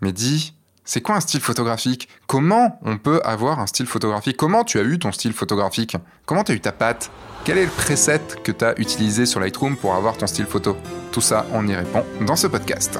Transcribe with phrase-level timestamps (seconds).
[0.00, 0.54] Mais dis,
[0.84, 2.08] c'est quoi un style photographique?
[2.26, 4.36] Comment on peut avoir un style photographique?
[4.36, 5.96] Comment tu as eu ton style photographique?
[6.24, 7.10] Comment tu as eu ta patte?
[7.44, 10.76] Quel est le preset que tu as utilisé sur Lightroom pour avoir ton style photo?
[11.12, 12.98] Tout ça, on y répond dans ce podcast.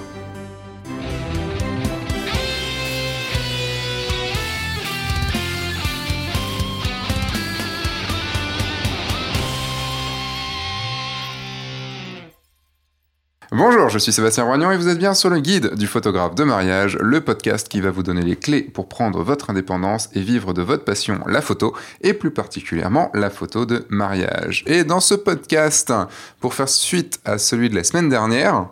[13.51, 16.45] Bonjour, je suis Sébastien Roignan et vous êtes bien sur le guide du photographe de
[16.45, 20.53] mariage, le podcast qui va vous donner les clés pour prendre votre indépendance et vivre
[20.53, 24.65] de votre passion, la photo, et plus particulièrement la photo de mariage.
[24.67, 25.93] Et dans ce podcast,
[26.41, 28.67] pour faire suite à celui de la semaine dernière,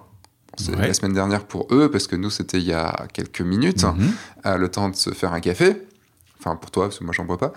[0.58, 0.88] c'est Ouais.
[0.88, 4.12] la semaine dernière pour eux, parce que nous c'était il y a quelques minutes, Mhm.
[4.44, 5.82] euh, le temps de se faire un café,
[6.38, 7.54] enfin pour toi, parce que moi j'en bois pas.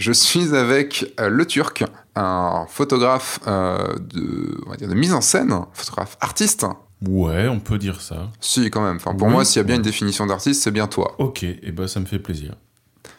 [0.00, 1.84] Je suis avec euh, le Turc,
[2.16, 6.64] un photographe euh, de, on va dire de mise en scène, photographe artiste.
[7.06, 8.30] Ouais, on peut dire ça.
[8.40, 8.96] Si, quand même.
[8.96, 9.34] Enfin, pour Oui.
[9.34, 11.14] moi, s'il y a bien une définition d'artiste, c'est bien toi.
[11.18, 12.54] Ok, et ben ça me fait plaisir.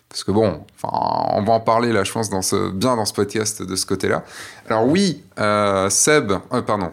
[0.10, 0.90] Parce que bon, enfin,
[1.38, 3.86] on va en parler là, je pense, dans ce, bien dans ce podcast de ce
[3.86, 4.26] côté-là.
[4.68, 6.32] Alors oui, euh, Seb,
[6.66, 6.92] pardon,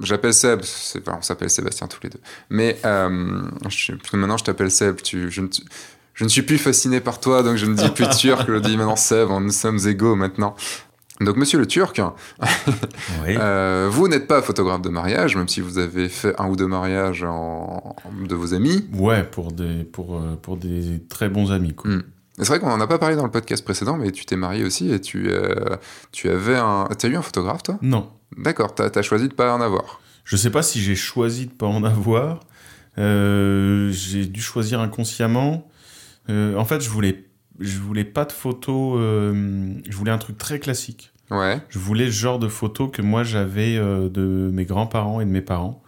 [0.00, 0.62] j'appelle Seb,
[1.08, 2.20] on s'appelle Sébastien tous les deux.
[2.48, 5.02] Mais euh, je, maintenant, je t'appelle Seb.
[5.02, 5.48] Tu, je, ne,
[6.16, 8.76] je ne suis plus fasciné par toi, donc je ne dis plus Turc, je dis
[8.76, 9.28] maintenant Seb.
[9.30, 10.56] Nous sommes égaux maintenant.
[11.22, 11.98] Donc, Monsieur le Turc,
[13.26, 16.66] euh, vous n'êtes pas photographe de mariage, même si vous avez fait un ou deux
[16.66, 17.96] mariages en-
[18.28, 18.86] de vos amis.
[18.92, 21.90] Ouais, pour des, pour, euh, pour des très bons amis, quoi.
[21.90, 22.02] Mm.
[22.38, 24.36] Et C'est vrai qu'on n'en a pas parlé dans le podcast précédent, mais tu t'es
[24.36, 25.76] marié aussi et tu, euh,
[26.12, 26.86] tu avais un.
[26.98, 27.78] T'as eu un photographe, toi?
[27.80, 28.10] Non.
[28.36, 30.00] D'accord, t'as as choisi de pas en avoir.
[30.24, 32.40] Je sais pas si j'ai choisi de pas en avoir.
[32.98, 35.66] Euh, j'ai dû choisir inconsciemment.
[36.30, 37.24] Euh, en fait, je voulais,
[37.60, 38.98] je voulais pas de photos.
[39.00, 41.12] euh, je voulais un truc très classique.
[41.30, 45.24] Ouais, Je voulais le genre de photos que moi j'avais euh, de mes grands-parents et
[45.24, 45.82] de mes parents.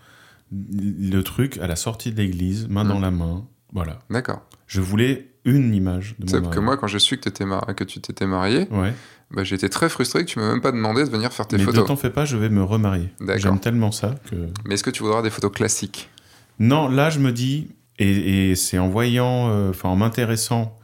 [0.51, 3.45] Le truc à la sortie de l'église, main dans la main.
[3.73, 3.99] Voilà.
[4.11, 4.41] d'accord.
[4.67, 7.67] Je voulais une image de mon Sauf que moi, quand j'ai su que, t'étais mar-
[7.77, 8.93] que tu t'étais marié, Ouais.
[9.31, 11.63] bah, j'étais très frustré que tu m'aies même pas demandé de venir faire tes Mais
[11.63, 11.87] ne photos.
[11.87, 13.11] t'en fais pas, je vais me remarier.
[13.21, 13.39] D'accord.
[13.39, 14.37] J'aime tellement ça que.
[14.67, 16.11] Mais est-ce que tu voudras des photos classiques?
[16.59, 17.69] Non, là, je me dis,
[17.99, 20.77] et, et c'est en voyant, euh, enfin, en m'intéressant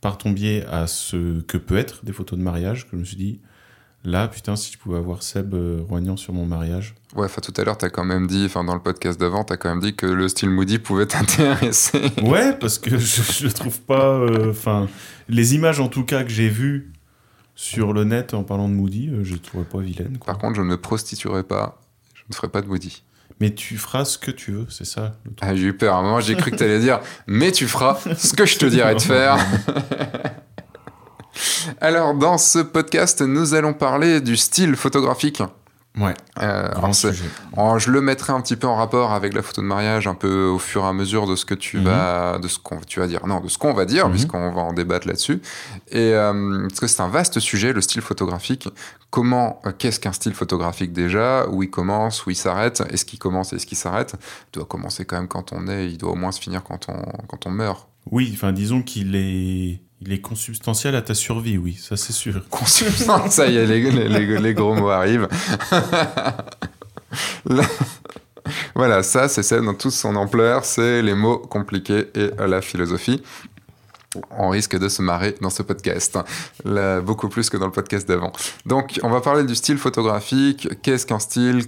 [0.00, 3.04] par ton biais à ce que peut être des photos de mariage, que je me
[3.04, 3.40] suis dit,
[4.04, 6.94] là, putain, si je pouvais avoir Seb euh, Roignan sur mon mariage.
[7.14, 9.56] Ouais, enfin tout à l'heure, t'as quand même dit, enfin dans le podcast d'avant, t'as
[9.56, 12.10] quand même dit que le style Moody pouvait t'intéresser.
[12.22, 14.88] Ouais, parce que je, je trouve pas, euh, enfin,
[15.28, 16.92] les images en tout cas que j'ai vues
[17.54, 20.18] sur le net en parlant de Moody, euh, je les trouvais pas vilaines.
[20.18, 20.32] Quoi.
[20.32, 21.80] Par contre, je ne me prostituerai pas.
[22.14, 23.02] Je ne ferai pas de Moody.
[23.42, 25.38] Mais tu feras ce que tu veux, c'est ça le truc.
[25.42, 25.96] Ah, j'ai eu peur.
[25.96, 28.66] À un moment, j'ai cru que t'allais dire, mais tu feras ce que je te
[28.66, 29.36] dirai de faire.
[31.80, 35.42] Alors, dans ce podcast, nous allons parler du style photographique.
[35.98, 36.90] Ouais, Euh, alors,
[37.56, 40.14] en- je le mettrai un petit peu en rapport avec la photo de mariage, un
[40.14, 41.84] peu au fur et à mesure de ce que tu Mhm.
[41.84, 44.12] vas, de ce qu'on, tu vas dire, non, de ce qu'on va dire, Mhm.
[44.12, 45.42] puisqu'on va en débattre là-dessus.
[45.90, 48.68] Et euh, parce que c'est un vaste sujet, le style photographique.
[49.12, 53.18] Comment, euh, qu'est-ce qu'un style photographique déjà Où il commence, où il s'arrête Est-ce qu'il
[53.18, 56.16] commence, est-ce qu'il s'arrête Il doit commencer quand même quand on est, il doit au
[56.16, 57.86] moins se finir quand on, quand on meurt.
[58.10, 62.42] Oui, enfin, disons qu'il est, il est consubstantiel à ta survie, oui, ça c'est sûr.
[62.50, 65.28] Consubstance, ça y est, les, les- gros mots arrivent.
[67.46, 67.64] Là-
[68.74, 73.22] voilà, ça, c'est celle dans toute son ampleur, c'est les mots compliqués et la philosophie.
[74.30, 76.18] On risque de se marrer dans ce podcast,
[76.64, 78.32] Là, beaucoup plus que dans le podcast d'avant.
[78.66, 80.68] Donc, on va parler du style photographique.
[80.82, 81.64] Qu'est-ce qu'un style?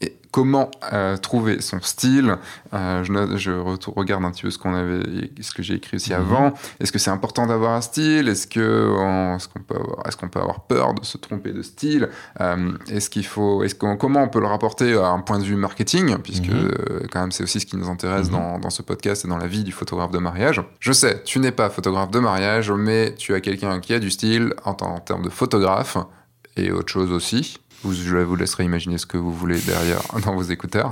[0.00, 2.36] Et comment euh, trouver son style?
[2.72, 3.50] Euh, Je,
[3.90, 5.02] regarde un petit peu ce qu'on avait,
[5.40, 6.20] ce que j'ai écrit aussi Mhm.
[6.20, 6.52] avant.
[6.78, 8.28] Est-ce que c'est important d'avoir un style?
[8.28, 11.52] Est-ce que on- est-ce qu'on peut avoir, est-ce qu'on peut avoir peur de se tromper
[11.52, 12.10] de style?
[12.40, 15.44] Euh, Est-ce qu'il faut, est-ce qu'on, comment on peut le rapporter à un point de
[15.44, 16.16] vue marketing?
[16.18, 17.08] Puisque Mhm.
[17.10, 18.32] quand même c'est aussi ce qui nous intéresse Mhm.
[18.32, 20.62] dans, dans ce podcast et dans la vie du photographe de mariage.
[20.78, 24.10] Je sais, tu n'es pas photographe de mariage, mais tu as quelqu'un qui a du
[24.10, 25.96] style en, en termes de photographe
[26.56, 27.58] et autre chose aussi.
[27.84, 30.90] Vous, je vous laisserai imaginer ce que vous voulez derrière dans vos écouteurs.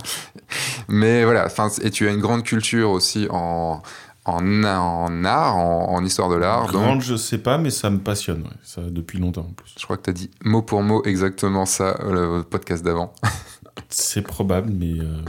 [0.89, 1.49] Mais voilà,
[1.83, 3.83] et tu as une grande culture aussi en,
[4.25, 6.67] en, en art, en, en histoire de l'art.
[6.71, 9.75] donc- Grande, je sais pas, mais ça me passionne, ouais, ça depuis longtemps en plus.
[9.79, 13.13] Je crois que tu as dit mot pour mot exactement ça euh, le podcast d'avant.
[13.89, 15.23] C'est probable, mais euh,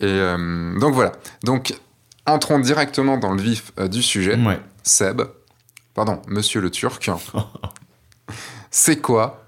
[0.00, 1.12] Et euh, donc voilà.
[1.44, 1.74] Donc
[2.26, 4.36] entrons directement dans le vif du sujet.
[4.36, 4.58] ouais.
[4.82, 5.20] Seb,
[5.94, 7.10] pardon, monsieur le Turc,
[8.70, 9.44] c'est quoi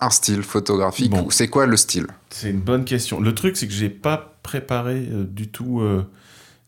[0.00, 1.28] un style photographique Bon.
[1.30, 2.06] c'est quoi le style?
[2.30, 3.20] C'est une bonne question.
[3.20, 6.04] Le truc, c'est que j'ai pas préparé euh, du tout euh,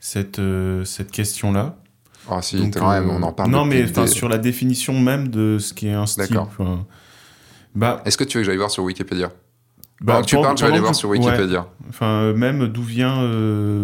[0.00, 1.76] cette, euh, cette question-là.
[2.28, 3.50] Ah si, Donc, quand même, on en parle.
[3.50, 6.24] Non, mais des- sur la définition même de ce qui est un style.
[6.28, 6.50] D'accord.
[7.74, 9.32] Bah, Est-ce que tu veux que j'aille voir sur Wikipédia?
[10.00, 11.18] Bah, tu parles, je vais aller voir sur ouais.
[11.18, 11.66] Wikipédia.
[11.88, 13.22] Enfin, même d'où vient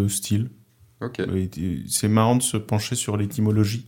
[0.08, 0.50] style.
[1.00, 1.20] Ok.
[1.88, 3.86] C'est marrant de se pencher sur l'étymologie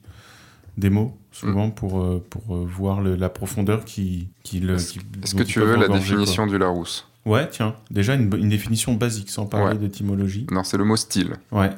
[0.76, 4.74] des mots, souvent, pour, euh, pour euh, voir le- la profondeur qui, qui le.
[4.76, 7.06] Est-ce- que tu veux la définition du Larousse?
[7.26, 9.78] Ouais, tiens, déjà une, une définition basique, sans parler Ouais.
[9.78, 10.46] d'étymologie.
[10.50, 11.34] Non, c'est le mot style.
[11.52, 11.70] Ouais,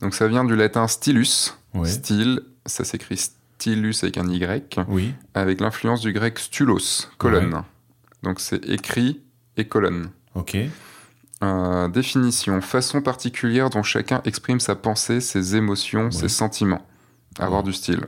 [0.00, 1.54] Donc ça vient du latin stylus.
[1.74, 7.62] ouais, Style, ça s'écrit stylus avec un Y, oui, avec l'influence du grec stulos, colonne.
[8.22, 9.20] Donc c'est écrit
[9.56, 10.10] et colonne.
[10.34, 10.56] ok,
[11.42, 16.10] Euh, définition, façon particulière dont chacun exprime sa pensée, ses émotions, Ouais.
[16.12, 16.86] ses sentiments.
[17.38, 18.00] Avoir du style.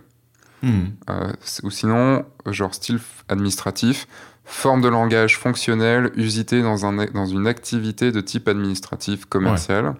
[0.62, 1.32] Hmm, Euh,
[1.64, 4.06] ou sinon, genre style administratif,
[4.44, 9.94] forme de langage fonctionnelle usitée dans, un, dans une activité de type administratif commercial.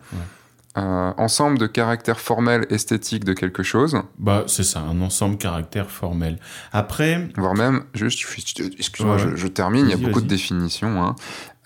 [0.75, 6.39] Ensemble de caractères formels esthétiques de quelque chose, Bah, c'est ça, un ensemble caractère formel.
[6.73, 8.25] Après, voire même, juste,
[8.79, 11.03] excuse-moi, Ouais, je, termine, il y a beaucoup de définitions.
[11.03, 11.15] hein.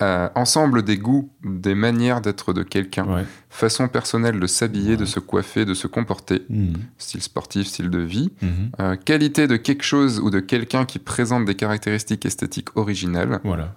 [0.03, 3.25] Euh, ensemble des goûts, des manières d'être de quelqu'un, ouais.
[3.49, 8.00] façon personnelle de s'habiller, de se coiffer, de se comporter, hmm, style sportif, style de
[8.00, 12.76] vie, mhm, Euh, qualité de quelque chose ou de quelqu'un qui présente des caractéristiques esthétiques
[12.76, 13.75] originelles, Voilà.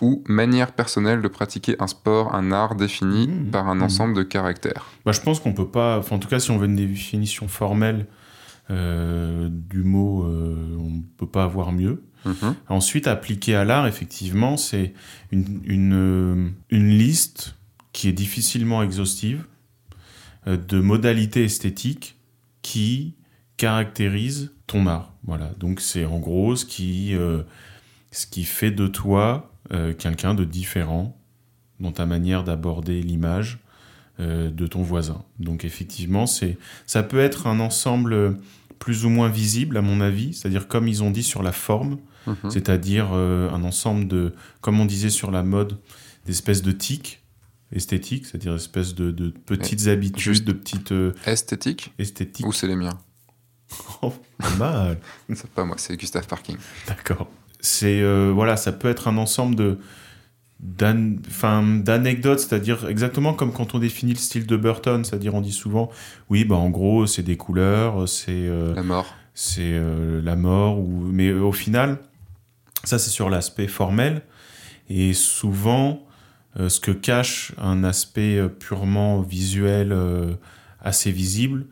[0.00, 3.50] Ou manière personnelle de pratiquer un sport, un art défini Mhm.
[3.50, 3.82] par un Mhm.
[3.82, 4.86] ensemble de caractères.
[5.04, 5.98] Bah, je pense qu'on peut pas.
[5.98, 8.06] Enfin, en tout cas, si on veut une définition formelle
[8.70, 12.02] euh, du mot, euh, on peut pas avoir mieux.
[12.24, 12.54] Mhm.
[12.68, 14.94] Ensuite, appliqué à l'art, effectivement, c'est
[15.32, 17.56] une, une, euh, une liste
[17.92, 19.44] qui est difficilement exhaustive
[20.46, 22.16] de modalités esthétiques
[22.62, 23.14] qui
[23.56, 25.12] caractérisent ton art.
[25.24, 25.50] Voilà.
[25.58, 27.14] Donc, c'est en gros ce qui,
[28.12, 31.16] ce qui fait de toi euh, quelqu'un de différent
[31.78, 33.58] dans ta manière d'aborder l'image
[34.20, 35.22] euh, de ton voisin.
[35.38, 38.38] Donc, effectivement, c'est, ça peut être un ensemble
[38.78, 41.98] plus ou moins visible, à mon avis, c'est-à-dire comme ils ont dit sur la forme,
[42.26, 42.50] Mhm.
[42.50, 45.78] c'est-à-dire euh, un ensemble de, comme on disait sur la mode,
[46.26, 47.22] d'espèces de tics
[47.72, 52.46] esthétiques, c'est-à-dire espèces de, de petites habitudes, juste- de petites euh, Esthétique esthétiques.
[52.46, 52.98] ou c'est les miens?
[54.02, 54.98] Oh, pas mal.
[55.34, 56.56] C'est pas moi, c'est Gustave Parking.
[56.86, 57.28] D'accord.
[57.60, 59.78] C'est euh, voilà, ça peut être un ensemble de
[60.62, 65.88] d'anecdotes, c'est-à-dire exactement comme quand on définit le style de Burton, c'est-à-dire on dit souvent,
[66.28, 69.06] oui, bah en gros, c'est des couleurs, c'est euh, La mort.
[69.32, 71.08] c'est euh, la mort, ou...
[71.10, 71.98] mais au final,
[72.84, 74.20] ça c'est sur l'aspect formel,
[74.90, 76.04] et souvent,
[76.58, 79.96] ce que cache un aspect purement visuel
[80.80, 81.68] assez visible,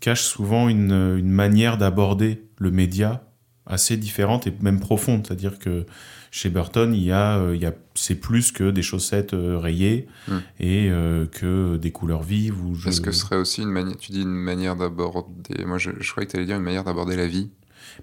[0.00, 3.22] cache souvent une, une manière d'aborder le média
[3.66, 5.86] assez différente et même profonde, c'est-à-dire que
[6.30, 9.58] chez Burton, il y a, euh, il y a c'est plus que des chaussettes euh,
[9.58, 10.32] rayées Mm.
[10.60, 12.54] et euh, que des couleurs vives.
[12.74, 12.88] Je...
[12.88, 16.10] Est-ce que ce serait aussi une manière, tu dis une manière d'aborder, moi je, je
[16.10, 17.50] croyais que tu allais dire une manière d'aborder la vie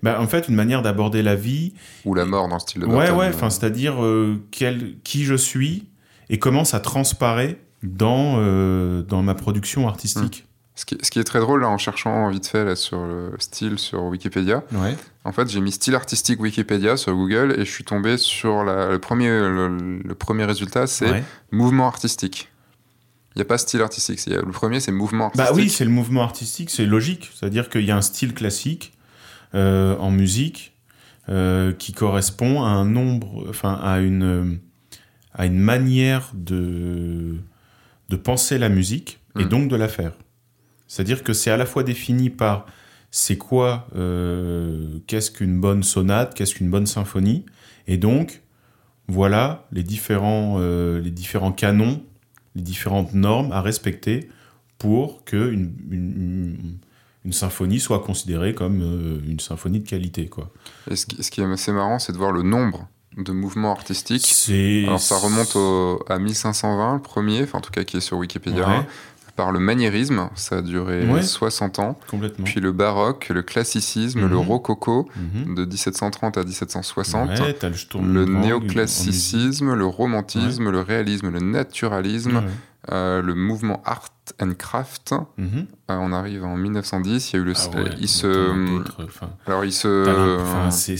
[0.03, 1.73] Bah, en fait, une manière d'aborder la vie
[2.05, 3.17] ou la mort dans le style de Ouais, Burton.
[3.17, 5.87] ouais, enfin, c'est-à-dire euh, quel, qui je suis
[6.29, 10.45] et comment ça transparaît dans, euh, dans ma production artistique.
[10.79, 13.33] Ce qui, ce qui est très drôle là en cherchant vite fait là, sur le
[13.39, 14.95] style sur Wikipédia, Ouais.
[15.25, 18.87] en fait j'ai mis style artistique Wikipédia sur Google et je suis tombé sur la-
[18.89, 19.67] le, premier, le,
[20.01, 21.23] le premier résultat c'est Ouais.
[21.51, 22.47] mouvement artistique.
[23.35, 25.49] Il n'y a pas style artistique, le premier c'est mouvement artistique.
[25.49, 27.29] Bah oui, c'est le mouvement artistique, c'est logique.
[27.35, 28.93] C'est-à-dire qu'il y a un style classique
[29.55, 30.77] euh, en musique
[31.27, 34.59] euh, qui correspond à un nombre, enfin à une,
[35.33, 37.35] à une manière de,
[38.07, 39.49] de penser la musique et Mm.
[39.49, 40.13] donc de la faire.
[40.89, 42.65] C'est-à-dire que c'est à la fois défini par
[43.11, 47.45] c'est quoi, euh, qu'est-ce qu'une bonne sonate, qu'est-ce qu'une bonne symphonie,
[47.87, 48.41] et donc
[49.07, 52.03] voilà les différents, euh, les différents canons,
[52.55, 54.29] les différentes normes à respecter
[54.77, 55.71] pour que une,
[57.25, 60.27] une, symphonie soit considérée comme euh, une symphonie de qualité.
[60.27, 60.49] Quoi.
[60.89, 62.87] Et ce qui, ce qui est assez marrant, c'est de voir le nombre
[63.17, 64.23] de mouvements artistiques.
[64.87, 68.17] Alors ça remonte au- à 1520, le premier, enfin en tout cas qui est sur
[68.17, 68.85] Wikipédia, Ouais.
[69.39, 71.21] Par le maniérisme, ça a duré Ouais.
[71.21, 72.43] 60 ans, complètement.
[72.43, 74.29] puis le baroque, le classicisme, Mhm.
[74.29, 75.55] le rococo, Mhm.
[75.55, 82.43] de 1730 à 1760, Ouais, t'as le néoclassicisme, le romantisme, le réalisme, le naturalisme,
[82.91, 84.09] euh, le mouvement art
[84.41, 85.13] and craft.
[85.37, 85.67] Mhm.
[85.89, 87.53] Euh, on arrive en 1910, il y a eu le...
[87.55, 88.27] Ah il se...
[89.47, 90.41] Alors il se...
[90.41, 90.97] enfin, c'est-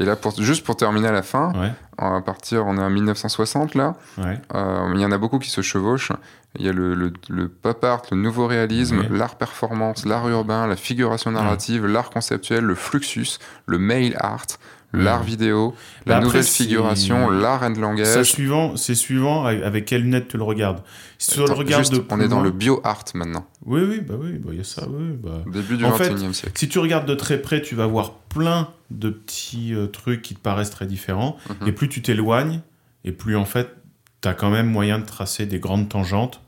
[0.00, 2.88] Et là, pour, juste pour terminer à la fin, Ouais, à partir, on est en
[2.90, 4.38] 1960 là, ouais.
[4.54, 6.12] Euh, il y en a beaucoup qui se chevauchent.
[6.58, 9.08] Il y a le, le, le pop art, le nouveau réalisme, Ouais.
[9.10, 14.46] l'art performance, l'art urbain, la figuration narrative, l'art conceptuel, le fluxus, le mail art,
[14.94, 15.74] l'art vidéo,
[16.06, 18.22] Bah la après, nouvelle c'est- figuration, l'art and langage.
[18.22, 20.82] suivant, c'est suivant avec avec quelle lunette tu le regardes.
[21.18, 24.00] Si tu le regardes juste, de on est dans le bio art maintenant, Oui, oui,
[24.00, 25.42] bah oui, bah il y a ça, oui, bah.
[25.52, 26.58] début du En fait, 21e siècle.
[26.58, 30.34] Si tu regardes de très près, tu vas voir plein de petits euh, trucs qui
[30.34, 31.36] te paraissent très différents.
[31.60, 31.68] Mhm.
[31.68, 32.62] Et plus tu t'éloignes,
[33.04, 33.68] et plus en fait,
[34.22, 36.40] tu as quand même moyen de tracer des grandes tangentes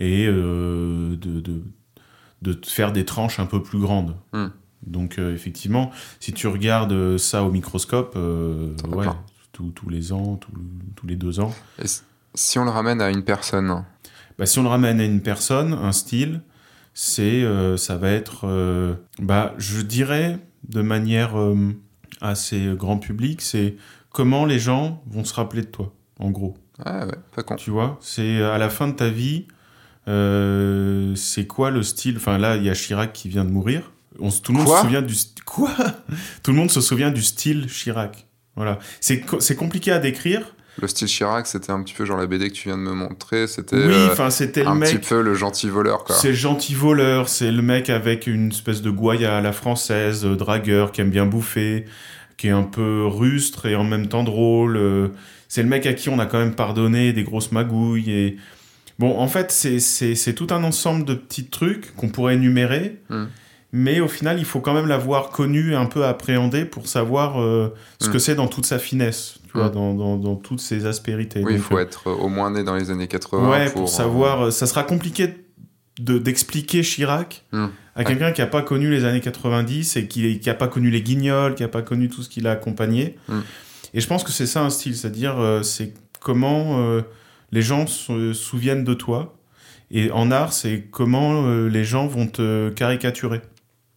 [0.00, 1.62] et euh, de, de,
[2.42, 4.16] de faire des tranches un peu plus grandes.
[4.32, 4.48] Hmm.
[4.86, 5.90] Donc euh, effectivement,
[6.20, 9.06] si tu regardes ça au microscope, euh, ouais,
[9.52, 11.86] tous les ans, tous- les deux ans, Et
[12.34, 13.84] si on le ramène à une personne,
[14.38, 16.40] bah, si on le ramène à une personne, un style,
[16.94, 20.38] c'est, euh, ça va être, euh, bah, je dirais
[20.68, 21.56] de manière euh,
[22.20, 23.76] assez grand public, c'est
[24.10, 26.56] comment les gens vont se rappeler de toi, en gros.
[26.84, 27.56] Ah ouais, pas con.
[27.56, 29.46] Tu vois, c'est à la fin de ta vie,
[30.08, 32.16] euh, c'est quoi le style?
[32.16, 33.92] Enfin là, il y a Chirac qui vient de mourir.
[34.20, 34.76] On, tout le monde Quoi?
[34.78, 35.14] se souvient du
[35.46, 35.70] quoi?
[36.42, 38.26] Tout le monde se souvient du style Chirac.
[38.56, 40.54] Voilà, c'est co- c'est compliqué à décrire.
[40.80, 42.92] Le style Chirac, c'était un petit peu genre la BD que tu viens de me
[42.92, 46.14] montrer, c'était Oui, euh, le un petit peu le gentil voleur, quoi.
[46.16, 50.24] C'est le gentil voleur, c'est le mec avec une espèce de goya à la française,
[50.26, 51.84] euh, dragueur, qui aime bien bouffer,
[52.38, 54.76] qui est un peu rustre et en même temps drôle.
[55.54, 58.10] C'est le mec à qui on a quand même pardonné des grosses magouilles.
[58.10, 58.36] Et...
[58.98, 63.24] Bon, en fait, c'est- tout un ensemble de petits trucs qu'on pourrait énumérer, Hmm.
[63.70, 67.38] mais au final, il faut quand même l'avoir connu et un peu appréhendé pour savoir
[67.38, 68.12] euh, ce Hmm.
[68.12, 69.72] que c'est dans toute sa finesse, tu vois, Hmm.
[69.74, 71.42] dans, dans, dans toutes ses aspérités.
[71.44, 73.74] Oui, il faut euh, être euh, au moins né dans les années 80 Ouais, pour,
[73.74, 74.46] pour, savoir.
[74.46, 75.34] euh, Ça sera compliqué
[76.00, 77.66] de- d'expliquer Chirac Hmm.
[77.94, 81.02] à quelqu'un qui n'a pas connu les années 90 et qui n'a pas connu les
[81.02, 83.16] guignols, qui n'a pas connu tout ce qui l'a accompagné.
[83.94, 87.02] Et je pense que c'est ça un style, c'est-à-dire euh, c'est comment euh,
[87.50, 89.34] les gens se souviennent de toi.
[89.90, 93.42] Et en art, c'est comment euh, les gens vont te caricaturer.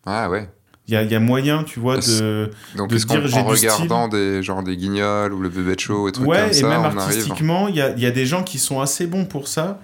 [0.06, 0.50] Ah ouais.
[0.88, 2.52] Il y a, il y a moyen, tu vois, de...
[2.76, 3.70] Donc, de dire, en style.
[3.70, 6.54] regardant des, genre des guignols ou le bébé de show et trucs Ouais, comme et
[6.54, 7.00] ça, même on arrive.
[7.00, 9.80] artistiquement, il y a, il y a des gens qui sont assez bons pour ça.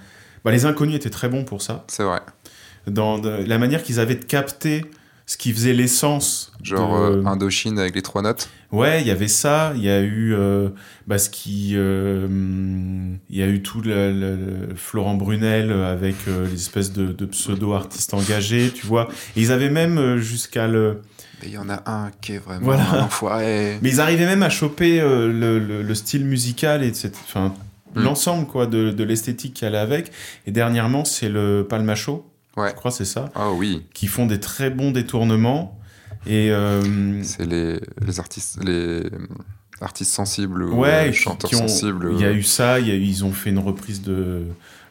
[0.45, 1.85] Bah, les inconnus étaient très bons pour ça.
[1.87, 2.19] C'est vrai.
[2.87, 4.85] dans de- la manière qu'ils avaient de capter
[5.31, 6.51] ce qui faisait l'essence.
[6.61, 8.49] Genre de- euh, Indochine avec les trois notes.
[8.73, 9.71] Ouais, il y avait ça.
[9.77, 10.67] Il y a eu euh,
[11.07, 12.27] bah, ce qui, euh,
[13.29, 14.35] il y a eu tout le, le-
[14.69, 19.07] le Florent Brunel avec euh, les espèces de, de pseudo artistes engagés, tu vois.
[19.37, 21.01] Et ils avaient même jusqu'à le,
[21.43, 22.83] il y en a un qui est vraiment Voilà.
[22.91, 23.79] un enfoiré.
[23.81, 27.53] mais ils arrivaient même à choper le, le- le style musical et cette, enfin
[27.93, 28.03] Mm.
[28.03, 30.13] l'ensemble quoi de, de l'esthétique qui allait avec.
[30.47, 32.25] Et dernièrement, c'est le Palmacho.
[32.57, 32.69] Ouais.
[32.71, 33.29] Je crois c'est ça.
[33.35, 35.77] Ah oui, qui font des très bons détournements.
[36.27, 38.71] Et euh, c'est les, les artistes les
[39.05, 39.09] euh,
[39.79, 42.09] artistes sensibles ou ouais, euh, qui- chanteurs ont- sensibles.
[42.13, 44.43] Il y a eu ça, y a ils ont fait une reprise de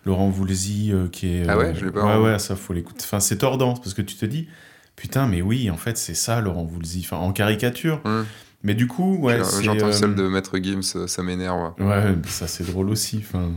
[0.04, 1.48] Laurent Voulzy euh, qui est.
[1.48, 3.02] Ah ouais, euh, je l'ai pas Ouais, ouais, ça faut l'écouter.
[3.04, 4.48] Enfin, c'est tordant parce que tu te dis,
[4.96, 7.02] putain, mais oui, en fait, c'est ça Laurent Voulzy.
[7.04, 8.00] Enfin, en caricature.
[8.04, 8.26] Hum.
[8.62, 9.40] Mais du coup, ouais.
[9.40, 11.72] Entendu euh, celle de Maître Gims, ça, m'énerve.
[11.78, 13.18] Ouais, mais ça c'est drôle aussi.
[13.24, 13.52] Enfin,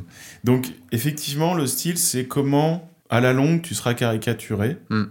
[0.45, 4.77] donc effectivement, le style, c'est comment à la longue tu seras caricaturé.
[4.89, 5.03] Mm.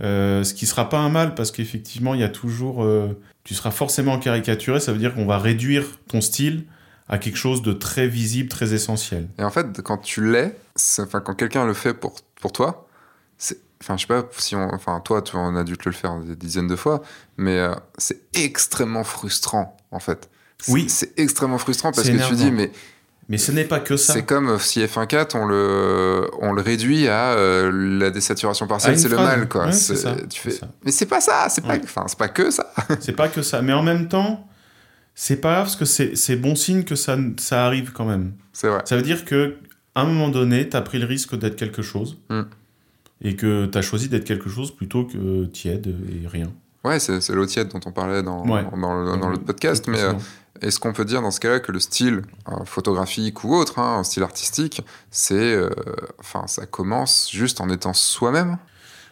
[0.00, 3.54] Euh, ce qui sera pas un mal parce qu'effectivement, il y a toujours, euh, tu
[3.54, 4.80] seras forcément caricaturé.
[4.80, 6.64] Ça veut dire qu'on va réduire ton style
[7.08, 9.28] à quelque chose de très visible, très essentiel.
[9.38, 10.56] Et en fait, quand tu l'es,
[10.98, 12.88] enfin quand quelqu'un le fait pour, pour toi,
[13.38, 15.94] c'est, enfin je sais pas si on, enfin toi tu on a dû te le
[15.94, 17.02] faire des dizaines de fois,
[17.36, 20.28] mais euh, c'est extrêmement frustrant en fait.
[20.66, 20.86] Oui.
[20.88, 22.72] C'est extrêmement frustrant parce que tu dis mais
[23.28, 24.12] Mais ce n'est pas que ça.
[24.12, 29.08] c'est comme si F1.4 on le on le réduit à euh, la désaturation partielle, c'est
[29.08, 29.66] le mal quoi.
[29.66, 30.68] Ouais, c'est ça, tu fais, ça.
[30.84, 31.80] mais c'est pas ça, c'est pas, Ouais.
[32.18, 32.72] pas que ça.
[33.00, 33.62] C'est pas que ça.
[33.62, 34.46] Mais en même temps,
[35.14, 35.84] c'est pas grave parce que
[36.16, 38.32] c'est bon signe que ça, ça arrive quand même.
[38.52, 38.82] C'est vrai.
[38.84, 39.56] Ça veut dire que
[39.94, 42.42] à un moment donné, tu as pris le risque d'être quelque chose Mm.
[43.22, 46.52] et que tu as choisi d'être quelque chose plutôt que tiède et rien.
[46.84, 48.62] Ouais, c'est, l'eau tiède dont on parlait dans, Ouais.
[48.78, 50.12] dans, le, dans Euh, l'autre podcast, mais euh.
[50.62, 53.98] Est-ce qu'on peut dire dans ce cas-là que le style euh, photographique ou autre, hein,
[53.98, 55.70] un style artistique, c'est, euh,
[56.20, 58.58] enfin, ça commence juste en étant soi-même?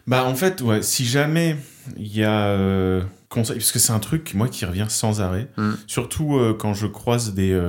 [0.07, 1.57] Bah en fait, ouais, si jamais
[1.97, 5.49] il y a euh, conseil, parce que c'est un truc moi qui revient sans arrêt,
[5.57, 5.73] Mm.
[5.87, 7.61] surtout euh, quand je croise des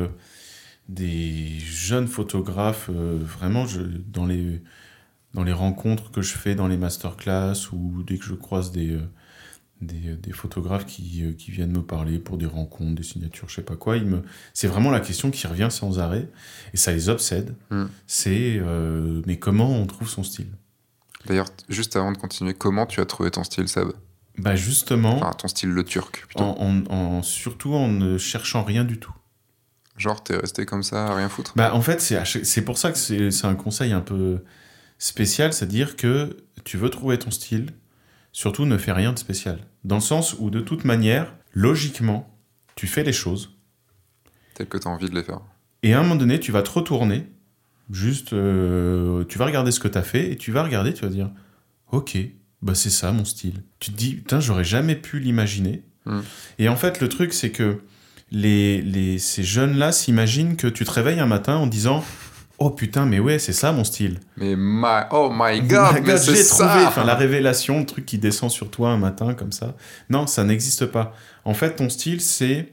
[0.89, 4.62] des jeunes photographes, vraiment je, dans les
[5.34, 9.00] dans les rencontres que je fais dans les masterclass ou dès que je croise des
[9.86, 13.56] des, des photographes qui, euh, qui viennent me parler pour des rencontres, des signatures, je
[13.56, 14.22] sais pas quoi, me...
[14.54, 16.28] c'est vraiment la question qui revient sans arrêt
[16.74, 17.56] et ça les obsède.
[17.70, 17.86] Mm.
[18.08, 20.48] C'est euh, mais comment on trouve son style?
[21.25, 23.90] D'ailleurs, juste avant de continuer, comment tu as trouvé ton style, Seb?
[24.38, 26.44] Bah justement, Enfin, ton style le turc, plutôt.
[26.44, 29.13] en, en- en- surtout en ne cherchant rien du tout.
[29.96, 31.54] Genre, t'es resté comme ça, à rien foutre?
[31.56, 34.44] Bah en fait, c'est pour ça que c'est un conseil un peu
[34.98, 37.68] spécial, c'est-à-dire que tu veux trouver ton style,
[38.32, 39.60] surtout ne fais rien de spécial.
[39.84, 42.38] Dans le sens où de toute manière, logiquement,
[42.75, 43.52] tu fais les choses
[44.54, 45.42] Tel que t'as envie de les faire.
[45.82, 47.28] et à un moment donné, tu vas te retourner,
[47.92, 51.04] juste, euh, tu vas regarder ce que tu as fait et tu vas regarder, tu
[51.04, 51.32] vas dire,
[51.92, 52.18] ok,
[52.62, 53.63] bah c'est ça mon style.
[53.80, 55.84] Tu te dis, putain, j'aurais jamais pu l'imaginer.
[56.06, 56.20] Mm.
[56.60, 57.82] Et en fait, le truc, c'est que
[58.32, 62.04] les, les, ces jeunes-là s'imaginent que tu te réveilles un matin en disant,
[62.65, 64.20] oh putain, mais ouais, c'est ça mon style.
[64.38, 66.67] Mais my, oh my god, mais c'est ça.
[66.67, 69.75] trouvé enfin, la révélation, le truc qui descend sur toi un matin comme ça.
[70.10, 71.13] Non, ça n'existe pas.
[71.46, 72.72] En fait, ton style, c'est.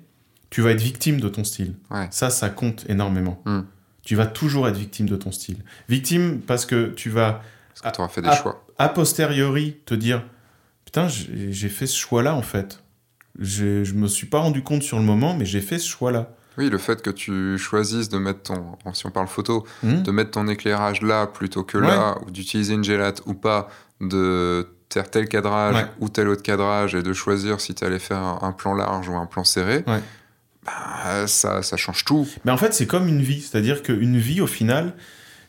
[0.51, 1.75] Tu vas être victime de ton style.
[1.91, 2.09] Ouais.
[2.11, 3.41] Ça, ça compte énormément.
[3.45, 3.61] Hmm.
[4.03, 5.59] Tu vas toujours être victime de ton style.
[5.89, 7.43] Victime parce que tu vas,
[7.81, 8.37] Parce que tu fait des Ah.
[8.37, 8.65] choix.
[8.79, 10.25] a posteriori, te dire
[10.85, 12.83] Putain, j'ai j'ai fait ce choix-là en fait.
[13.39, 16.35] Je, je me suis pas rendu compte sur le moment, mais j'ai fait ce choix-là.
[16.59, 20.11] Oui, le fait que tu choisisses de mettre ton, si on parle photo, Hmm de
[20.11, 21.87] mettre ton éclairage là plutôt que Ouais.
[21.87, 23.69] là, ou d'utiliser une gélate ou pas,
[24.01, 25.87] de faire tel cadrage Ouais.
[26.01, 29.15] ou tel autre cadrage et de choisir si tu allais faire un, plan large ou
[29.15, 30.01] un plan serré, Ouais.
[30.67, 32.27] bah, ça, ça change tout.
[32.45, 33.41] Mais en fait, c'est comme une vie.
[33.41, 34.95] C'est-à-dire qu'une vie, au final,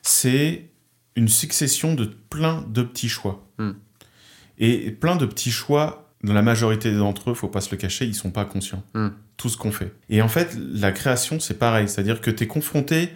[0.03, 0.70] c'est
[1.15, 3.43] une succession de plein de petits choix.
[3.58, 3.72] Hmm.
[4.60, 8.06] Et plein de petits choix, dans la majorité d'entre eux, faut pas se le cacher,
[8.06, 8.84] ils sont pas conscients.
[8.94, 9.10] Hmm.
[9.38, 9.92] Tout ce qu'on fait.
[10.10, 11.90] Et en fait, la création, c'est pareil.
[11.90, 13.10] C'est-à-dire que tu es confronté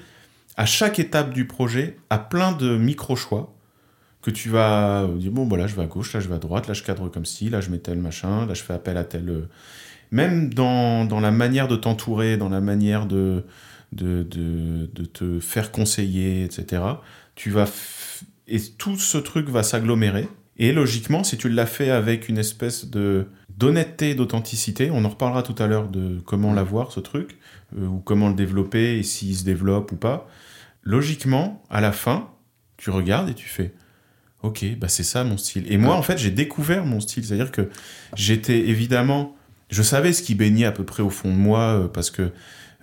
[0.57, 3.53] à chaque étape du projet à plein de micro-choix
[4.21, 6.39] que tu vas dire bon bah là je vais à gauche là je vais à
[6.39, 8.97] droite là je cadre comme ci là je mets tel machin là je fais appel
[8.97, 9.47] à tel euh,
[10.09, 13.43] même dans, dans la manière de t'entourer dans la manière de
[13.91, 16.81] de, de, de te faire conseiller etc
[17.35, 21.89] tu vas f- et tout ce truc va s'agglomérer et logiquement si tu l'as fait
[21.89, 26.55] avec une espèce de d'honnêteté d'authenticité on en reparlera tout à l'heure de comment Mm.
[26.55, 27.37] l'avoir ce truc
[27.77, 30.27] euh, ou comment le développer et s'il se développe ou pas
[30.83, 32.29] logiquement à la fin
[32.77, 33.73] tu regardes et tu fais
[34.43, 35.65] Ok, bah c'est ça mon style.
[35.71, 37.25] Et moi, en fait, j'ai découvert mon style.
[37.25, 37.67] C'est-à-dire que
[38.15, 39.35] j'étais évidemment.
[39.71, 42.29] Je savais ce qui baignait à peu près au fond de moi, euh, parce que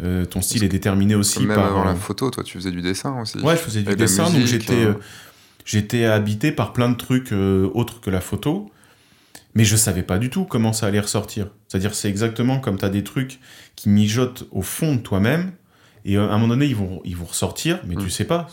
[0.03, 1.67] euh, ton style est déterminé aussi Même par.
[1.67, 3.39] avant euh, la photo, toi, tu faisais du dessin aussi.
[3.39, 4.95] Ouais, je faisais du dessin, donc j'étais euh.
[5.65, 8.71] J'étais habité par plein de trucs euh, autres que la photo,
[9.55, 11.49] mais je savais pas du tout comment ça allait ressortir.
[11.69, 13.39] C'est-à-dire, c'est exactement comme tu as des trucs
[13.77, 15.53] qui mijotent au fond de toi-même,
[16.05, 18.03] et euh, à un moment donné, ils vont, ils vont ressortir, mais Mm.
[18.03, 18.49] tu sais pas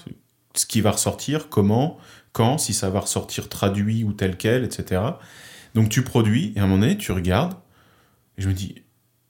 [0.55, 1.97] ce qui va ressortir, comment,
[2.33, 5.01] quand, si ça va ressortir traduit ou tel quel, etc.
[5.75, 7.53] Donc tu produis, et à un moment donné, tu regardes,
[8.37, 8.75] et je me dis,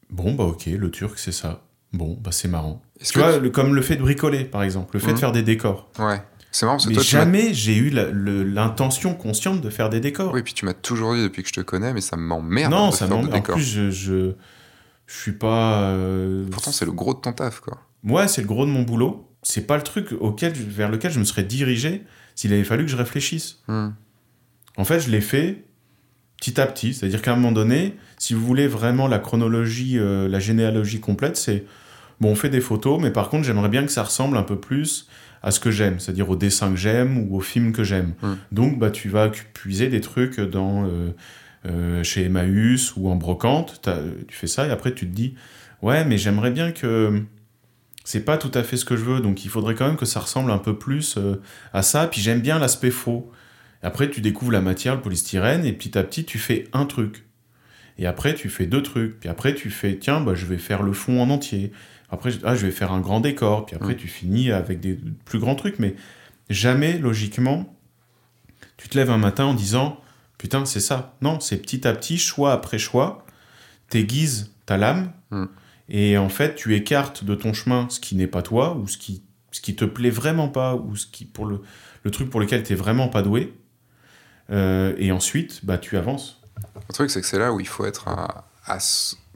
[0.09, 1.61] bon, bah ok, le turc, c'est ça.
[1.93, 2.81] Bon, bah c'est marrant.
[3.03, 5.17] Tu que vois, le- comme le fait de bricoler, par exemple, le fait de Mhm.
[5.19, 5.89] faire des décors.
[5.99, 6.21] Ouais.
[6.51, 10.33] C'est marrant Mais toi, jamais j'ai eu l'intention consciente de faire des décors.
[10.33, 12.89] Oui, puis tu m'as toujours dit depuis que je te connais, mais ça m'emmerde non,
[12.89, 13.35] de ça m'emmerde.
[13.35, 14.31] En plus, je, je,
[15.05, 15.81] je suis pas.
[15.83, 17.79] euh, Pourtant, c'est le gros de ton taf, quoi.
[18.03, 19.27] Ouais, c'est le gros de mon boulot.
[19.43, 22.03] C'est pas le truc auquel, vers lequel je me serais dirigé
[22.35, 23.59] s'il avait fallu que je réfléchisse.
[23.67, 23.89] Hmm.
[24.77, 25.65] En fait, je l'ai fait
[26.39, 26.93] petit à petit.
[26.93, 31.37] C'est-à-dire qu'à un moment donné, si vous voulez vraiment la chronologie, euh, la généalogie complète,
[31.37, 31.65] c'est
[32.21, 34.57] bon, on fait des photos, mais par contre, j'aimerais bien que ça ressemble un peu
[34.59, 35.07] plus
[35.41, 38.13] à ce que j'aime, c'est-à-dire au dessin que j'aime ou au film que j'aime.
[38.21, 38.33] Mm.
[38.51, 41.11] Donc, bah, tu vas puiser des trucs dans euh,
[41.65, 43.81] euh, chez Emmaüs ou en brocante.
[44.27, 45.35] Tu fais ça et après, tu te dis,
[45.81, 47.23] ouais, mais j'aimerais bien que
[48.03, 50.05] c'est pas tout à fait ce que je veux, donc il faudrait quand même que
[50.05, 51.35] ça ressemble un peu plus euh,
[51.73, 52.07] à ça.
[52.07, 53.31] Puis j'aime bien l'aspect faux.
[53.81, 57.23] Après, tu découvres la matière, le polystyrène, et petit à petit, tu fais un truc.
[57.99, 59.19] Et après, tu fais deux trucs.
[59.19, 61.71] Puis après, tu fais, tiens, bah, je vais faire le fond en entier.
[62.09, 63.65] Après, je- ah, je vais faire un grand décor.
[63.67, 63.97] Puis après, Mm.
[63.97, 65.77] tu finis avec des plus grands trucs.
[65.79, 65.95] Mais
[66.49, 67.75] jamais, logiquement,
[68.77, 69.99] tu te lèves un matin en disant,
[70.37, 71.17] putain, c'est ça.
[71.21, 73.25] Non, c'est petit à petit, choix après choix,
[73.89, 75.11] t'aiguises ta lame.
[75.31, 75.45] Mm.
[75.89, 78.97] Et en fait, tu écartes de ton chemin ce qui n'est pas toi, ou ce
[78.97, 81.61] qui, ce qui te plaît vraiment pas, ou ce qui, pour le,
[82.03, 83.53] le truc pour lequel tu vraiment pas doué.
[84.51, 86.38] Euh, et ensuite, bah, tu avances.
[86.87, 88.77] Le truc, c'est que c'est là où il faut être à,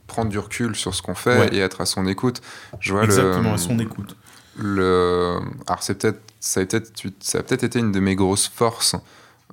[0.08, 1.56] prendre du recul sur ce qu'on fait Ouais.
[1.56, 2.42] et être à son écoute.
[2.80, 4.16] Je vois Exactement, le, à son écoute.
[4.58, 8.96] le alors c'est peut-être ça a peut-être été une de mes grosses forces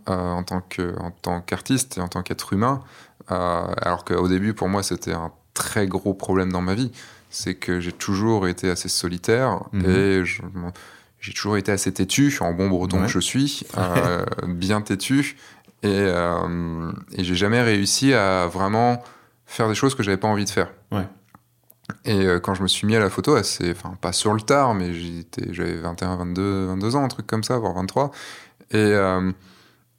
[0.08, 2.82] euh, en tant que en tant qu'artiste et en tant qu'être humain
[3.30, 6.90] euh, alors qu'au début pour moi c'était un très gros problème dans ma vie
[7.30, 9.84] c'est que j'ai toujours été assez solitaire Mhm.
[9.90, 10.42] et je-
[11.20, 13.06] j'ai toujours été assez têtu en bon breton Ouais.
[13.06, 15.36] que je suis euh, bien têtu
[15.82, 19.02] et, euh, et j'ai jamais réussi à vraiment
[19.46, 21.06] faire des choses que j'avais pas envie de faire Ouais.
[22.04, 24.40] et euh, quand je me suis mis à la photo, assez, enfin pas sur le
[24.40, 28.10] tard, mais j'étais- j'avais 21, 22, 22 ans, un truc comme ça, voire 23.
[28.70, 29.32] Et, euh,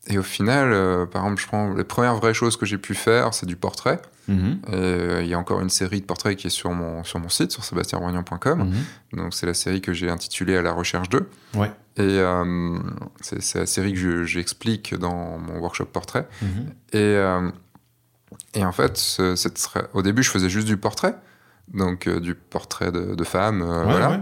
[0.08, 3.34] et au final, par exemple, je prends les premières vraies choses que j'ai pu faire,
[3.34, 4.02] c'est du portrait.
[4.28, 4.60] Mhm.
[4.68, 7.20] Et, euh, il y a encore une série de portraits qui est sur mon, sur
[7.20, 8.60] mon site, sur sébastienroignan.com.
[8.60, 9.20] Mhm.
[9.20, 11.30] Donc c'est la série que j'ai intitulée À la recherche d'eux.
[11.56, 11.72] Ouais.
[11.98, 12.78] Et euh,
[13.22, 16.28] c'est la série que je- j'explique dans mon workshop portrait.
[16.42, 16.50] Mhm.
[16.94, 17.50] Et, euh,
[18.54, 19.60] et en fait, ce- cette
[19.94, 21.16] au début, je faisais juste du portrait.
[21.74, 24.10] Donc euh, du portrait de, de femmes, euh, Ouais, voilà.
[24.12, 24.20] ouais.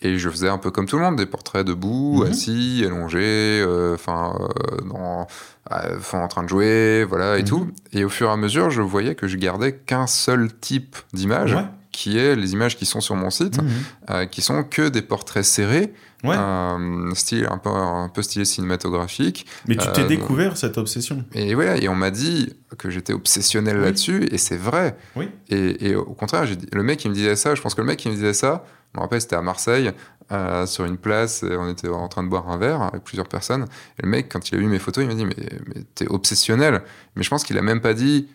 [0.00, 2.30] Et je faisais un peu comme tout le monde, des portraits debout, Mhm.
[2.30, 5.24] assis, allongés, euh, enfin, euh,
[5.72, 7.48] euh, en train de jouer, voilà, et Mhm.
[7.48, 7.68] tout.
[7.92, 11.54] Et au fur et à mesure, je voyais que je gardais qu'un seul type d'image,
[11.54, 11.64] Ouais.
[11.90, 13.68] qui est les images qui sont sur mon site, Mhm.
[14.10, 15.92] euh, qui sont que des portraits serrés,
[16.24, 16.34] Ouais.
[16.36, 19.46] euh, style un peu, un peu stylé cinématographique.
[19.68, 21.24] Mais tu t'es euh, découvert cette obsession.
[21.34, 23.84] Et voilà, et on m'a dit que j'étais obsessionnel Oui.
[23.84, 24.96] là-dessus, et c'est vrai.
[25.16, 25.28] Oui.
[25.48, 27.86] Et, et au contraire, dit- le mec qui me disait ça, je pense que le
[27.86, 29.92] mec qui me disait ça, je me rappelle, c'était à Marseille,
[30.32, 33.28] euh, sur une place, et on était en train de boire un verre avec plusieurs
[33.28, 33.66] personnes.
[33.98, 36.06] Et le mec, quand il a vu mes photos, il m'a dit Mais, mais t'es
[36.08, 36.82] obsessionnel.
[37.16, 38.28] Mais je pense qu'il a même pas dit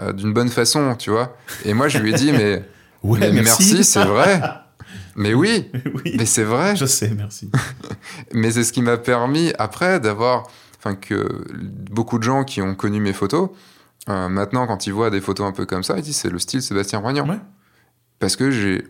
[0.00, 1.36] euh, d'une bonne façon, tu vois.
[1.64, 2.62] Et moi, je lui ai dit Mais,
[3.02, 4.40] Ouais, mais merci, c'est vrai.
[5.16, 5.70] Mais oui,
[6.04, 6.14] oui.
[6.18, 6.76] mais c'est vrai.
[6.76, 7.50] Je sais, merci.
[8.32, 10.48] Mais c'est ce qui m'a permis après d'avoir,
[10.78, 11.28] enfin que
[11.90, 13.50] beaucoup de gens qui ont connu mes photos,
[14.08, 16.38] euh, maintenant quand ils voient des photos un peu comme ça, ils disent c'est le
[16.38, 17.28] style Sébastien Roignan.
[17.28, 17.38] Ouais.
[18.18, 18.84] Parce que j'ai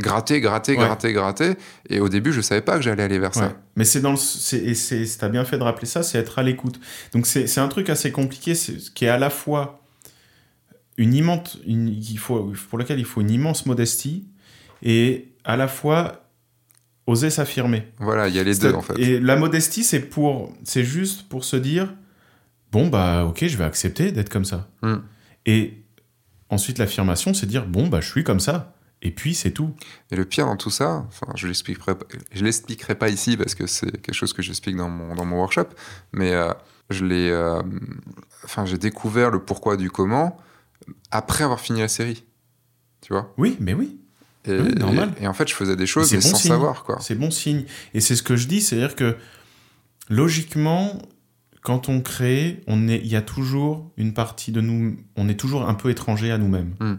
[0.00, 0.78] gratté, gratté, Ouais.
[0.84, 1.54] gratté, gratté,
[1.90, 3.42] et au début je savais pas que j'allais aller vers Ouais.
[3.42, 3.56] ça.
[3.76, 4.16] Mais c'est dans le.
[4.16, 6.78] c'est- Et c'est, t'as bien fait de rappeler ça, c'est être à l'écoute.
[7.12, 9.82] Donc c'est, c'est un truc assez compliqué, c'est, qui est à la fois
[10.96, 11.58] une immense.
[11.66, 14.26] Une, il faut, pour lequel il faut une immense modestie
[14.82, 16.24] et à la fois
[17.06, 17.88] oser s'affirmer.
[17.98, 18.98] Voilà, il y a les deux en fait.
[18.98, 21.94] Et la modestie, c'est pour, c'est juste pour se dire,
[22.70, 24.68] bon bah ok, je vais accepter d'être comme ça.
[24.82, 24.96] Mm.
[25.46, 25.82] Et
[26.50, 28.74] ensuite l'affirmation, c'est dire, bon bah je suis comme ça.
[29.00, 29.74] Et puis c'est tout.
[30.10, 31.92] Et le pire dans tout ça, enfin, je l'expliquerai,
[32.32, 35.36] je l'expliquerai pas ici parce que c'est quelque chose que j'explique dans mon, dans mon
[35.36, 35.68] workshop,
[36.12, 36.52] mais euh,
[36.90, 37.62] je l'ai, euh,
[38.44, 40.36] enfin, j'ai découvert le pourquoi du comment
[41.10, 42.24] après avoir fini la série.
[43.00, 43.32] Tu vois?
[43.38, 44.00] Oui, mais oui.
[44.46, 45.12] Et, normal.
[45.20, 46.50] et- et en fait, je faisais des choses mais bon sans signe.
[46.50, 46.98] savoir quoi.
[47.00, 47.64] C'est bon signe.
[47.94, 49.16] Et c'est ce que je dis, c'est-à-dire que
[50.08, 51.02] logiquement,
[51.62, 55.38] quand on crée, on est, il y a toujours une partie de nous, on est
[55.38, 56.74] toujours un peu étranger à nous-mêmes.
[56.80, 56.94] Mm.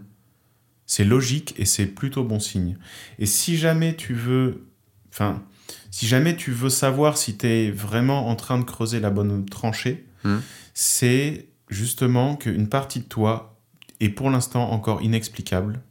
[0.85, 2.77] C'est logique et c'est plutôt bon signe.
[3.19, 4.67] Et si jamais tu veux,
[5.11, 5.43] enfin,
[5.91, 9.45] si jamais tu veux savoir si tu es vraiment en train de creuser la bonne
[9.45, 10.37] tranchée, Mm.
[10.73, 13.57] c'est justement qu'une partie de toi
[14.01, 15.81] est pour l'instant encore inexplicable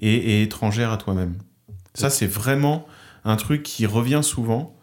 [0.00, 1.36] et, étrangère à toi-même.
[1.94, 2.86] Ça, c'est vraiment
[3.24, 4.76] un truc qui revient souvent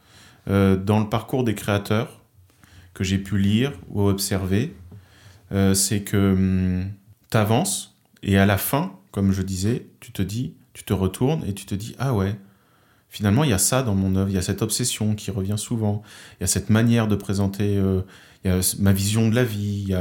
[0.50, 2.22] euh, dans le parcours des créateurs
[2.94, 4.76] que j'ai pu lire ou observer.
[5.52, 6.84] Euh, c'est que
[7.30, 11.44] tu avances et à la fin, comme je disais, tu te dis, tu te retournes
[11.46, 12.36] et tu te dis ah ouais,
[13.10, 15.58] finalement il y a ça dans mon œuvre, il y a cette obsession qui revient
[15.58, 16.02] souvent,
[16.40, 18.02] il y a cette manière de présenter, euh,
[18.80, 19.94] ma vision de la vie,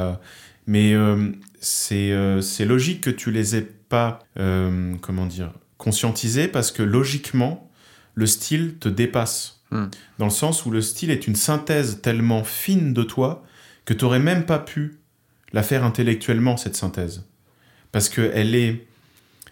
[0.66, 6.82] mais euh, c'est logique que tu les aies pas, euh, comment dire, conscientisés parce que
[6.82, 7.70] logiquement,
[8.14, 9.60] le style te dépasse.
[9.70, 9.88] Hmm.
[10.18, 13.44] Dans le sens où le style est une synthèse tellement fine de toi
[13.84, 15.00] que tu n'aurais même pas pu
[15.52, 17.26] la faire intellectuellement, cette synthèse.
[17.90, 18.86] Parce qu'elle est,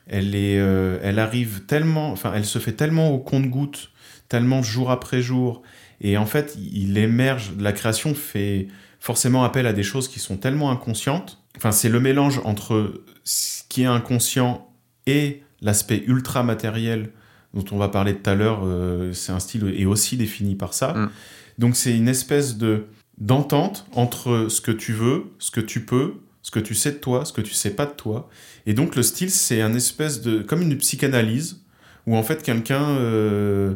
[0.06, 3.90] elle est, euh, elle arrive tellement, enfin, elle se fait tellement au compte-goutte,
[4.30, 5.60] tellement jour après jour.
[6.00, 8.68] Et en fait, il émerge, la création fait
[9.00, 11.39] forcément appel à des choses qui sont tellement inconscientes.
[11.60, 14.72] Enfin, c'est le mélange entre ce qui est inconscient
[15.06, 17.10] et l'aspect ultra matériel
[17.52, 18.60] dont on va parler tout à l'heure.
[18.64, 20.94] euh, c'est un style et aussi défini par ça.
[20.94, 21.10] Mm.
[21.58, 22.86] Donc c'est une espèce de
[23.18, 26.96] d'entente entre ce que tu veux, ce que tu peux, ce que tu sais de
[26.96, 28.30] toi, ce que tu sais pas de toi.
[28.64, 31.60] Et donc le style, c'est un espèce de comme une psychanalyse
[32.06, 33.74] où en fait quelqu'un euh,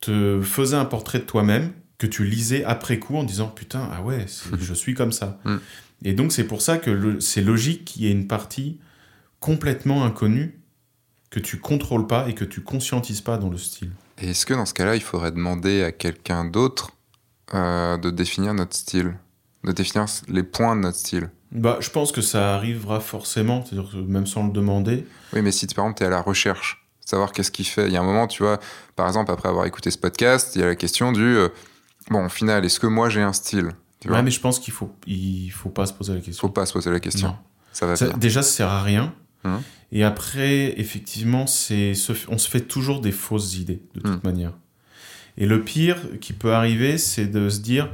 [0.00, 4.00] te faisait un portrait de toi-même que tu lisais après coup en disant putain ah
[4.00, 4.24] ouais
[4.58, 5.38] je suis comme ça.
[5.44, 5.56] Mm.
[6.04, 8.78] Et donc c'est pour ça que c'est logique qu'il y ait une partie
[9.40, 10.60] complètement inconnue
[11.30, 13.90] que tu contrôles pas et que tu conscientises pas dans le style.
[14.18, 16.92] Et est-ce que dans ce cas-là, il faudrait demander à quelqu'un d'autre
[17.54, 19.14] euh, de définir notre style,
[19.64, 21.30] de définir les points de notre style?
[21.52, 25.06] Bah, je pense que ça arrivera forcément, c'est-à-dire que même sans le demander.
[25.32, 27.86] Oui, mais si par exemple tu es à la recherche, savoir qu'est-ce qu'il fait.
[27.86, 28.58] Il y a un moment, tu vois,
[28.96, 31.48] par exemple, après avoir écouté ce podcast, il y a la question du euh,
[32.10, 33.72] bon, au final, est-ce que moi j'ai un style?
[34.00, 36.40] Tu vois Ouais, mais je pense qu'il faut, il faut pas se poser la question.
[36.48, 37.28] Faut pas se poser la question.
[37.28, 37.36] Non.
[37.72, 39.14] Ça va Ça- déjà, ça sert à rien.
[39.44, 39.60] Mhm.
[39.92, 41.92] Et après, effectivement, c'est
[42.28, 44.52] on se fait toujours des fausses idées, de toute manière.
[45.38, 47.88] Et le pire qui peut arriver, c'est de se dire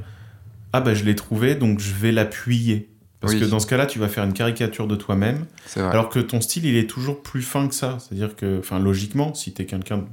[0.72, 2.88] Ah, ben je l'ai trouvé, donc je vais l'appuyer.
[3.20, 3.40] Parce Oui.
[3.40, 5.44] que dans ce cas-là, tu vas faire une caricature de toi-même,
[5.76, 7.98] alors que ton style, il est toujours plus fin que ça.
[8.00, 10.04] C'est-à-dire que, enfin, logiquement, si tu es quelqu'un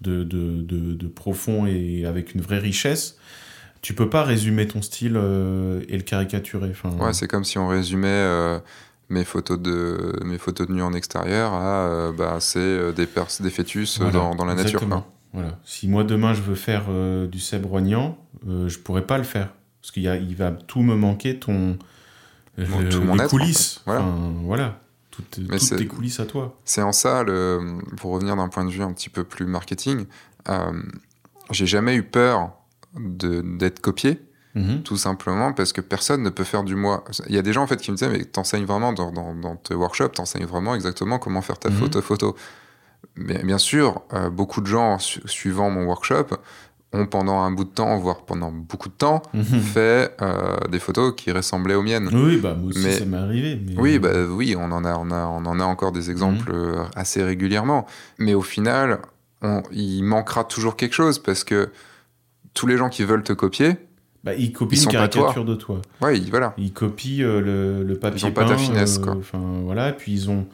[0.00, 3.17] de, de, de, de profond et avec une vraie richesse,
[3.82, 6.70] tu peux pas résumer ton style euh, et le caricaturer.
[6.70, 8.58] Enfin, Ouais, c'est comme si on résumait euh,
[9.08, 13.26] mes photos de mes photos de nu en extérieur à euh, bah, c'est des pers
[13.40, 14.86] des fœtus Voilà, dans, dans la nature.
[14.86, 15.06] quoi.
[15.32, 15.58] Voilà.
[15.64, 16.84] Si moi demain je veux faire
[17.28, 21.78] du Seb Roignan, je pourrais pas le faire parce qu'il va tout me manquer ton
[22.58, 23.76] Bon, le- tout mon les être, coulisses.
[23.76, 23.82] en fait.
[23.86, 24.00] Voilà.
[24.02, 24.80] Enfin, voilà.
[25.12, 26.56] Toutes, toutes tes coulisses à toi.
[26.64, 30.06] C'est en ça, le, pour revenir d'un point de vue un petit peu plus marketing,
[31.50, 32.52] j'ai jamais eu peur
[33.00, 34.20] d'être copié,
[34.54, 34.82] Mhm.
[34.82, 37.04] tout simplement parce que personne ne peut faire du moi.
[37.28, 39.34] Il y a des gens en fait qui me disaient mais t'enseignes vraiment dans, dans,
[39.34, 41.76] dans tes workshops, t'enseignes vraiment exactement comment faire ta Mhm.
[41.76, 42.36] photo photo.
[43.14, 46.26] Mais bien sûr, euh, beaucoup de gens su- suivant mon workshop
[46.94, 49.44] ont pendant un bout de temps, voire pendant beaucoup de temps, Mhm.
[49.44, 52.08] fait euh, des photos qui ressemblaient aux miennes.
[52.12, 53.60] Oui, bah moi aussi Mais- ça m'est arrivé.
[53.64, 53.74] Mais...
[53.78, 56.82] Oui, bah oui, on en a, on a, on en a encore des exemples euh,
[56.96, 57.86] assez régulièrement.
[58.18, 59.00] Mais au final,
[59.42, 61.68] on- il manquera toujours quelque chose parce que
[62.54, 63.76] tous les gens qui veulent te copier,
[64.24, 65.80] Bah, ils copient Ils une caricature de toi.
[66.00, 69.02] ouais, ils- voilà, Ils copient euh, le, le papier Ils ont pas ta finesse, euh,
[69.04, 69.16] quoi.
[69.16, 70.46] Enfin voilà, et puis ils ont,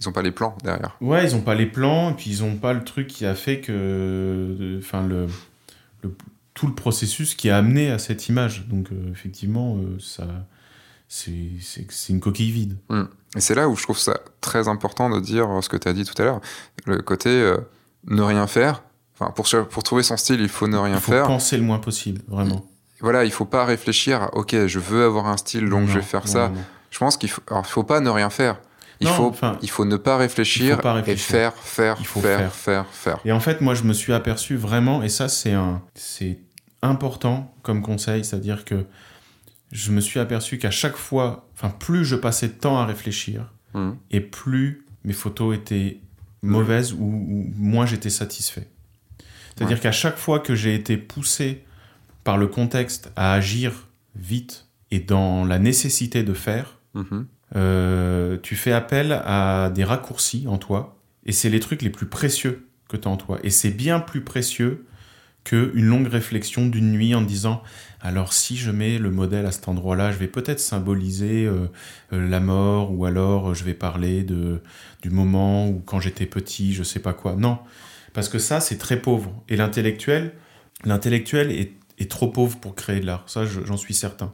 [0.00, 0.96] ils ont pas les plans derrière.
[1.00, 3.34] ouais, ils ont pas les plans, et puis ils ont pas le truc qui a
[3.34, 5.26] fait que, enfin le,
[6.02, 6.14] le-
[6.54, 8.66] tout le processus qui a amené à cette image.
[8.68, 10.26] Donc euh, effectivement, euh, ça,
[11.08, 11.32] c'est,
[12.08, 12.76] une coquille vide.
[13.36, 15.92] Et c'est là où je trouve ça très important de dire ce que tu as
[15.92, 16.40] dit tout à l'heure,
[16.86, 17.54] le côté
[18.06, 18.82] ne rien faire.
[19.18, 21.26] Enfin, pour, trouver son style, il faut ne rien Il faut faire.
[21.26, 22.66] penser le moins possible, vraiment.
[23.00, 25.94] Voilà, il faut pas réfléchir à OK, je veux avoir un style, donc Non, je
[25.98, 26.48] vais faire non, ça.
[26.48, 26.60] non.
[26.90, 28.58] Je pense qu'il faut, alors, faut pas ne rien faire.
[29.00, 32.38] Il, Non, faut, enfin, il faut ne pas réfléchir, et faire, faire, Il faut faire,
[32.38, 32.52] faire.
[32.52, 33.18] faire, faire.
[33.26, 36.38] Et en fait, moi, je me suis aperçu vraiment, et ça, c'est un, c'est
[36.82, 38.86] important comme conseil, c'est-à-dire que
[39.72, 43.52] je me suis aperçu qu'à chaque fois, enfin, plus je passais de temps à réfléchir,
[43.74, 43.96] Mhm.
[44.10, 46.00] et plus mes photos étaient
[46.42, 48.68] mauvaises ou, ou moins j'étais satisfait.
[49.56, 51.64] C'est-à-dire qu'à chaque fois que j'ai été poussé
[52.24, 57.26] par le contexte à agir vite et dans la nécessité de faire, Mhm.
[57.56, 62.06] euh, tu fais appel à des raccourcis en toi, et c'est les trucs les plus
[62.06, 63.38] précieux que tu as en toi.
[63.42, 64.84] Et c'est bien plus précieux
[65.44, 67.62] qu'une longue réflexion d'une nuit en disant
[68.00, 71.66] alors si je mets le modèle à cet endroit-là, je vais peut-être symboliser euh,
[72.12, 74.60] euh, la mort, ou alors je vais parler de,
[75.02, 77.36] du moment où quand j'étais petit, je sais pas quoi.
[77.36, 77.58] Non,
[78.16, 79.30] parce que ça, c'est très pauvre.
[79.48, 80.34] Et l'intellectuel,
[80.84, 83.22] l'intellectuel est, est trop pauvre pour créer de l'art.
[83.28, 84.32] Ça, je- j'en suis certain.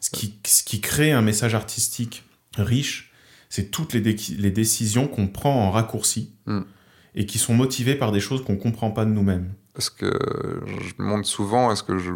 [0.00, 2.24] Ce qui, ce qui crée un message artistique
[2.56, 3.12] riche,
[3.50, 6.60] c'est toutes les, dé- les décisions qu'on prend en raccourci Mm.
[7.16, 9.52] et qui sont motivées par des choses qu'on comprend pas de nous-mêmes.
[9.74, 10.10] Parce que
[10.66, 12.12] je montre souvent, est-ce que je.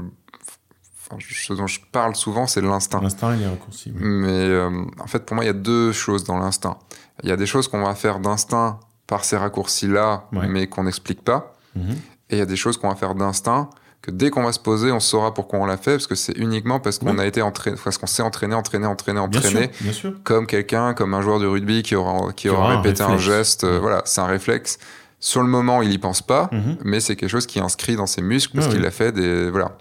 [1.07, 3.01] Enfin, ce dont je parle souvent, c'est l'instinct.
[3.03, 3.93] L'instinct et les raccourcis.
[3.95, 4.01] oui.
[4.03, 6.79] Mais euh, en fait, pour moi, il y a deux choses dans l'instinct.
[7.23, 8.81] Il y a des choses qu'on va faire d'instinct
[9.15, 10.49] par ces raccourcis-là, Ouais.
[10.49, 11.55] mais qu'on n'explique pas.
[11.77, 11.93] Mhm.
[12.31, 13.71] Et il y a des choses qu'on va faire d'instinct,
[14.03, 16.37] que dès qu'on va se poser, on saura pourquoi on l'a fait, parce que c'est
[16.37, 17.21] uniquement parce qu'on Oui.
[17.21, 20.13] a été entraîné, parce qu'on s'est entraîné, entraîné, entraîné, Bien entraîné, sûr, bien sûr.
[20.25, 23.63] comme quelqu'un, comme un joueur de rugby qui aura, qui Qui aura répété un, geste.
[23.63, 23.79] euh.
[23.81, 24.79] Voilà, c'est un réflexe.
[25.21, 26.77] Sur le moment, il y pense pas, Mhm.
[26.85, 28.87] mais c'est quelque chose qui est inscrit dans ses muscles parce Ah qu'il oui.
[28.87, 29.79] a fait des voilà.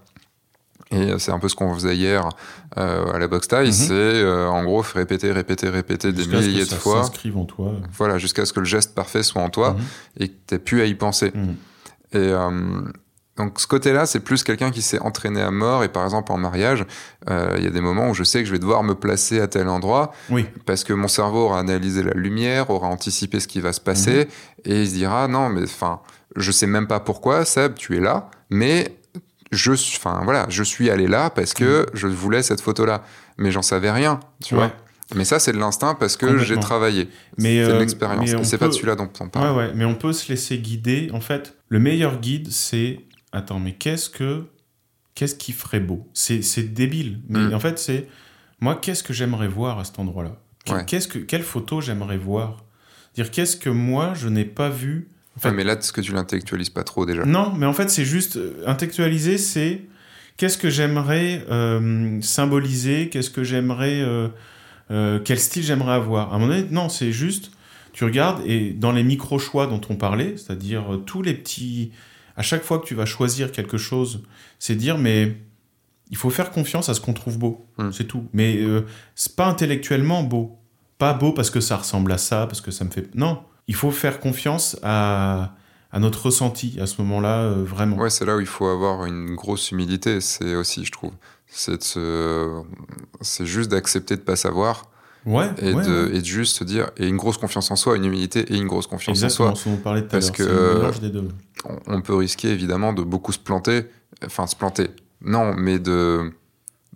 [0.90, 2.28] Et euh, c'est un peu ce qu'on faisait hier
[2.76, 3.72] euh, à la boxe taille, Mhm.
[3.72, 7.02] c'est euh, en gros répéter, répéter, répéter des Jusqu'à ce que milliers de ça fois,
[7.04, 7.72] s'inscrive en toi.
[7.96, 9.80] voilà, jusqu'à ce que le geste parfait soit en toi Mhm.
[10.20, 11.32] et que tu plus à y penser.
[11.34, 11.56] Mhm.
[12.12, 12.80] Et euh,
[13.36, 15.82] donc ce côté-là, c'est plus quelqu'un qui s'est entraîné à mort.
[15.82, 16.84] Et par exemple en mariage,
[17.28, 19.48] il y a des moments où je sais que je vais devoir me placer à
[19.48, 23.60] tel endroit Oui, parce que mon cerveau aura analysé la lumière, aura anticipé ce qui
[23.60, 24.28] va se passer,
[24.64, 25.98] et il se dira non, mais enfin,
[26.36, 28.96] je sais même pas pourquoi, Seb, tu es là, mais
[29.54, 33.02] je, suis- enfin voilà, je suis allé là parce que je voulais cette photo-là,
[33.38, 34.60] mais j'en savais rien, tu Ouais.
[34.60, 34.72] vois.
[35.14, 37.08] Mais ça, c'est de l'instinct parce que j'ai travaillé.
[37.38, 38.30] Mais, c'est de euh, l'expérience.
[38.32, 39.56] Et c'est pas de peut- celui-là dont on parle.
[39.56, 41.10] ouais, mais on peut se laisser guider.
[41.12, 43.00] En fait, le meilleur guide, c'est
[43.32, 44.44] attends, mais qu'est-ce que
[45.14, 46.08] qu'est-ce qui ferait beau?
[46.14, 47.54] C'est c'est débile, mais Mm.
[47.54, 48.08] en fait, c'est
[48.60, 50.36] moi, qu'est-ce que j'aimerais voir à cet endroit-là?
[50.70, 50.84] Ouais.
[50.86, 52.64] Qu'est-ce que quelle photo j'aimerais voir?
[53.14, 56.00] Dire qu'est-ce que moi je n'ai pas vu En fait, Ouais, mais là, est-ce que
[56.00, 57.24] tu l'intellectualises pas trop déjà?
[57.24, 59.82] Non, mais en fait, c'est juste euh, intellectualiser, c'est
[60.36, 64.28] qu'est-ce que j'aimerais euh, symboliser, qu'est-ce que j'aimerais, euh,
[64.90, 66.32] euh, quel style j'aimerais avoir.
[66.32, 67.50] À un moment donné, non, c'est juste,
[67.92, 71.90] tu regardes et dans les micro-choix dont on parlait, c'est-à-dire tous les petits.
[72.36, 74.22] À chaque fois que tu vas choisir quelque chose,
[74.58, 75.36] c'est dire, mais
[76.10, 77.90] il faut faire confiance à ce qu'on trouve beau, Hmm.
[77.92, 78.28] c'est tout.
[78.32, 78.60] Mais
[79.14, 80.58] c'est pas intellectuellement beau.
[80.98, 83.12] Pas beau parce que ça ressemble à ça, parce que ça me fait.
[83.16, 85.54] Non, il faut faire confiance à,
[85.92, 87.96] à notre ressenti à ce moment-là, euh, vraiment.
[87.96, 91.12] Ouais, c'est là où il faut avoir une grosse humilité, c'est aussi, je trouve.
[91.46, 92.62] C'est se...
[93.40, 94.90] juste d'accepter de pas savoir
[95.26, 96.16] Ouais, et, ouais, de, ouais.
[96.16, 98.66] et de juste se dire, et une grosse confiance en soi, une humilité et une
[98.66, 99.72] grosse confiance Exactement, en soi.
[99.72, 101.28] on parlait tout Parce que, euh, des deux.
[101.64, 103.86] On, on peut risquer évidemment de beaucoup se planter,
[104.26, 104.90] enfin se planter,
[105.22, 106.30] non, mais de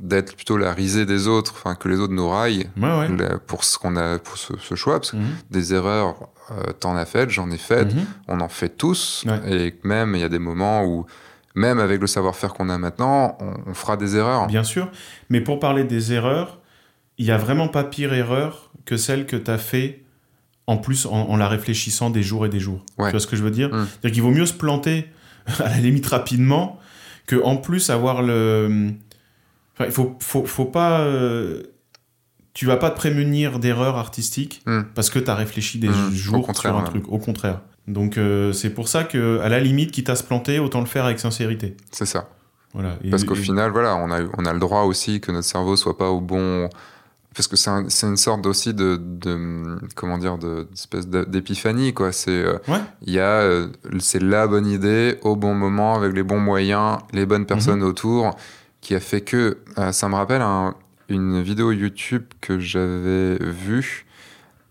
[0.00, 3.08] d'être plutôt la risée des autres, enfin que les autres nous raillent Ouais, ouais.
[3.16, 6.72] la- pour ce qu'on a pour ce, ce choix, parce que Mhm, des erreurs, euh,
[6.78, 8.04] t'en as faites, j'en ai faites, mhm.
[8.28, 9.66] on en fait tous, Ouais.
[9.66, 11.04] et même il y a des moments où,
[11.54, 14.46] même avec le savoir-faire qu'on a maintenant, on, on fera des erreurs.
[14.46, 14.88] Bien sûr.
[15.30, 16.60] Mais pour parler des erreurs,
[17.18, 20.04] il n'y a vraiment pas pire erreur que celle que tu as fait
[20.68, 22.84] en plus en, en la réfléchissant des jours et des jours.
[22.98, 23.70] Tu vois ce que je veux dire?
[23.70, 23.86] Mm.
[23.90, 25.08] C'est-à-dire qu'il vaut mieux se planter
[25.58, 26.78] à la limite rapidement
[27.26, 28.92] que en plus avoir le.
[29.78, 31.00] Enfin, il faut, faut, faut pas.
[31.00, 31.62] euh,
[32.54, 34.80] tu vas pas te prémunir d'erreurs artistiques Mm.
[34.94, 36.08] parce que tu as réfléchi des Mm.
[36.08, 36.84] Au jours sur un ouais.
[36.86, 37.04] truc.
[37.08, 37.60] Au contraire.
[37.86, 40.86] Donc euh, c'est pour ça que à la limite, quitte à se planter, autant le
[40.86, 41.76] faire avec sincérité.
[41.92, 42.28] C'est ça.
[42.74, 42.96] Voilà.
[43.04, 45.46] Et- Parce qu'au et- final, voilà, on a, on a le droit aussi que notre
[45.46, 46.68] cerveau soit pas au bon.
[47.34, 51.94] Parce que c'est un- une sorte aussi de, de- comment dire, de- d'espèce de- d'épiphanie,
[51.94, 52.10] quoi.
[52.10, 52.80] C'est, euh, Ouais.
[53.02, 53.68] il y a, euh,
[54.00, 58.36] c'est la bonne idée au bon moment avec les bons moyens, les bonnes personnes autour,
[58.80, 60.74] qui a fait que, euh, ça me rappelle un-
[61.08, 64.04] une vidéo YouTube que j'avais vue.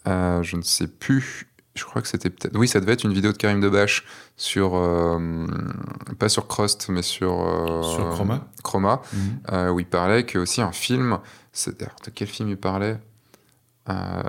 [0.08, 1.48] euh, je ne sais plus.
[1.76, 2.58] Je crois que c'était peut-être.
[2.58, 4.06] Oui, ça devait être une vidéo de Karim Debache
[4.38, 4.72] sur.
[4.76, 5.46] euh,
[6.18, 7.32] pas sur Crust, mais sur.
[7.84, 8.48] Sur Chroma.
[8.64, 9.02] Chroma,
[9.52, 11.20] euh, où il parlait que aussi un film.
[12.06, 12.98] De quel film il parlait
[13.90, 14.22] euh,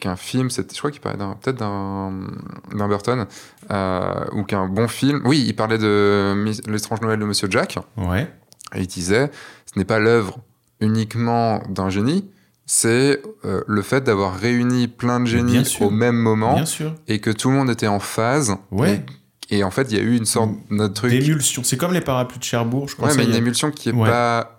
[0.00, 3.26] Qu'un film, je crois qu'il parlait peut-être d'un Burton,
[3.70, 5.22] euh, ou qu'un bon film.
[5.24, 6.34] Oui, il parlait de
[6.66, 8.32] L'étrange Noël de Monsieur Jack, Ouais.
[8.74, 9.30] Et il disait
[9.72, 10.38] ce n'est pas l'œuvre
[10.80, 12.28] uniquement d'un génie,
[12.66, 16.94] c'est euh, le fait d'avoir réuni plein de génies au même moment Bien sûr.
[17.08, 18.56] et que tout le monde était en phase.
[18.70, 19.04] Ouais.
[19.50, 21.10] Et, et en fait, il y a eu une sorte de truc.
[21.10, 21.62] D'émulsion.
[21.64, 23.18] C'est comme les parapluies de Cherbourg, je Ouais, conseille.
[23.18, 24.08] mais une émulsion qui est Ouais.
[24.08, 24.56] pas.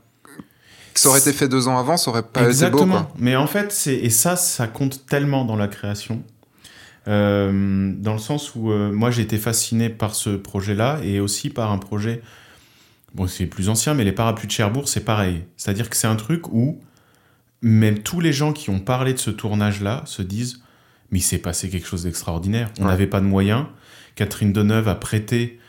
[0.95, 2.83] Ça aurait été fait deux ans avant, ça aurait pas Exactement.
[2.83, 3.11] été beau, quoi.
[3.17, 6.21] Mais en fait, c'est et ça, ça compte tellement dans la création.
[7.07, 11.49] Euh, dans le sens où euh, moi j'ai été fasciné par ce projet-là et aussi
[11.49, 12.21] par un projet,
[13.13, 15.43] bon c'est plus ancien, mais les parapluies de Cherbourg c'est pareil.
[15.57, 16.79] C'est-à-dire que c'est un truc où
[17.61, 20.61] même tous les gens qui ont parlé de ce tournage-là se disent
[21.11, 22.71] mais il s'est passé quelque chose d'extraordinaire.
[22.79, 22.89] On Ouais.
[22.89, 23.65] n'avait pas de moyens.
[24.15, 25.59] Catherine Deneuve a prêté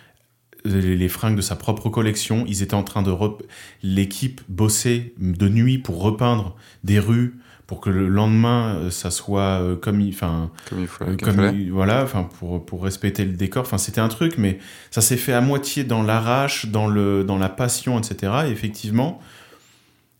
[0.65, 2.45] les les fringues de sa propre collection.
[2.49, 3.11] Ils étaient en train de...
[3.11, 3.43] rep-
[3.83, 9.61] L'équipe bossait de nuit pour repeindre des rues, pour que le lendemain, euh, ça soit
[9.63, 10.01] euh, comme...
[10.01, 11.05] il- Enfin, Comme il faut.
[11.05, 13.63] euh, comme il- voilà, enfin pour pour respecter le décor.
[13.63, 14.59] Enfin, c'était un truc, mais
[14.91, 18.33] ça s'est fait à moitié dans l'arrache, dans le dans la passion, etc.
[18.47, 19.21] Et effectivement,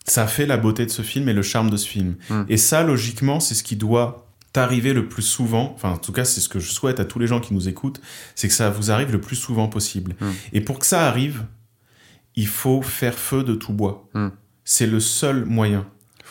[0.07, 2.17] ça fait la beauté de ce film et le charme de ce film.
[2.31, 2.43] Mm.
[2.49, 5.73] Et ça, logiquement, c'est ce qui doit t'arriver le plus souvent.
[5.75, 7.69] Enfin, en tout cas, c'est ce que je souhaite à tous les gens qui nous
[7.69, 8.01] écoutent,
[8.35, 10.15] c'est que ça vous arrive le plus souvent possible.
[10.21, 10.31] Mm.
[10.55, 11.45] Et pour que ça arrive,
[12.37, 14.09] il faut faire feu de tout bois.
[14.15, 14.29] Mm.
[14.65, 15.87] C'est le seul moyen.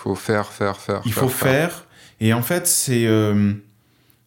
[0.06, 1.02] Il faut faire, faire, faire.
[1.06, 1.86] Il faut faire.
[2.20, 3.06] Et en fait, c'est.
[3.06, 3.54] euh,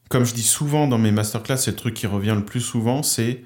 [0.08, 3.02] comme je dis souvent dans mes masterclass, c'est le truc qui revient le plus souvent
[3.02, 3.42] c'est.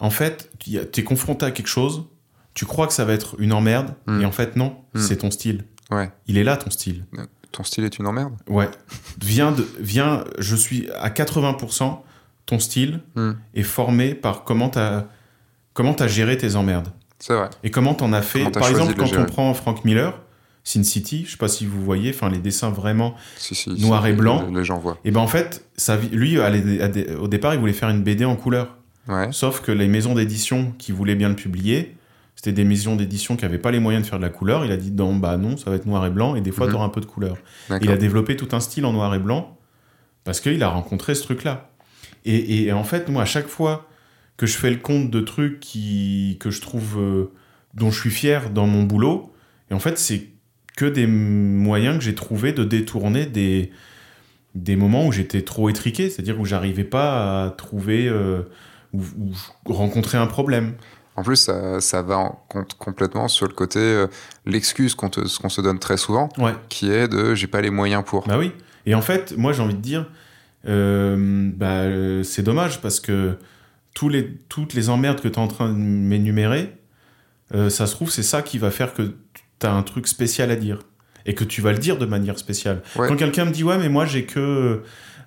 [0.00, 2.04] En fait, tu es confronté à quelque chose,
[2.52, 4.20] tu crois que ça va être une emmerde, Mm.
[4.20, 5.00] et en fait, non, Mm.
[5.00, 5.64] c'est ton style.
[5.90, 6.10] Ouais.
[6.26, 7.06] Il est là, ton style.
[7.52, 8.34] Ton style est une emmerde.
[8.48, 8.68] Ouais.
[9.22, 9.66] Viens de.
[9.80, 12.04] Viens, je suis à 80%,
[12.44, 13.32] ton style Mm.
[13.54, 15.06] est formé par comment tu as.
[15.72, 16.88] Comment géré tes emmerdes
[17.18, 17.48] C'est vrai.
[17.62, 20.18] et comment t'en as fait Par exemple, quand on prend Frank Miller,
[20.66, 24.02] Sin City, je sais pas si vous voyez, enfin les dessins vraiment Si, si, Noir
[24.02, 24.50] si, et blanc.
[24.52, 24.98] Les, gens voient.
[25.04, 28.24] Et ben en fait, ça, lui, à à au départ, il voulait faire une BD
[28.24, 28.76] en couleur.
[29.06, 29.28] Ouais.
[29.30, 31.96] Sauf que les maisons d'édition qui voulaient bien le publier,
[32.34, 34.64] c'était des maisons d'édition qui n'avaient pas les moyens de faire de la couleur.
[34.64, 36.66] Il a dit non, bah non, ça va être noir et blanc, et des fois,
[36.66, 37.36] tu auras un peu de couleur.
[37.80, 39.56] Il a développé tout un style en noir et blanc
[40.24, 41.70] parce qu'il a rencontré ce truc-là.
[42.24, 43.86] Et, et en fait, moi, à chaque fois
[44.36, 47.32] que je fais le compte de trucs qui, que je trouve, euh,
[47.74, 49.32] dont je suis fier dans mon boulot,
[49.70, 50.35] et en fait, c'est
[50.76, 53.72] que des moyens que j'ai trouvé de détourner des,
[54.54, 58.42] des moments où j'étais trop étriqué, c'est-à-dire où j'arrivais pas à trouver, euh,
[58.92, 59.32] où, où
[59.68, 60.74] je rencontrais un problème.
[61.16, 64.06] En plus, ça, ça va en compte complètement sur le côté euh,
[64.44, 66.52] l'excuse qu'on qu'on se donne très souvent, Ouais.
[66.68, 68.26] qui est de j'ai pas les moyens pour.
[68.28, 68.52] Bah oui.
[68.84, 70.06] Et en fait, moi, j'ai envie de dire,
[70.68, 73.38] euh, bah, euh, c'est dommage parce que
[73.94, 76.76] tous les, toutes les emmerdes que tu es en train de m'énumérer,
[77.70, 79.14] ça se trouve, c'est ça qui va faire que
[79.60, 80.78] tu as un truc spécial à dire.
[81.28, 82.82] Et que tu vas le dire de manière spéciale.
[82.96, 83.08] Ouais.
[83.08, 84.82] Quand quelqu'un me dit, ouais, mais moi, j'ai que,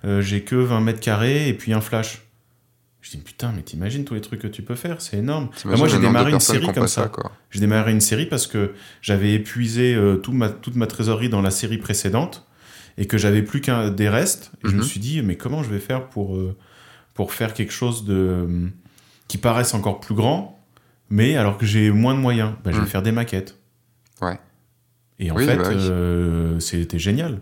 [0.06, 2.22] euh, j'ai que 20 mètres carrés et puis un flash.
[3.02, 5.48] Je dis, putain, mais t'imagines tous les trucs que tu peux faire, c'est énorme.
[5.64, 7.08] Bah, moi, j'ai démarré une série comme ça.
[7.08, 7.32] quoi.
[7.50, 11.42] J'ai démarré une série parce que j'avais épuisé euh, tout ma, toute ma trésorerie dans
[11.42, 12.46] la série précédente
[12.98, 14.52] et que j'avais plus qu'un des restes.
[14.64, 14.86] Et je me Mhm.
[14.86, 16.56] suis dit, mais comment je vais faire pour, euh,
[17.14, 18.70] pour faire quelque chose de,
[19.28, 20.58] qui paraisse encore plus grand,
[21.10, 22.88] mais alors que j'ai moins de moyens Bah, Je vais Mhm.
[22.88, 23.58] faire des maquettes.
[24.22, 24.38] Ouais.
[25.18, 25.74] Et en Oui, fait, bah oui.
[25.78, 27.40] euh, c'était génial.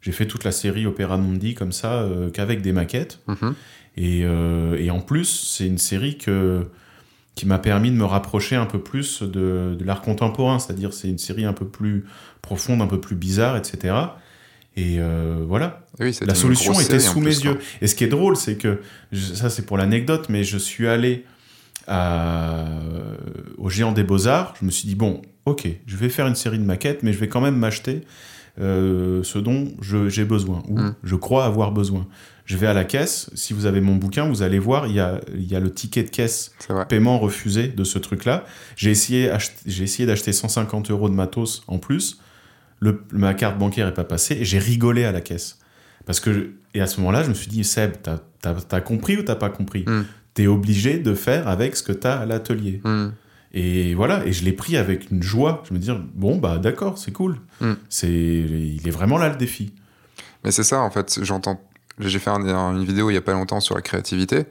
[0.00, 3.20] J'ai fait toute la série Opéra Mundi comme ça, euh, qu'avec des maquettes.
[3.26, 3.54] Mhm.
[3.96, 6.66] Et, euh, et en plus, c'est une série que,
[7.34, 11.08] qui m'a permis de me rapprocher un peu plus de, de l'art contemporain, c'est-à-dire c'est
[11.08, 12.04] une série un peu plus
[12.40, 13.94] profonde, un peu plus bizarre, etc.
[14.76, 14.98] Et
[15.46, 17.58] voilà, Oui, c'était la solution était sous mes yeux.
[17.82, 18.80] Et ce qui est drôle, c'est que,
[19.12, 21.26] je- ça c'est pour l'anecdote, mais je suis allé
[21.86, 22.68] à-
[23.58, 26.58] au Géant des Beaux-Arts, je me suis dit, bon, ok, je vais faire une série
[26.58, 28.02] de maquettes, mais je vais quand même m'acheter
[28.58, 30.94] euh, ce dont je- j'ai besoin, ou Mm.
[31.02, 32.06] je crois avoir besoin.
[32.44, 35.00] Je vais à la caisse, si vous avez mon bouquin, vous allez voir, il y
[35.00, 36.52] a, il y a le ticket de caisse
[36.84, 38.44] paiement refusé de ce truc-là.
[38.76, 39.30] J'ai essayé,
[39.66, 42.18] essayé d'acheter 150 euros de matos en plus.
[42.80, 45.58] le, ma carte bancaire est pas passée et j'ai rigolé à la caisse.
[46.06, 49.22] Parce que, et à ce moment-là, je me suis dit, Seb, t'as as, compris ou
[49.22, 49.84] t'as pas compris?
[49.86, 50.02] Mm.
[50.34, 52.80] T'es obligé de faire avec ce que t'as à l'atelier.
[52.84, 53.08] Hmm.
[53.52, 55.62] Et voilà, et je l'ai pris avec une joie.
[55.68, 57.36] Je me dis, bon, bah d'accord, c'est cool.
[57.60, 57.72] Mm.
[57.88, 59.72] C'est, il est vraiment là le défi.
[60.44, 61.18] Mais c'est ça, en fait.
[61.22, 61.60] J'entends.
[61.98, 64.46] J'ai fait un- un- une vidéo il y a pas longtemps sur la créativité.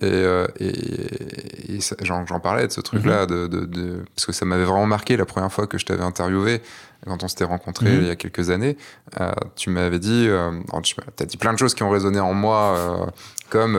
[0.00, 4.32] Et, euh, et, et ça- j'en parlais de ce truc-là, de, de- de- parce que
[4.32, 6.62] ça m'avait vraiment marqué la première fois que je t'avais interviewé,
[7.06, 8.00] quand on s'était rencontrés Mhm.
[8.02, 8.76] il y a quelques années.
[9.20, 12.18] Euh, tu m'avais dit, euh, alors, tu as dit plein de choses qui ont résonné
[12.20, 13.06] en moi, euh,
[13.50, 13.76] comme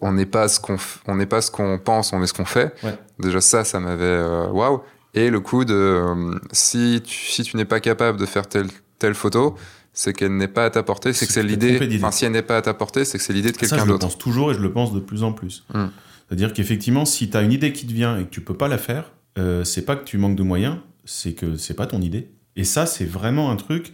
[0.00, 0.76] on n'est pas ce qu'on
[1.06, 2.74] on n'est pas ce qu'on pense, on est ce qu'on fait.
[2.82, 2.96] Ouais.
[3.18, 4.80] Déjà ça, ça m'avait euh, waouh.
[5.14, 8.68] Et le coup de euh, si tu, si tu n'es pas capable de faire telle
[8.98, 9.56] telle photo,
[9.92, 11.78] c'est qu'elle n'est pas à ta portée, c'est que C'est l'idée.
[11.96, 13.78] Enfin, si elle n'est pas à ta portée, c'est que c'est l'idée de Ça, quelqu'un
[13.78, 14.06] je le d'autre.
[14.06, 15.64] pense toujours et je le pense de plus en plus.
[15.74, 15.86] Mm.
[16.28, 18.68] C'est-à-dire qu'effectivement, si tu as une idée qui te vient et que tu peux pas
[18.68, 22.00] la faire, euh, c'est pas que tu manques de moyens, c'est que c'est pas ton
[22.00, 22.28] idée.
[22.54, 23.92] Et ça, c'est vraiment un truc.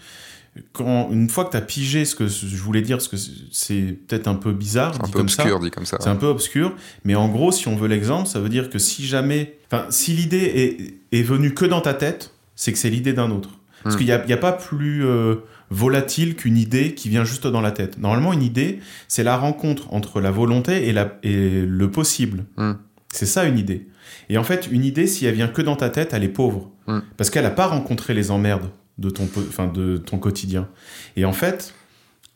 [0.72, 3.16] Quand, une fois que tu as pigé ce que je voulais dire, parce que
[3.50, 5.42] c'est peut-être un peu bizarre, C'est un dit peu comme ça.
[5.42, 5.96] obscur dit comme ça.
[6.00, 6.74] C'est un peu obscur,
[7.04, 10.12] mais en gros, si on veut l'exemple, ça veut dire que si jamais, enfin, si
[10.12, 13.50] l'idée est, est venue que dans ta tête, c'est que c'est l'idée d'un autre.
[13.82, 13.98] Parce Hmm.
[13.98, 15.36] qu'il n'y a, a pas plus euh,
[15.70, 17.98] volatile qu'une idée qui vient juste dans la tête.
[17.98, 18.78] Normalement, une idée,
[19.08, 22.44] c'est la rencontre entre la volonté et, la, et le possible.
[22.56, 22.74] Hmm.
[23.12, 23.88] C'est ça une idée.
[24.28, 26.70] Et en fait, une idée, si elle vient que dans ta tête, elle est pauvre.
[26.86, 27.00] Hmm.
[27.16, 30.68] Parce qu'elle n'a pas rencontré les emmerdes de ton, enfin, de ton quotidien.
[31.16, 31.74] Et en fait,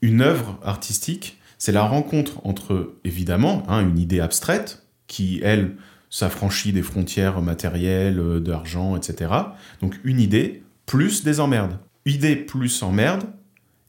[0.02, 5.76] une œuvre artistique, c'est la rencontre entre, évidemment, hein, une idée abstraite, qui, elle,
[6.10, 9.32] s'affranchit des frontières matérielles, euh, d'argent, etc.
[9.80, 11.78] Donc une idée plus des emmerdes.
[12.06, 13.24] Idée plus emmerde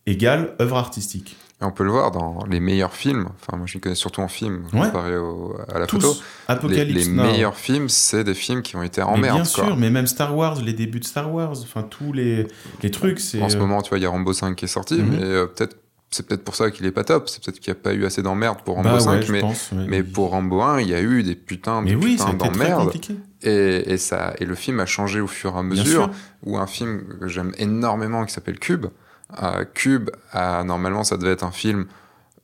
[0.05, 1.38] égale œuvre artistique.
[1.62, 3.28] Et on peut le voir dans les meilleurs films.
[3.41, 4.88] Enfin, moi, je les connais surtout en film, Ouais.
[4.88, 5.97] comparé au- à la Tous.
[5.99, 6.14] photo.
[6.14, 7.24] Les, Apocalypse les Now.
[7.24, 9.36] meilleurs films, c'est des films qui ont été en mais merde.
[9.41, 9.66] bien quoi.
[9.66, 12.47] sûr, mais même Star Wars, les débuts de Star Wars, enfin tous les,
[12.82, 13.41] les trucs, c'est...
[13.41, 15.10] En ce euh, moment, tu vois, il y a Rambo 5 qui est sorti, Mhm.
[15.12, 15.76] mais euh, peut-être
[16.12, 17.30] c'est peut-être pour ça qu'il est pas top.
[17.30, 19.32] C'est peut-être qu'il n'y a pas eu assez d'emmerdes pour Rambo bah 5, ouais, je
[19.32, 19.70] mais, pense.
[19.74, 19.86] ouais.
[19.88, 22.91] mais pour Rambo 1, il y a eu des putains de Mais oui, putains d'emmerdes.
[23.43, 26.10] Et, et, ça, et le film a changé au fur et à mesure.
[26.45, 28.88] Ou un film que j'aime énormément qui s'appelle Cube.
[29.41, 31.86] Euh, Cube, normalement, ça devait être un film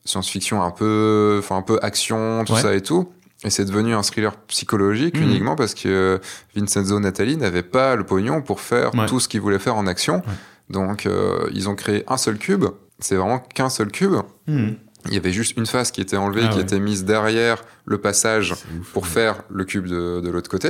[0.04, 2.60] science-fiction un peu, enfin un peu action, tout Ouais.
[2.62, 3.10] ça et tout.
[3.44, 5.22] Et c'est devenu un thriller psychologique Mhm.
[5.24, 6.18] uniquement parce que euh,
[6.54, 9.06] Vincenzo Natali n'avait pas le pognon pour faire Ouais.
[9.06, 10.22] tout ce qu'il voulait faire en action.
[10.70, 12.64] Donc euh, ils ont créé un seul cube.
[12.98, 14.14] C'est vraiment qu'un seul cube.
[14.46, 14.76] Mhm.
[15.08, 17.98] Il y avait juste une face qui était enlevée, Ah qui était mise derrière le
[17.98, 18.92] passage ouf.
[18.92, 20.68] pour faire le cube de, de l'autre côté.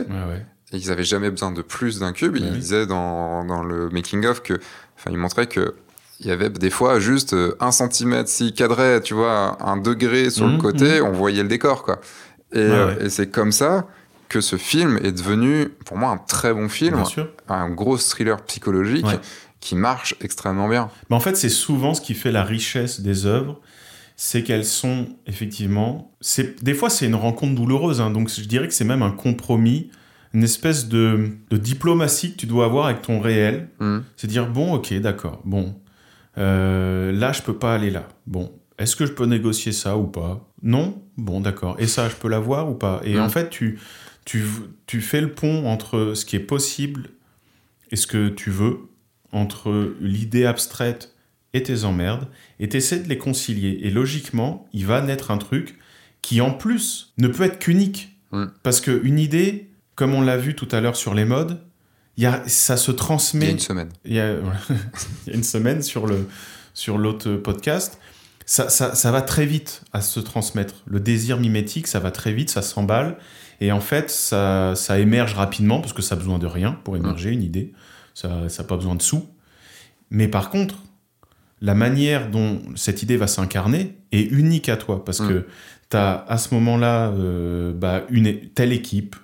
[0.72, 2.36] Et ils avaient jamais besoin de plus d'un cube.
[2.36, 4.54] Ils disaient dans, dans le making-of que,
[4.98, 5.74] enfin, ils montraient que
[6.20, 10.30] il y avait des fois juste euh, un centimètre, s'ils cadraient, tu vois, un degré
[10.30, 12.00] sur le Mhm, côté, on voyait le décor, quoi.
[12.52, 13.06] Et, euh, ouais.
[13.06, 13.86] et c'est comme ça
[14.28, 17.02] que ce film est devenu, pour moi, un très bon film,
[17.48, 19.20] un gros thriller psychologique Ouais.
[19.60, 20.88] qui marche extrêmement bien.
[21.10, 23.60] Mais en fait, c'est souvent ce qui fait la richesse des œuvres,
[24.16, 26.12] c'est qu'elles sont effectivement.
[26.20, 29.10] C'est des fois c'est une rencontre douloureuse, hein, donc je dirais que c'est même un
[29.10, 29.90] compromis,
[30.32, 33.68] une espèce de, de diplomatie que tu dois avoir avec ton réel.
[33.80, 34.02] Mhm.
[34.16, 35.74] C'est dire bon, ok, d'accord, bon,
[36.38, 38.08] euh, là je peux pas aller là.
[38.26, 40.46] Bon, est-ce que je peux négocier ça ou pas?
[40.62, 41.76] Non, bon, d'accord.
[41.78, 43.00] Et ça, je peux l'avoir ou pas?
[43.04, 43.78] Et en fait, tu,
[44.24, 44.44] tu
[44.86, 47.10] tu fais le pont entre ce qui est possible
[47.90, 48.80] et ce que tu veux,
[49.32, 51.14] entre l'idée abstraite
[51.52, 52.28] et tes emmerdes,
[52.60, 53.80] et t'essaies de les concilier.
[53.82, 55.78] Et logiquement, il va naître un truc
[56.20, 58.18] qui, en plus, ne peut être qu'unique.
[58.32, 58.46] Mm.
[58.62, 61.62] Parce qu'une idée, comme on l'a vu tout à l'heure sur les modes,
[62.22, 63.88] y a, ça se Il y transmet a une semaine.
[64.04, 64.32] il y a,
[65.26, 66.28] il y a une semaine sur le
[66.74, 67.98] sur l'autre podcast.
[68.44, 70.74] Ça, ça, ça va très vite à se transmettre.
[70.86, 73.16] Le désir mimétique, ça va très vite, ça s'emballe.
[73.60, 76.96] Et en fait, ça, ça émerge rapidement parce que ça a besoin de rien pour
[76.96, 77.72] émerger une idée.
[78.14, 79.26] Ça n'a pas besoin de sous.
[80.10, 80.76] Mais par contre,
[81.60, 85.28] la manière dont cette idée va s'incarner est unique à toi parce Mm.
[85.28, 85.46] que
[85.90, 89.16] tu as à ce moment-là euh, bah, une, telle équipe,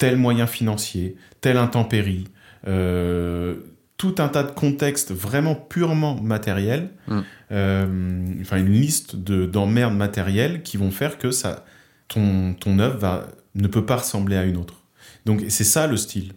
[0.00, 2.24] tel moyen financier, telle intempérie,
[2.66, 3.54] euh,
[3.96, 7.20] tout un tas de contextes vraiment purement matériels, Mm.
[7.52, 11.64] euh, enfin une liste de- d'emmerdes matérielles qui vont faire que ça,
[12.08, 14.74] ton, ton œuvre va, ne peut pas ressembler à une autre.
[15.26, 16.32] Donc c'est ça le style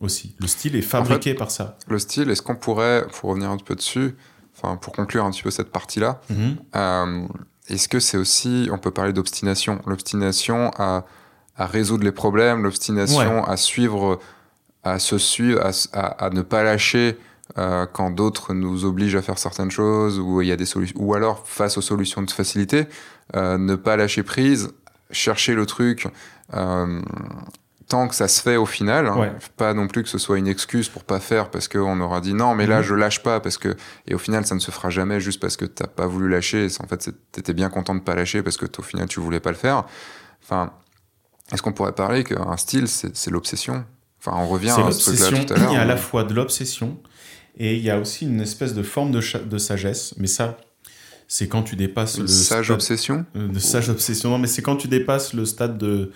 [0.00, 0.34] aussi.
[0.40, 1.76] Le style est fabriqué par ça.
[1.88, 4.14] Le style, est-ce qu'on pourrait, pour revenir un petit peu dessus,
[4.56, 6.56] enfin, pour conclure un petit peu cette partie-là, Mhm.
[6.76, 7.26] Euh,
[7.68, 11.04] Est-ce que c'est aussi, on peut parler d'obstination, l'obstination à,
[11.56, 14.18] à résoudre les problèmes, l'obstination à suivre,
[14.84, 17.18] à se suivre, à, s- à- à ne pas lâcher
[17.58, 20.96] euh, quand d'autres nous obligent à faire certaines choses, ou il y a des solutions,
[20.98, 22.86] ou alors face aux solutions de facilité,
[23.36, 24.70] euh, ne pas lâcher prise,
[25.10, 26.08] chercher le truc,
[26.54, 27.02] euh,
[27.88, 29.32] tant que ça se fait au final, hein, Ouais.
[29.58, 32.32] pas non plus que ce soit une excuse pour pas faire parce qu'on aura dit
[32.32, 32.84] non, mais là Mhm.
[32.84, 33.76] je lâche pas parce que
[34.06, 36.68] et au final ça ne se fera jamais juste parce que t'as pas voulu lâcher.
[36.82, 39.50] En fait, t'étais bien content de pas lâcher parce que au final tu voulais pas
[39.50, 39.84] le faire.
[40.42, 40.72] Enfin,
[41.52, 43.84] est-ce qu'on pourrait parler qu'un style c'est l'obsession?
[44.18, 45.70] Enfin, on revient à ce truc-là tout à l'heure.
[45.72, 46.98] Il y a à la fois de l'obsession
[47.58, 50.14] et il y a aussi une espèce de forme de, sagesse.
[50.16, 50.56] Mais ça,
[51.28, 53.26] c'est quand tu dépasses une le sage stade- obsession?
[53.36, 54.30] euh, de sage obsession.
[54.30, 56.12] Non, mais c'est quand tu dépasses le stade de,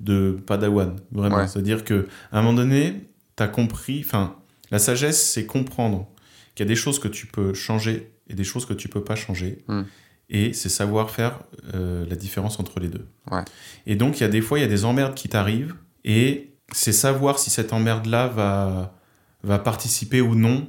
[0.00, 1.36] de Padawan, vraiment.
[1.36, 1.48] Ouais.
[1.48, 4.02] C'est-à-dire que à un moment donné, tu as compris.
[4.04, 4.36] Enfin,
[4.70, 6.08] la sagesse, c'est comprendre
[6.54, 9.02] qu'il y a des choses que tu peux changer et des choses que tu peux
[9.02, 9.64] pas changer.
[9.68, 9.82] Hmm.
[10.28, 11.38] Et c'est savoir faire
[11.74, 13.06] euh, la différence entre les deux.
[13.30, 13.44] Ouais.
[13.86, 15.74] Et donc, il y a des fois, il y a des emmerdes qui t'arrivent
[16.04, 18.98] et c'est savoir si cette emmerde-là va,
[19.44, 20.68] va participer ou non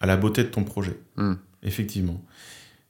[0.00, 0.98] à la beauté de ton projet.
[1.16, 1.34] Hmm.
[1.62, 2.22] Effectivement.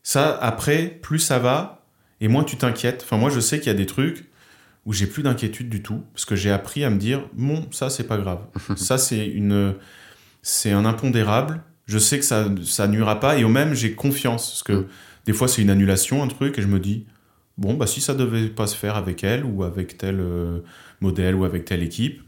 [0.02, 1.84] Ça, après, plus ça va,
[2.20, 3.02] et moins tu t'inquiètes.
[3.04, 4.30] Enfin, moi, je sais qu'il y a des trucs
[4.84, 7.90] où j'ai plus d'inquiétude du tout, parce que j'ai appris à me dire, bon, ça,
[7.90, 8.40] c'est pas grave.
[8.76, 9.74] ça, c'est une,
[10.42, 11.60] c'est un impondérable.
[11.86, 14.86] Je sais que ça, ça nuira pas, et au même, j'ai confiance, parce que Mm.
[15.26, 17.06] Des fois, c'est une annulation, un truc, et je me dis,
[17.58, 20.60] bon, bah, si ça devait pas se faire avec elle, ou avec tel euh,
[21.00, 22.22] modèle, ou avec telle équipe,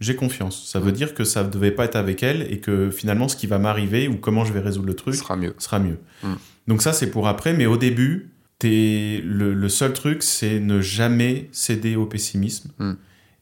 [0.00, 0.66] j'ai confiance.
[0.68, 0.94] Ça veut Mm.
[0.94, 4.08] dire que ça devait pas être avec elle, et que finalement, ce qui va m'arriver,
[4.08, 5.54] ou comment je vais résoudre le truc, sera mieux.
[5.58, 5.98] sera mieux.
[6.22, 6.34] Mm.
[6.68, 8.30] Donc ça, c'est pour après, mais au début,
[8.62, 12.92] le, le seul truc, c'est ne jamais céder au pessimisme Mm.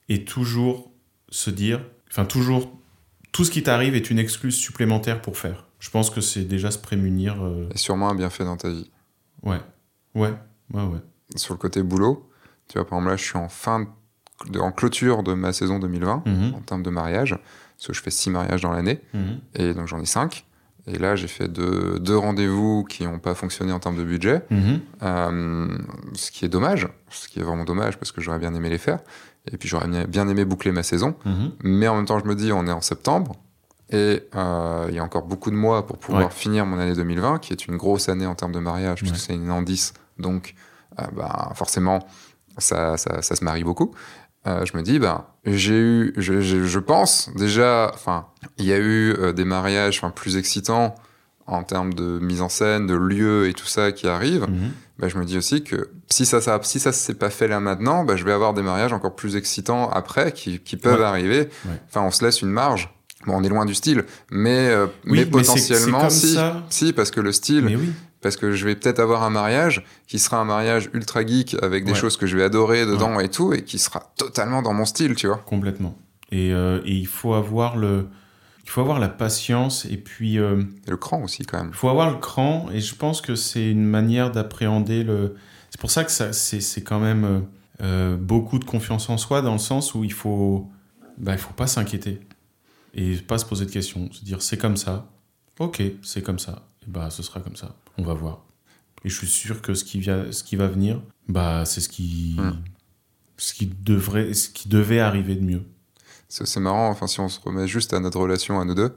[0.08, 0.90] et toujours
[1.30, 1.80] se dire,
[2.10, 2.76] enfin toujours,
[3.30, 5.66] tout ce qui t'arrive est une excuse supplémentaire pour faire.
[5.82, 7.42] Je pense que c'est déjà se prémunir.
[7.42, 8.88] euh, Et sûrement un bienfait dans ta vie.
[9.42, 9.58] ouais,
[10.14, 10.32] ouais,
[10.72, 10.98] ouais, ouais.
[11.34, 12.30] Sur le côté boulot,
[12.68, 13.88] tu vois, par exemple là, je suis en fin
[14.48, 17.36] de, en clôture de ma saison 2020 Mhm, en termes de mariage,
[17.76, 19.40] parce que je fais six mariages dans l'année, mhm.
[19.56, 20.46] et donc j'en ai cinq.
[20.86, 24.42] Et là, j'ai fait deux, deux rendez-vous qui n'ont pas fonctionné en termes de budget,
[24.50, 24.80] Mhm.
[25.02, 25.68] euh,
[26.14, 28.78] ce qui est dommage, ce qui est vraiment dommage parce que j'aurais bien aimé les
[28.78, 29.00] faire,
[29.50, 31.16] et puis j'aurais bien- aimé boucler ma saison.
[31.64, 33.34] Mais en même temps, je me dis, on est en septembre,
[33.92, 36.30] et euh, il y a encore beaucoup de mois pour pouvoir Ouais.
[36.30, 39.20] finir mon année 2020, qui est une grosse année en termes de mariage, puisque Ouais.
[39.26, 40.54] c'est une an 10, donc
[41.00, 42.06] euh, bah, forcément,
[42.58, 43.94] ça, ça, ça se marie beaucoup.
[44.46, 48.26] Euh, je me dis, bah, j'ai eu, je, je, je pense déjà, enfin,
[48.58, 50.94] il y a eu euh, des mariages plus excitants
[51.46, 54.48] en termes de mise en scène, de lieux et tout ça qui arrivent.
[54.48, 54.70] Mhm.
[54.98, 57.58] Bah, je me dis aussi que si ça, ça, si ça s'est pas fait là
[57.60, 61.04] maintenant, bah, je vais avoir des mariages encore plus excitants après qui, qui peuvent Ouais.
[61.04, 61.48] arriver.
[61.64, 61.80] Ouais.
[61.88, 62.92] Enfin, on se laisse une marge.
[63.26, 66.36] Bon, on est loin du style, mais, euh, Oui, mais potentiellement, comme si,
[66.70, 67.92] si, parce que le style, Mais oui.
[68.20, 71.84] parce que je vais peut-être avoir un mariage qui sera un mariage ultra geek avec
[71.84, 71.98] des Ouais.
[71.98, 75.14] choses que je vais adorer dedans et tout, et qui sera totalement dans mon style,
[75.14, 75.38] tu vois.
[75.46, 75.96] Complètement.
[76.30, 78.08] Et, euh, et il faut avoir le,
[78.64, 81.68] il faut avoir la patience et puis euh, Et le cran aussi, quand même.
[81.72, 85.34] Il faut avoir le cran, et je pense que c'est une manière d'appréhender le.
[85.70, 87.44] C'est pour ça que ça, c'est, quand même
[87.82, 90.68] euh, beaucoup de confiance en soi, dans le sens où il faut,
[91.18, 92.20] bah, il faut pas s'inquiéter
[92.94, 95.08] et pas se poser de questions, se dire c'est comme ça,
[95.58, 98.44] ok, c'est comme ça, et bah ce sera comme ça, on va voir.
[99.04, 101.88] Et je suis sûr que ce qui, vient, ce qui va venir, bah c'est ce
[101.88, 102.52] qui, Hmm.
[103.36, 105.62] ce qui devrait, ce qui devait arriver de mieux.
[106.28, 108.96] C'est c'est marrant, enfin, si on se remet juste à notre relation à nous deux,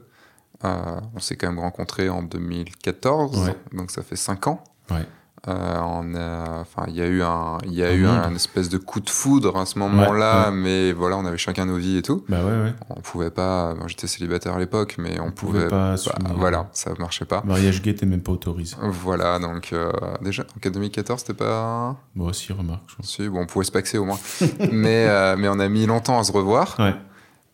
[0.64, 3.56] euh, on s'est quand même rencontrés en 2014, Ouais.
[3.72, 4.62] donc ça fait 5 ans.
[4.90, 5.04] Ouais.
[5.48, 8.18] Euh, on a, enfin, il y a eu un, il y a Un eu monde.
[8.24, 11.66] un espèce de coup de foudre à ce moment-là, Ouais, mais voilà, on avait chacun
[11.66, 12.24] nos vies et tout.
[12.28, 12.74] Bah ouais, ouais.
[12.90, 16.30] On pouvait pas, bon, j'étais célibataire à l'époque, mais on, On pouvait, pouvait pas bah,
[16.36, 17.42] voilà, ça marchait pas.
[17.44, 18.74] Mariage gay, t'es même pas autorisé.
[18.82, 21.94] Voilà, donc euh, déjà, en 2014, c'était pas.
[22.16, 22.82] Moi aussi, remarque.
[22.88, 23.06] je pense.
[23.14, 24.18] Si, bon, on pouvait se paxer au moins.
[24.72, 26.74] mais, euh, mais on a mis longtemps à se revoir.
[26.80, 26.94] Ouais,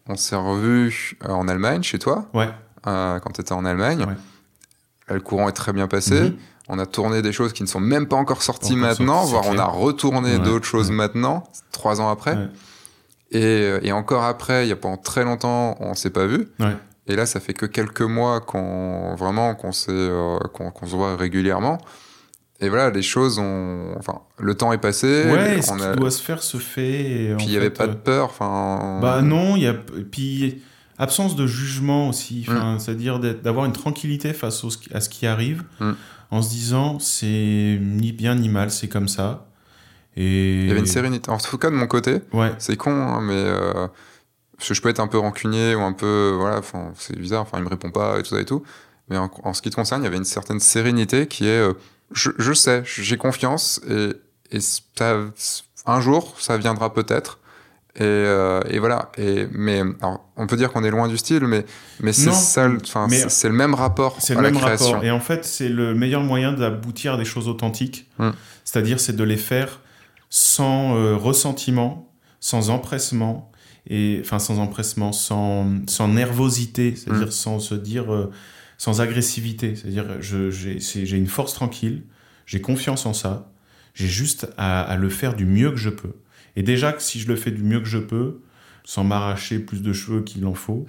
[0.08, 2.48] On s'est revus euh, en Allemagne, chez toi, ouais.
[2.86, 4.06] euh, quand tu étais en Allemagne.
[5.08, 6.20] Le courant est très bien passé.
[6.30, 6.36] Mhm.
[6.74, 9.44] On a tourné des choses qui ne sont même pas encore sorties Encore maintenant, voire
[9.46, 10.94] on a retourné Ouais, d'autres choses ouais.
[10.96, 12.34] maintenant, trois ans après.
[12.34, 12.48] Ouais.
[13.32, 16.48] Et, euh, et encore après, il y a pendant très longtemps, on s'est pas vu.
[17.08, 21.78] Et là, ça fait que quelques mois qu'on vraiment qu'on euh, qu'on se voit régulièrement.
[22.60, 25.24] Et voilà, les choses ont, enfin, le temps est passé.
[25.26, 27.34] Ouais, ce qui a- doit se faire se fait.
[27.36, 28.26] Puis il n'y avait pas de euh, peur.
[28.26, 29.00] Enfin.
[29.02, 29.74] Bah non, il y a.
[29.74, 30.62] Puis
[30.96, 32.46] absence de jugement aussi.
[32.48, 32.78] Mm.
[32.78, 35.90] C'est-à-dire d'avoir une tranquillité face au, à ce qui arrive Mm.
[36.32, 39.46] En se disant c'est ni bien ni mal, c'est comme ça.
[40.16, 40.62] Et...
[40.62, 41.30] Il y avait une sérénité.
[41.30, 43.86] En tout cas, de mon côté, Ouais, c'est con, hein, mais euh,
[44.56, 46.62] parce que je peux être un peu rancunier ou un peu, voilà,
[46.96, 47.42] c'est bizarre.
[47.42, 48.62] Enfin, il me répond pas et tout ça et tout.
[49.08, 51.60] Mais en, en ce qui te concerne, il y avait une certaine sérénité qui est,
[51.60, 51.74] euh,
[52.12, 54.12] je, je sais, j'ai confiance et,
[54.50, 55.18] et ça,
[55.84, 57.40] un jour, ça viendra peut-être.
[57.97, 59.12] Et, euh, et voilà.
[59.18, 61.66] Et mais alors, on peut dire qu'on est loin du style, mais
[62.01, 62.78] mais c'est ça, le-
[63.28, 64.86] c'est même rapport c'est le la même création.
[64.93, 65.05] rapport.
[65.05, 68.09] Et en fait, c'est le meilleur moyen d'aboutir à des choses authentiques.
[68.18, 68.30] Mm.
[68.64, 69.80] C'est-à-dire, c'est de les faire
[70.30, 73.51] sans euh, ressentiment, sans empressement,
[73.86, 77.30] et enfin sans empressement, sans, sans nervosité, c'est-à-dire Mm.
[77.32, 78.30] sans se dire, euh,
[78.78, 79.76] sans agressivité.
[79.76, 82.05] C'est-à-dire, j'ai une force tranquille,
[82.47, 83.53] j'ai confiance en ça,
[83.95, 86.14] j'ai juste à, à le faire du mieux que je peux.
[86.57, 88.40] Et déjà que si je le fais du mieux que je peux,
[88.84, 90.86] sans m'arracher plus de cheveux qu'il en faut,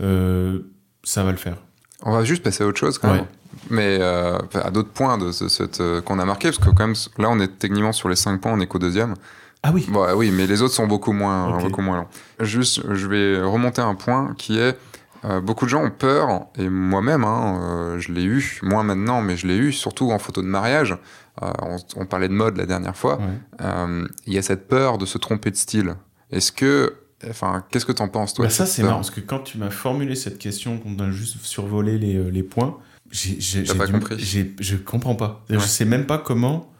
[0.00, 0.60] euh,
[1.02, 1.56] ça va le faire.
[2.02, 3.26] On va juste passer à autre chose quand même.
[3.68, 6.86] Mais euh, à d'autres points de ce, cette, euh, qu'on a marqué, parce que quand
[6.86, 9.14] même, là, on est techniquement sur les 5 points, on est qu'au deuxième.
[9.62, 9.86] Ah oui.
[9.88, 11.64] Bon, oui, mais les autres sont beaucoup moins, Ok.
[11.64, 12.06] beaucoup moins longs.
[12.38, 14.78] Juste, je vais remonter un point qui est
[15.24, 19.20] euh, beaucoup de gens ont peur, et moi-même, hein, euh, je l'ai eu, moins maintenant,
[19.20, 20.96] mais je l'ai eu, surtout en photo de mariage.
[21.42, 23.18] Euh, on, on parlait de mode la dernière fois.
[23.18, 23.24] Ouais.
[23.62, 25.94] Euh, Il y a cette peur de se tromper de style.
[26.30, 26.94] Est-ce que,
[27.28, 29.70] enfin, qu'est-ce que t'en penses toi Bah ça, c'est marrant, parce que quand tu m'as
[29.70, 32.78] formulé cette question, qu'on a juste survolé les, euh, les points,
[33.10, 34.18] j'ai, pas du- compris.
[34.60, 35.44] je comprends pas.
[35.50, 35.56] Ouais.
[35.58, 36.70] Je sais même pas comment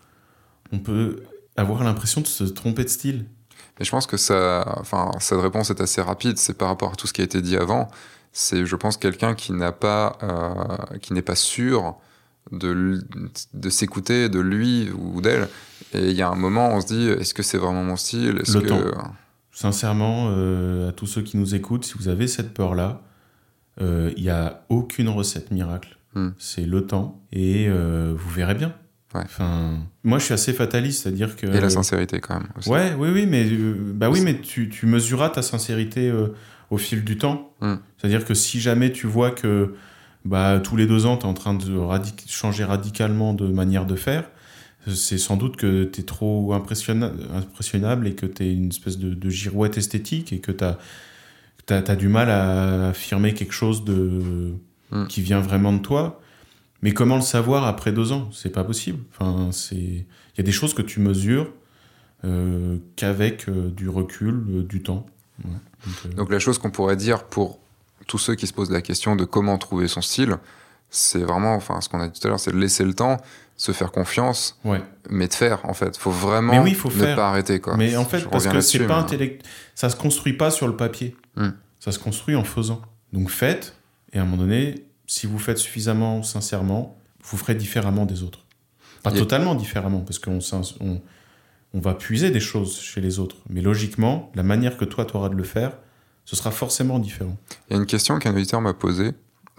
[0.72, 1.22] on peut
[1.56, 3.26] avoir l'impression de se tromper de style.
[3.80, 6.36] Et je pense que ça, enfin, cette réponse est assez rapide.
[6.38, 7.88] C'est par rapport à tout ce qui a été dit avant.
[8.32, 11.96] C'est, je pense, quelqu'un qui n'a pas, euh, qui n'est pas sûr
[12.52, 13.00] de,
[13.54, 15.48] de s'écouter, de lui ou d'elle.
[15.94, 18.42] Et il y a un moment, on se dit, est-ce que c'est vraiment mon style?
[18.46, 19.14] Le que temps.
[19.52, 23.02] Sincèrement, euh, à tous ceux qui nous écoutent, si vous avez cette peur-là,
[23.80, 25.96] euh, il n'y a aucune recette miracle.
[26.14, 26.30] Hmm.
[26.38, 28.74] C'est le temps et euh, vous verrez bien.
[29.14, 29.22] Ouais.
[29.24, 31.46] Enfin, moi, je suis assez fataliste, c'est-à-dire que.
[31.46, 32.48] et la sincérité quand même.
[32.56, 32.68] Aussi.
[32.68, 36.28] Ouais, oui, oui, mais euh, bah oui, mais tu, tu mesureras ta sincérité euh,
[36.70, 37.52] au fil du temps.
[37.60, 37.74] Mm.
[37.98, 39.74] C'est-à-dire que si jamais tu vois que
[40.24, 41.78] bah, tous les deux ans, tu es en train de
[42.26, 44.24] changer radicalement de manière de faire,
[44.86, 48.98] c'est sans doute que tu es trop impressionna- impressionnable et que tu es une espèce
[48.98, 54.54] de, de girouette esthétique et que tu as, du mal à affirmer quelque chose de,
[54.90, 55.06] Mm.
[55.06, 56.20] qui vient vraiment de toi.
[56.82, 58.28] Mais comment le savoir après deux ans?
[58.32, 58.98] C'est pas possible.
[59.12, 60.04] Enfin, il
[60.36, 61.52] y a des choses que tu mesures
[62.24, 65.06] euh, qu'avec euh, du recul, euh, du temps.
[65.44, 65.50] Ouais.
[66.04, 67.60] Donc, Donc la chose qu'on pourrait dire pour
[68.10, 70.36] tous ceux qui se posent la question de comment trouver son style,
[70.90, 73.18] c'est vraiment, enfin, ce qu'on a dit tout à l'heure, c'est de laisser le temps,
[73.56, 74.82] se faire confiance, ouais.
[75.08, 75.96] mais de faire en fait.
[75.96, 77.14] Faut vraiment Mais oui, faut ne faire.
[77.14, 77.76] pas arrêter quoi.
[77.76, 79.46] Mais en Je fait, parce que c'est pas intellect,
[79.76, 81.16] ça se construit pas sur le papier.
[81.36, 81.50] Hmm.
[81.78, 82.82] Ça se construit en faisant.
[83.12, 83.76] Donc faites,
[84.12, 88.40] et à un moment donné, si vous faites suffisamment sincèrement, vous ferez différemment des autres.
[89.04, 90.40] Pas a- totalement différemment, parce qu'on
[90.80, 91.00] on,
[91.74, 93.36] on va puiser des choses chez les autres.
[93.48, 95.72] Mais logiquement, la manière que toi, tu auras de le faire,
[96.30, 97.36] ce sera forcément différent.
[97.68, 99.08] Il y a une question qu'un auditeur m'a posée,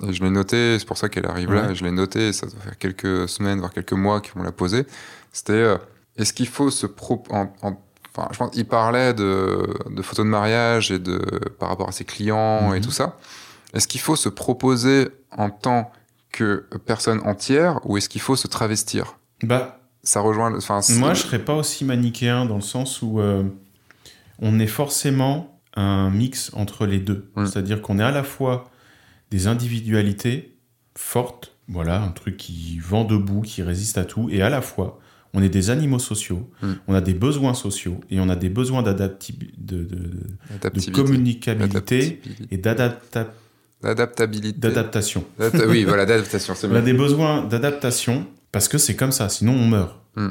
[0.08, 1.72] et je l'ai notée, c'est pour ça qu'elle arrive là, Ouais.
[1.74, 4.44] et je l'ai notée, et ça doit faire quelques semaines, voire quelques mois qu'ils m'ont
[4.44, 4.86] la posée.
[5.34, 5.78] C'était euh,
[6.16, 7.24] est-ce qu'il faut se pro.
[7.30, 7.78] en- en-
[8.14, 11.18] Enfin, je pense qu'il parlait de, de photos de mariage et de
[11.60, 12.84] par rapport à ses clients et Mhm.
[12.86, 13.18] tout ça.
[13.74, 15.08] Est-ce qu'il faut se proposer
[15.38, 15.92] en tant
[16.34, 19.18] que personne entière ou est-ce qu'il faut se travestir?
[19.44, 20.54] Bah, Ça rejoint.
[20.58, 23.44] Enfin, Moi, je serais pas aussi manichéen dans le sens où euh,
[24.40, 27.30] on est forcément un mix entre les deux.
[27.46, 28.70] C'est-à-dire qu'on est à la fois
[29.32, 30.56] des individualités
[30.98, 35.00] fortes, voilà, un truc qui vend debout, qui résiste à tout, et à la fois
[35.34, 36.50] on est des animaux sociaux,
[36.88, 42.22] on a des besoins sociaux et on a des besoins d'adapti- de, de- de- communicabilité
[42.52, 43.28] et d'adapta-
[43.82, 44.60] D'adaptabilité.
[44.60, 45.24] d'adaptation.
[45.40, 49.30] D'adapta- oui, voilà, d'adaptation, c'est On a des besoins d'adaptation parce que c'est comme ça,
[49.30, 49.98] sinon on meurt.
[50.18, 50.28] Mm.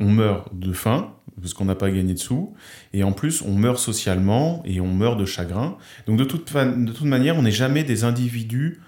[0.00, 2.54] On meurt de faim parce qu'on n'a pas gagné de sous,
[2.92, 5.76] et en plus on meurt socialement et on meurt de chagrin.
[6.06, 8.80] Donc de toute, de toute manière, on n'est jamais des individus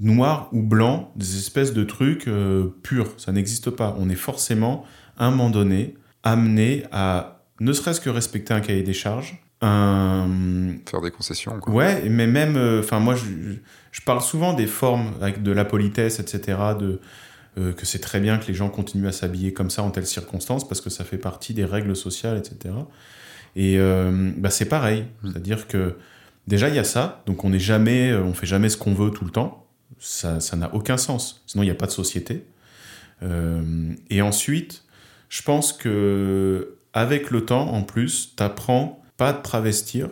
[0.00, 3.12] noirs ou blancs, des espèces de trucs euh, purs.
[3.16, 3.96] Ça n'existe pas.
[3.98, 4.84] On est forcément,
[5.16, 10.28] à un moment donné, amené à ne serait-ce que respecter un cahier des charges, un,
[10.88, 11.58] Faire des concessions.
[11.58, 11.74] Quoi.
[11.74, 13.24] Ouais, mais même, enfin moi, je,
[13.90, 16.58] je parle souvent des formes avec de la politesse, etc.
[16.78, 17.00] De
[17.58, 20.06] euh, que c'est très bien que les gens continuent à s'habiller comme ça en telles
[20.06, 22.74] circonstances parce que ça fait partie des règles sociales, etc.
[23.56, 25.30] Et euh, bah, c'est pareil, Mm.
[25.30, 25.96] c'est-à-dire que
[26.46, 29.10] déjà il y a ça, donc on n'est jamais, on fait jamais ce qu'on veut
[29.10, 29.66] tout le temps.
[29.98, 31.42] Ça, ça n'a aucun sens.
[31.46, 32.46] Sinon il n'y a pas de société.
[33.22, 34.84] Euh, et ensuite,
[35.28, 40.08] je pense que avec le temps, en plus, t'apprends pas à te travestir,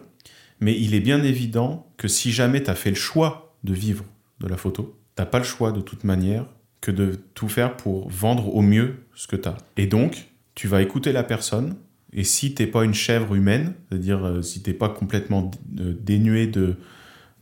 [0.60, 4.04] mais il est bien évident que si jamais tu as fait le choix de vivre
[4.40, 6.46] de la photo, t'as pas le choix de toute manière
[6.86, 9.56] que de tout faire pour vendre au mieux ce que tu as.
[9.76, 11.74] Et donc, tu vas écouter la personne,
[12.12, 16.46] et si t'es pas une chèvre humaine, c'est-à-dire euh, si t'es pas complètement euh, dénué
[16.46, 16.76] de,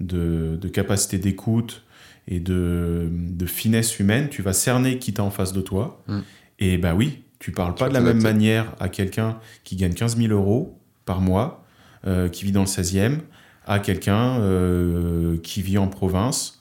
[0.01, 1.84] de, de capacité d'écoute
[2.26, 6.03] et de, de finesse humaine, tu vas cerner qui t'as en face de toi.
[6.09, 6.20] Mm.
[6.61, 10.16] Et bah oui, tu parles pas de la même manière à quelqu'un qui gagne 15
[10.16, 11.66] 000 euros par mois,
[12.07, 13.18] euh, qui vit dans le 16e,
[13.66, 16.61] à quelqu'un euh, qui vit en province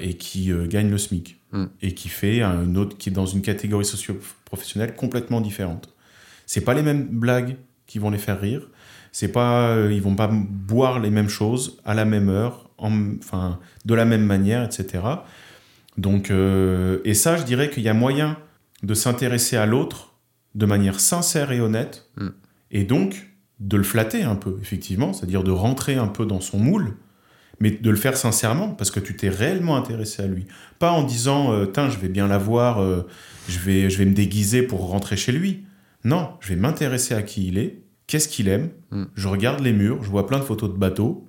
[0.00, 1.38] et qui gagne le SMIC.
[1.54, 1.64] Mm.
[1.82, 5.88] Et qui fait un autre, qui est dans une catégorie socio-professionnelle complètement différente.
[6.46, 8.68] C'est pas les mêmes blagues qui vont les faire rire.
[9.12, 13.16] C'est pas, euh, ils vont pas boire les mêmes choses à la même heure, en-
[13.18, 15.02] enfin, de la même manière, etc.
[15.96, 18.36] Donc, euh, et ça, je dirais qu'il y a moyen
[18.82, 20.14] de s'intéresser à l'autre
[20.56, 22.28] de manière sincère et honnête, Mm.
[22.72, 23.30] et donc
[23.60, 26.96] de le flatter un peu, effectivement, c'est-à-dire de rentrer un peu dans son moule,
[27.60, 30.46] mais de le faire sincèrement, parce que tu t'es réellement intéressé à lui.
[30.78, 33.06] Pas en disant, euh, Tain, je vais bien la voir, euh,
[33.48, 35.64] je, vais, je vais me déguiser pour rentrer chez lui.
[36.04, 38.70] Non, je vais m'intéresser à qui il est, qu'est-ce qu'il aime.
[38.90, 39.04] Mm.
[39.14, 41.28] Je regarde les murs, je vois plein de photos de bateaux.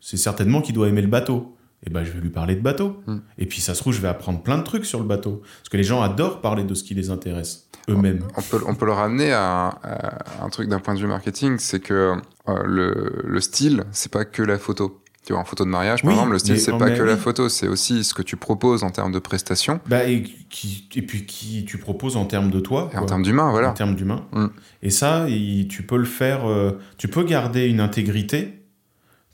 [0.00, 1.56] C'est certainement qu'il doit aimer le bateau.
[1.84, 3.02] Et ben, je vais lui parler de bateau.
[3.06, 3.16] Mm.
[3.38, 5.42] Et puis, ça se trouve, je vais apprendre plein de trucs sur le bateau.
[5.58, 8.20] Parce que les gens adorent parler de ce qui les intéresse, eux-mêmes.
[8.36, 11.58] On peut, on peut le ramener à, à un truc d'un point de vue marketing,
[11.58, 12.14] c'est que
[12.48, 15.02] euh, le, le style, c'est pas que la photo.
[15.26, 17.16] Tu vois, en photo de mariage, par Oui, exemple, le style, c'est pas que la
[17.16, 21.02] photo, c'est aussi ce que tu proposes en termes de prestations Bah, et, qui, et
[21.02, 22.88] puis, qui tu proposes en termes de toi.
[22.94, 23.70] et en termes d'humain, voilà.
[23.70, 24.24] en termes d'humain.
[24.32, 24.46] Mm.
[24.82, 28.62] Et ça, il- tu peux le faire, euh, tu peux garder une intégrité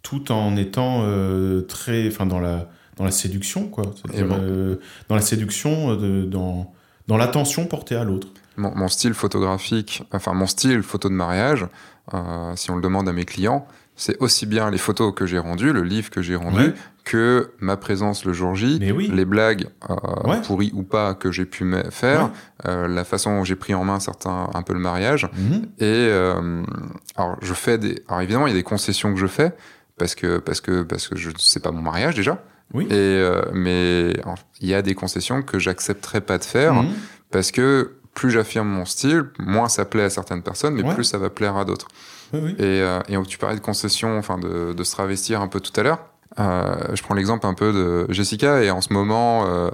[0.02, 3.84] tout en étant euh, très, enfin dans la dans la séduction quoi.
[3.84, 4.38] Bon.
[4.40, 4.76] euh,
[5.08, 6.72] dans la séduction, euh, de- dans
[7.06, 8.28] dans l'attention portée à l'autre.
[8.56, 11.66] Mon, mon style photographique, enfin mon style photo de mariage,
[12.56, 13.66] si on le demande à mes clients,
[13.96, 16.74] c'est aussi bien les photos que j'ai rendues, le livre que j'ai rendu, Ouais.
[17.04, 19.10] que ma présence le jour J, Mais oui.
[19.12, 19.94] les blagues euh,
[20.28, 20.40] Ouais.
[20.42, 22.30] pourries ou pas que j'ai pu faire, Ouais.
[22.68, 25.28] euh, la façon dont j'ai pris en main certains, un peu le mariage.
[25.36, 25.62] Mhm.
[25.78, 26.62] Et euh,
[27.16, 29.52] alors je fais des, alors évidemment il y a des concessions que je fais
[29.98, 32.42] parce que parce que parce que je sais pas mon mariage déjà.
[32.74, 32.86] Oui.
[32.86, 34.14] Et euh, mais
[34.60, 36.88] il y a des concessions que j'accepterais pas de faire Mhm.
[37.30, 41.18] parce que plus j'affirme mon style, moins ça plaît à certaines personnes, mais plus ça
[41.18, 41.88] va plaire à d'autres.
[42.32, 42.54] Oui, oui.
[42.58, 45.78] Et, euh, et tu parlais de concession, enfin de, de se travestir un peu tout
[45.78, 45.98] à l'heure.
[46.38, 49.70] Euh, je prends l'exemple un peu de Jessica et en ce moment euh,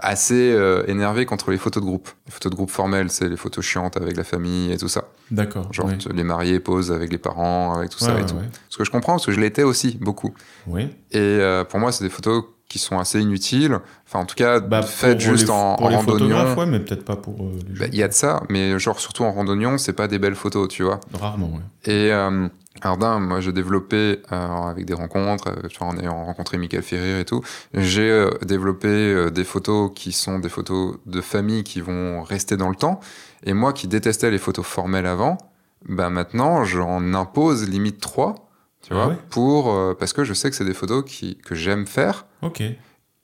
[0.00, 0.56] assez
[0.88, 2.08] énervée contre les photos de groupe.
[2.26, 5.04] Les photos de groupe formelles, c'est les photos chiantes avec la famille et tout ça.
[5.30, 5.72] D'accord.
[5.72, 8.34] Genre les mariés posent avec les parents, avec tout ça et ouais, tout.
[8.34, 8.50] ouais.
[8.68, 10.34] Ce que je comprends, parce que je l'étais aussi beaucoup.
[10.66, 10.90] Oui.
[11.12, 11.38] Et
[11.68, 13.78] pour moi, c'est des photos qui sont assez inutiles.
[14.08, 16.54] Enfin, en tout cas, Bah, faites juste les, en, pour en les randonnion.
[16.56, 17.58] ouais, mais peut-être pas pour euh.
[17.78, 20.34] Bah, Il y a de ça, mais genre surtout en randonnion, c'est pas des belles
[20.34, 21.00] photos, tu vois.
[21.12, 21.60] Rarement, ouais.
[21.92, 22.48] Et euh,
[22.80, 26.56] alors d'un, moi j'ai développé euh, avec des rencontres, euh, tu vois, en ayant rencontré
[26.56, 27.42] Michael Ferrier et tout,
[27.74, 32.76] j'ai développé des photos qui sont des photos de famille qui vont rester dans le
[32.76, 33.00] temps.
[33.44, 35.36] Et moi qui détestais les photos formelles avant,
[35.88, 38.34] bah maintenant j'en impose limite trois,
[38.82, 41.36] tu Ah vois, ouais pour euh, parce que je sais que c'est des photos qui
[41.38, 42.62] que j'aime faire Ok.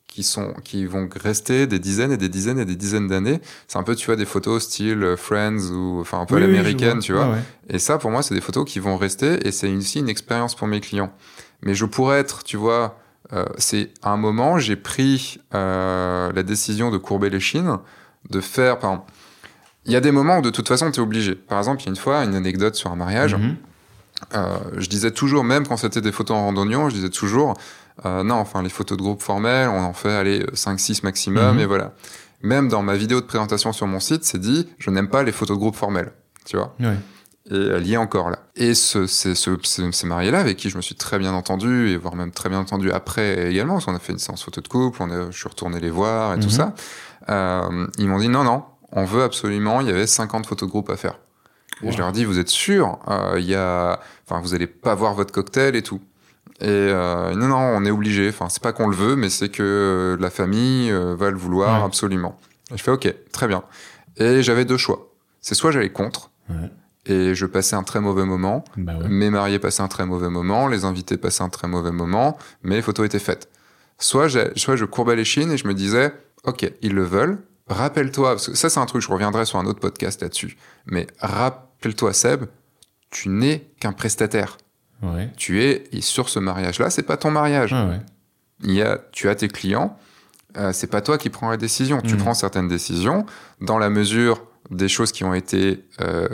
[0.06, 3.40] qui sont qui vont rester des dizaines et des dizaines et des dizaines d'années.
[3.66, 6.40] C'est un peu tu vois des photos style euh, Friends ou enfin un peu Oui,
[6.42, 7.28] l'américaine, tu vois.
[7.30, 7.38] Ouais.
[7.68, 10.54] Et ça pour moi c'est des photos qui vont rester et c'est aussi une expérience
[10.54, 11.12] pour mes clients.
[11.62, 12.98] Mais je pourrais être, tu vois,
[13.32, 17.78] euh, c'est à un moment j'ai pris euh, la décision de courber les chines,
[18.30, 18.78] de faire
[19.86, 21.34] il y a des moments où de toute façon tu es obligé.
[21.34, 23.34] Par exemple, il y a une fois une anecdote sur un mariage.
[23.34, 23.56] Mhm.
[24.34, 27.54] Euh, je disais toujours, même quand c'était des photos en randonnion, je disais toujours,
[28.04, 31.60] euh, non, enfin, les photos de groupe formelles, on en fait, allez, 5-6 maximum, Mhm.
[31.60, 31.92] et voilà.
[32.42, 35.32] Même dans ma vidéo de présentation sur mon site, c'est dit, je n'aime pas les
[35.32, 36.12] photos de groupe formelles,
[36.44, 36.74] tu vois.
[36.80, 36.96] Ouais.
[37.50, 38.40] Et elle y est encore là.
[38.56, 41.88] Et ce, c'est- ce, ce- ces mariés-là, avec qui je me suis très bien entendu,
[41.90, 44.60] et voire même très bien entendu après également, parce qu'on a fait une séance photo
[44.60, 46.50] de couple, on a, je suis retourné les voir et tout Mhm.
[46.50, 46.74] ça,
[47.30, 50.70] euh, ils m'ont dit, non, non, on veut absolument, il y avait 50 photos de
[50.70, 51.18] groupe à faire.
[51.82, 54.94] Et je leur dis, vous êtes sûr Euh, Il y a, enfin, vous allez pas
[54.94, 56.00] voir votre cocktail et tout.
[56.60, 58.28] Et euh, non, non, on est obligé.
[58.28, 61.36] Enfin, c'est pas qu'on le veut, mais c'est que euh, la famille euh, va le
[61.36, 61.86] vouloir Ouais.
[61.86, 62.38] absolument.
[62.72, 63.62] Et je fais, ok, très bien.
[64.16, 65.12] Et j'avais deux choix.
[65.40, 66.70] C'est soit j'allais contre Ouais.
[67.06, 68.64] et je passais un très mauvais moment.
[68.76, 69.08] Bah ouais.
[69.08, 72.74] Mes mariés passaient un très mauvais moment, les invités passaient un très mauvais moment, mais
[72.76, 73.48] les photos étaient faites.
[74.00, 76.12] Soit, soit je courbais les chines et je me disais,
[76.44, 77.38] ok, ils le veulent.
[77.68, 80.56] Rappelle-toi, parce que ça c'est un truc, je reviendrai sur un autre podcast là-dessus.
[80.86, 81.06] Mais
[81.78, 82.44] rappelle-toi, Seb,
[83.10, 84.58] tu n'es qu'un prestataire.
[85.02, 85.30] Ouais.
[85.36, 87.72] Tu es et sur ce mariage-là, c'est pas ton mariage.
[87.72, 88.00] Ah ouais.
[88.64, 89.96] Il y a, tu as tes clients,
[90.56, 92.00] euh, c'est pas toi qui prends la décision.
[92.02, 92.20] Tu Mhm.
[92.20, 93.24] prends certaines décisions
[93.60, 96.26] dans la mesure des choses qui ont été euh,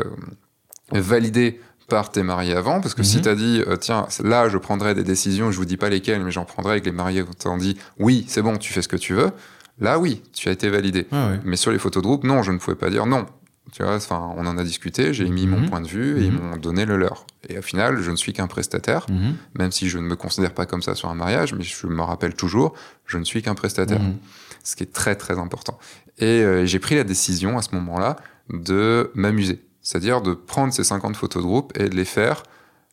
[0.93, 2.81] validées par tes mariés avant.
[2.81, 3.23] Parce que si Mhm.
[3.23, 6.25] tu as dit, euh, tiens, là, je prendrai des décisions, je vous dis pas lesquelles,
[6.25, 8.89] mais j'en prendrai avec les mariés qui t'ont dit, oui, c'est bon, tu fais ce
[8.89, 9.31] que tu veux.
[9.81, 11.07] Là, oui, tu as été validé.
[11.13, 11.41] Ah ouais.
[11.45, 13.27] Mais sur les photos de groupe, non, je ne pouvais pas dire non.
[13.75, 15.69] Tu vois, enfin, on en a discuté, j'ai émis mon Mhm.
[15.69, 16.39] point de vue et ils Mhm.
[16.51, 17.27] m'ont donné le leur.
[17.49, 19.35] Et au final, je ne suis qu'un prestataire, Mhm.
[19.59, 22.03] même si je ne me considère pas comme ça sur un mariage, mais je me
[22.03, 22.75] rappelle toujours,
[23.07, 24.01] je ne suis qu'un prestataire.
[24.63, 25.79] Ce qui est très très important.
[26.19, 28.17] Et euh, j'ai pris la décision à ce moment-là
[28.49, 29.61] de m'amuser.
[29.83, 32.45] C'est-à-dire de prendre ces 50 photos de groupe et de les faire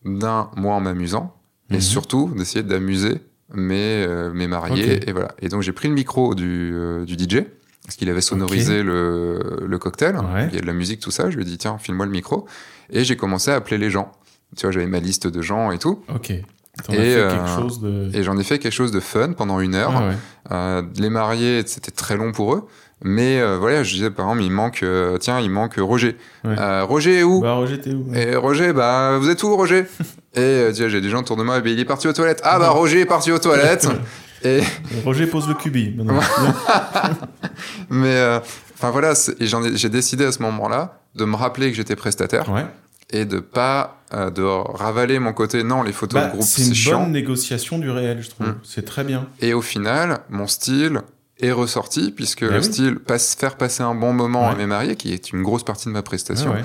[0.04, 1.36] d'un, moi en m'amusant,
[1.70, 1.82] et Mhm.
[1.82, 3.22] surtout d'essayer d'amuser
[3.54, 5.08] mes, euh, mes mariés.
[5.08, 5.30] Et voilà.
[5.40, 7.46] Et donc j'ai pris le micro du, euh, du DJ,
[7.92, 10.16] parce qu'il avait sonorisé le, le cocktail.
[10.16, 10.48] Ouais.
[10.48, 11.30] Il y a de la musique, tout ça.
[11.30, 12.46] Je lui ai dit, tiens, file-moi le micro.
[12.90, 14.14] Et j'ai commencé à appeler les gens.
[14.56, 16.02] Tu vois, j'avais ma liste de gens et tout.
[16.08, 16.30] Ok.
[16.30, 16.44] Et,
[16.90, 17.34] euh,
[17.82, 18.16] de.
[18.16, 19.92] Et j'en ai fait quelque chose de fun pendant une heure.
[19.94, 20.16] Ah ouais.
[20.54, 22.66] Euh, les mariés, c'était très long pour eux.
[23.04, 26.16] Mais euh, voilà, je disais par exemple, il manque, euh, tiens, il manque Roger.
[26.46, 26.82] Ouais.
[26.84, 27.42] Roger est où?
[27.42, 28.06] Bah, Roger, t'es où?
[28.16, 29.84] Et Roger, bah, vous êtes où, Roger?
[30.36, 32.40] Et tu vois, j'ai des gens autour de moi, bah, il est parti aux toilettes.
[32.46, 33.90] Ah, bah, Roger est parti aux toilettes.
[34.44, 34.62] et,
[35.06, 35.94] Roger pose le cubi.
[35.96, 36.20] maintenant.
[37.90, 38.40] mais, euh,
[38.74, 42.66] enfin voilà, j'ai décidé à ce moment-là de me rappeler que j'étais prestataire ouais.
[43.10, 45.64] et de pas euh, de ravaler mon côté.
[45.64, 47.02] Non, les photos Bah, de groupe, c'est c'est une chiant.
[47.04, 48.48] bonne négociation du réel, je trouve.
[48.48, 48.56] Mm.
[48.64, 49.28] C'est très bien.
[49.40, 51.02] Et au final, mon style
[51.40, 52.64] est ressorti puisque Bah le oui.
[52.64, 55.88] style passe, faire passer un bon moment à mes mariés, qui est une grosse partie
[55.88, 56.64] de ma prestation, ouais.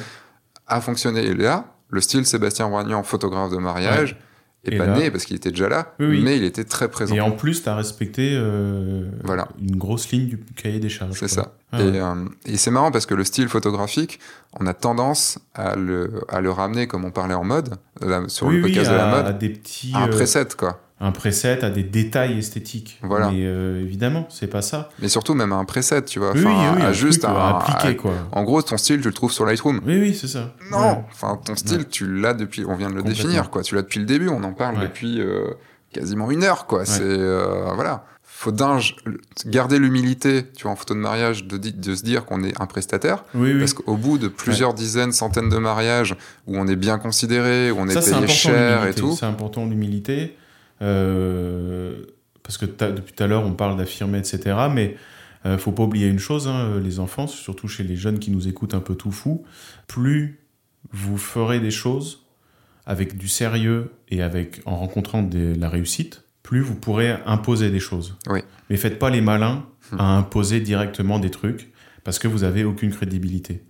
[0.66, 1.24] a fonctionné.
[1.24, 4.16] Et là, le style Sébastien Roignan, photographe de mariage,
[4.70, 6.20] est Et pas là- né parce qu'il était déjà là, Oui, oui.
[6.22, 7.14] mais il était très présent.
[7.14, 9.48] Et en plus, t'as respecté euh, Voilà.
[9.60, 11.18] une grosse ligne du cahier des charges.
[11.18, 11.52] C'est ça.
[11.72, 12.00] Ah et ouais.
[12.00, 14.20] euh, et c'est marrant parce que le style photographique,
[14.58, 18.46] on a tendance à le, à le ramener, comme on parlait en mode, là, sur
[18.46, 19.92] oui, le podcast à, de la à mode, des petits.
[19.94, 20.80] à un euh, preset, quoi.
[20.98, 22.98] Un preset, à des détails esthétiques.
[23.02, 23.30] Voilà.
[23.30, 24.88] Mais euh, évidemment, c'est pas ça.
[24.98, 26.32] Mais surtout, même un preset, tu vois.
[26.32, 28.12] oui, oui, Enfin, oui, à un juste truc, un- à appliquer, à- quoi.
[28.32, 29.80] En gros, ton style, tu le trouves sur Lightroom.
[29.86, 30.54] Oui, oui, c'est ça.
[30.70, 31.04] Non, Ouais.
[31.12, 31.84] enfin ton style, Ouais.
[31.84, 33.62] tu l'as depuis, on vient de le définir, quoi.
[33.62, 34.82] Tu l'as depuis le début, on en parle Ouais.
[34.84, 35.48] depuis euh,
[35.92, 36.86] quasiment une heure, quoi.
[36.86, 38.80] C'est euh, voilà, faut dingue
[39.46, 43.24] garder l'humilité, tu vois, en photo de mariage, de, se dire qu'on est un prestataire,
[43.34, 43.58] Oui, oui.
[43.60, 46.16] parce qu'au bout de plusieurs dizaines, centaines de mariages
[46.46, 49.14] où on est bien considéré, où on est payé important cher et tout.
[49.18, 50.36] C'est important l'humilité.
[50.82, 52.04] Euh,
[52.42, 54.56] parce que depuis tout à l'heure, on parle d'affirmer, etc.
[54.72, 54.96] Mais
[55.44, 58.48] euh, faut pas oublier une chose, hein, les enfants, surtout chez les jeunes qui nous
[58.48, 59.44] écoutent un peu tout fou,
[59.86, 60.40] plus
[60.92, 62.22] vous ferez des choses
[62.86, 67.80] avec du sérieux et avec en rencontrant des- la réussite, plus vous pourrez imposer des
[67.80, 68.16] choses.
[68.28, 68.40] Oui.
[68.70, 70.00] Mais faites pas les malins Hmm.
[70.00, 71.70] à imposer directement des trucs
[72.02, 73.62] parce que vous avez aucune crédibilité.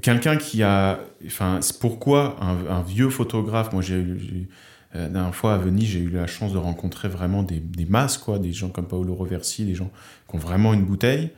[0.00, 4.06] Quelqu'un qui a, enfin, pourquoi un, un vieux photographe, moi j'ai
[4.92, 8.18] la dernière fois à Venise, j'ai eu la chance de rencontrer vraiment des, des masses,
[8.18, 9.90] quoi, des gens comme Paolo Roversi, des gens
[10.28, 11.30] qui ont vraiment une bouteille.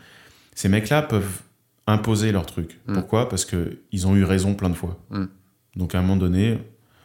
[0.55, 1.43] Ces mecs-là peuvent
[1.87, 2.81] imposer leur truc.
[2.87, 2.95] Mm.
[2.95, 3.29] Pourquoi?
[3.29, 4.99] Parce que ils ont eu raison plein de fois.
[5.11, 5.25] Mm.
[5.77, 6.59] Donc à un moment donné,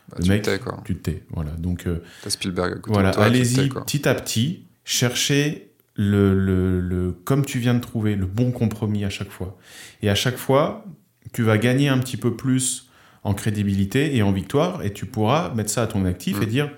[0.09, 0.81] Bah, le tu mec, te tais, quoi.
[0.85, 1.23] tu te tais.
[1.31, 1.51] Voilà.
[1.51, 7.73] Donc euh, Spielberg voilà, allez-y petit à petit, cherchez le, le, le- comme tu viens
[7.73, 9.57] de trouver, le bon compromis à chaque fois.
[10.01, 10.85] Et à chaque fois,
[11.33, 12.86] tu vas gagner un petit peu plus
[13.27, 16.43] en crédibilité et en victoire, et tu pourras mettre ça à ton actif Mm.
[16.43, 16.71] et dire,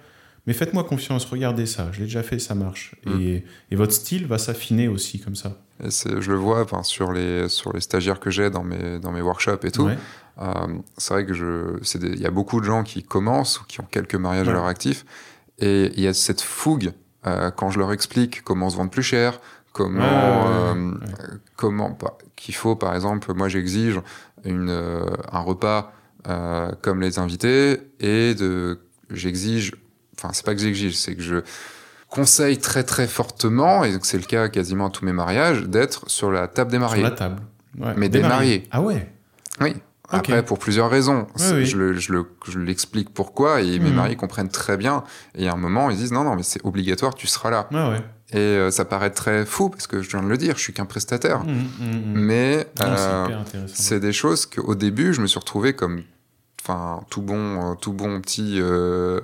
[0.47, 2.95] mais faites-moi confiance, regardez ça, je l'ai déjà fait, ça marche.
[3.05, 3.21] Mm.
[3.21, 5.57] Et, et votre style va s'affiner aussi comme ça.
[5.83, 9.11] Et je le vois enfin, sur, les, sur les stagiaires que j'ai dans mes, dans
[9.11, 9.85] mes workshops et tout.
[9.85, 9.97] Ouais.
[10.41, 10.51] Euh,
[10.97, 11.33] c'est vrai que
[12.15, 14.53] il y a beaucoup de gens qui commencent ou qui ont quelques mariages Ouais.
[14.53, 15.05] à leur actif,
[15.59, 16.93] et il y a cette fougue
[17.27, 19.39] euh, quand je leur explique comment se vendre plus cher,
[19.71, 20.97] comment, euh, ouais.
[21.57, 21.95] comment
[22.35, 24.01] qu'il faut par exemple, moi j'exige
[24.45, 24.69] une,
[25.31, 25.91] un repas
[26.27, 29.73] euh, comme les invités et de, j'exige,
[30.17, 31.37] enfin c'est pas que j'exige, c'est que je
[32.09, 36.09] conseille très très fortement, et donc c'est le cas quasiment à tous mes mariages, d'être
[36.09, 37.01] sur la table des mariés.
[37.03, 37.41] Sur la table.
[37.77, 37.93] Ouais.
[37.95, 38.67] Mais des mariés.
[38.71, 39.11] Ah ouais
[39.61, 39.75] Oui.
[40.11, 41.27] Après, pour plusieurs raisons.
[41.35, 41.65] C'est- oui.
[41.67, 43.95] Je, le- je le- je l'explique pourquoi et mes Mhm.
[43.95, 45.03] mariés comprennent très bien.
[45.35, 47.67] Et à un moment, ils disent non, non, mais c'est obligatoire, tu seras là.
[47.71, 48.03] Ouais, ouais.
[48.31, 50.73] Et euh, ça paraît très fou parce que je viens de le dire, je suis
[50.73, 51.39] qu'un prestataire.
[51.43, 52.01] Mmh, mmh, mmh.
[52.13, 53.27] Mais euh,
[53.67, 56.03] c'est des choses qu'au début, je me suis retrouvé comme
[56.61, 59.19] enfin tout bon euh, tout bon petit euh,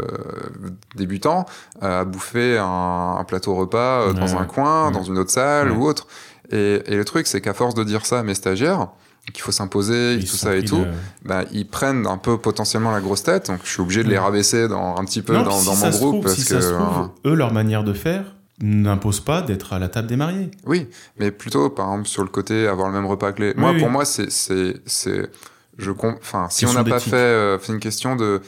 [0.95, 1.45] débutant
[1.83, 4.93] euh, à bouffer un, un plateau repas euh, dans Ouais, un coin ouais.
[4.93, 6.07] dans une autre salle ou autre
[6.51, 8.87] et, et le truc c'est qu'à force de dire ça à mes stagiaires
[9.33, 10.85] qu'il faut s'imposer tout ça et tout
[11.23, 14.19] bah, ils prennent un peu potentiellement la grosse tête, donc je suis obligé de les
[14.19, 16.55] rabaisser dans, un petit peu Non, dans, si dans mon groupe trouve, parce si que
[16.59, 20.49] trouve, euh, eux, leur manière de faire n'impose pas d'être à la table des mariés.
[20.65, 20.87] oui,
[21.19, 23.53] mais plutôt par exemple sur le côté avoir le même repas que les.
[23.55, 23.93] moi, Oui, pour oui.
[23.93, 25.29] moi, c'est c'est c'est
[25.77, 28.41] je enfin si on n'a pas fait, euh, c'est une question de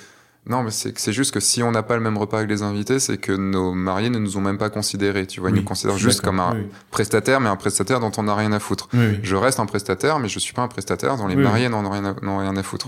[0.49, 2.63] non, mais c'est c'est juste que si on n'a pas le même repas avec les
[2.63, 5.27] invités, c'est que nos mariés ne nous ont même pas considérés.
[5.27, 8.11] Tu vois, ils Oui, nous considèrent juste comme un Oui, prestataire, mais un prestataire dont
[8.17, 8.87] on n'a rien à foutre.
[8.93, 9.19] oui.
[9.23, 12.15] Je reste un prestataire, mais je suis pas un prestataire dont les mariés n'en ont
[12.21, 12.87] n'ont rien à foutre.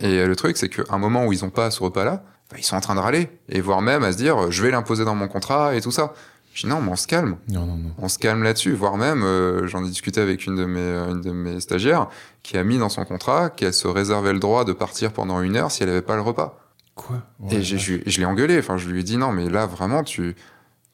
[0.00, 2.56] Et euh, le truc, c'est qu'à un moment où ils ont pas ce repas-là, bah,
[2.58, 3.28] ils sont en train de râler.
[3.48, 6.12] Et voire même à se dire, je vais l'imposer dans mon contrat et tout ça.
[6.54, 7.36] Je dis non, mais on se calme.
[7.48, 7.90] Non, non, non.
[7.98, 8.72] On se calme là-dessus.
[8.72, 12.08] Voire même, euh, j'en ai discuté avec une de, mes, euh, une de mes stagiaires
[12.42, 15.56] qui a mis dans son contrat qu'elle se réservait le droit de partir pendant une
[15.56, 16.58] heure si elle avait pas le repas.
[16.94, 17.18] Quoi?
[17.50, 18.58] Et j'ai- je, je l'ai engueulé.
[18.58, 20.34] Enfin, je lui ai dit non, mais là, vraiment, tu,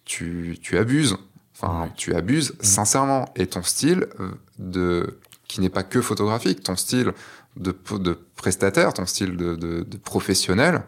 [0.04, 1.16] tu, tu abuses.
[1.56, 1.90] Enfin, Ouais.
[1.96, 2.64] tu abuses Mm.
[2.64, 3.28] sincèrement.
[3.36, 7.12] Et ton style euh, de, qui n'est pas que photographique, ton style
[7.56, 10.82] de, de prestataire, ton style de, de, de professionnel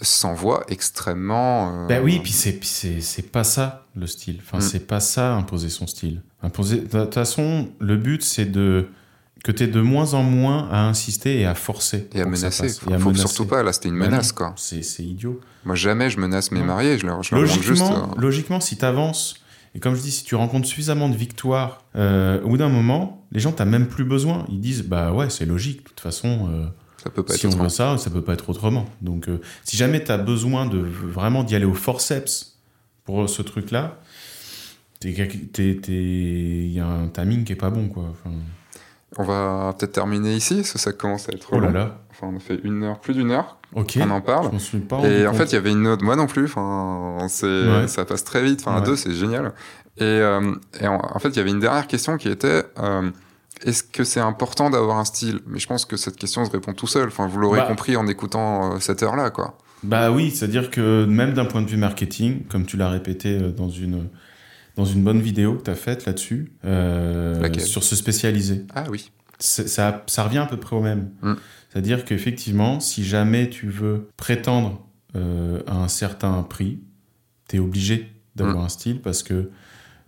[0.00, 1.84] s'envoie extrêmement.
[1.84, 4.40] euh, Ben oui, puis c'est pas ça le style.
[4.44, 4.68] Enfin, Mm.
[4.68, 6.22] c'est pas ça imposer son style.
[6.42, 6.78] Imposer.
[6.80, 8.88] De toute façon, le but c'est de
[9.44, 12.08] que tu es de moins en moins à insister et à forcer.
[12.14, 12.68] Et à menacer.
[12.70, 13.26] Faut, Et à faut menacer.
[13.28, 13.62] surtout pas.
[13.62, 14.54] Là, c'était une Bah menace, quoi.
[14.56, 15.38] C'est idiot.
[15.66, 16.96] Moi, jamais je menace mes mariés.
[16.98, 17.82] Je leur, je leur Logiquement, juste.
[18.16, 19.34] euh, logiquement, si tu avances,
[19.74, 23.26] et comme je dis, si tu rencontres suffisamment de victoires, euh, au bout d'un moment,
[23.32, 24.46] les gens, t'as même plus besoin.
[24.48, 26.66] Ils disent, bah ouais, c'est logique, de toute façon, euh,
[27.02, 27.64] ça peut pas si être on autrement.
[27.64, 28.84] veut ça, ça peut pas être autrement.
[29.02, 32.56] Donc, euh, si jamais tu as besoin de vraiment d'y aller au forceps
[33.04, 33.98] pour ce truc-là,
[35.02, 35.10] il
[36.72, 38.04] y a un timing qui est pas bon, quoi.
[38.10, 38.30] Enfin,
[39.18, 41.72] On va peut-être terminer ici, parce que ça commence à être oh là long.
[41.72, 43.58] là, Enfin, on a fait une heure, plus d'une heure.
[43.74, 44.46] On en parle.
[44.46, 45.40] Je m'en suis pas Et en compte.
[45.40, 47.88] fait, il y avait une autre, moi non plus, enfin, Ouais.
[47.88, 49.52] ça passe très vite, enfin, à deux, c'est génial.
[49.96, 53.10] Et, euh, et en, en fait, il y avait une dernière question qui était, euh,
[53.64, 55.40] est-ce que c'est important d'avoir un style?
[55.46, 57.66] Mais je pense que cette question se répond tout seul, enfin, vous l'aurez Bah.
[57.68, 59.56] compris en écoutant euh, cette heure-là, quoi.
[59.82, 63.68] Bah oui, c'est-à-dire que même d'un point de vue marketing, comme tu l'as répété dans
[63.68, 64.08] une,
[64.76, 66.52] dans une bonne vidéo que tu as faite là-dessus,
[67.58, 69.10] sur se spécialiser, Ah oui.
[69.38, 71.10] Ça, ça revient à peu près au même.
[71.22, 71.34] Mm.
[71.70, 76.78] C'est-à-dire qu'effectivement, si jamais tu veux prétendre euh, à un certain prix,
[77.48, 79.50] tu es obligé d'avoir un style parce que.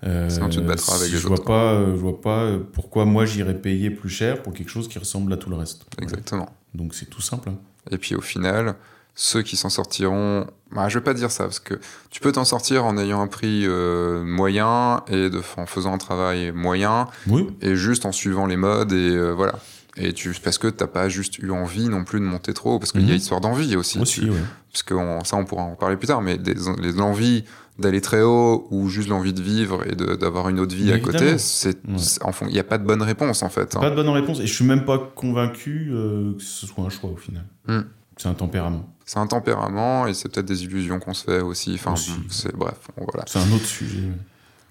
[0.05, 1.45] euh, Sinon, tu te battras avec les je vois autres.
[1.47, 4.89] pas, euh, je vois pas euh, pourquoi moi j'irais payer plus cher pour quelque chose
[4.89, 5.87] qui ressemble à tout le reste.
[5.97, 6.03] Voilà.
[6.13, 6.49] Exactement.
[6.75, 7.49] Donc c'est tout simple.
[7.51, 7.59] hein.
[7.91, 8.75] Et puis au final,
[9.19, 11.75] ceux qui s'en sortiront, bah, je vais pas dire ça parce que
[12.11, 15.99] tu peux t'en sortir en ayant un prix euh, moyen et de, en faisant un
[15.99, 17.47] travail moyen Oui.
[17.63, 19.55] et juste en suivant les modes et euh, voilà.
[19.99, 22.79] Et tu, parce que t'as pas juste eu envie non plus de monter trop haut,
[22.79, 23.17] parce qu'il y a Mhm.
[23.17, 23.99] histoire d'envie aussi.
[23.99, 24.37] Aussi, Tu- ouais.
[24.71, 27.45] parce que on- ça, on pourra en parler plus tard, mais des, les envies
[27.79, 30.99] d'aller très haut ou juste l'envie de vivre et d'avoir une autre vie Mais à
[30.99, 31.39] côté, évidemment.
[31.39, 31.97] c'est, Ouais.
[31.97, 33.75] c'est- en fond, il n'y a pas de bonne réponse en fait.
[33.75, 33.81] hein.
[33.81, 34.39] Pas de bonne réponse.
[34.41, 37.45] Et je suis même pas convaincu euh, que ce soit un choix au final.
[37.67, 37.81] Hmm.
[38.17, 38.89] C'est un tempérament.
[39.05, 41.75] C'est un tempérament et c'est peut-être des illusions qu'on se fait aussi.
[41.75, 42.13] Enfin, Aussi.
[42.31, 43.25] c'est bref, voilà.
[43.27, 44.09] C'est un autre sujet.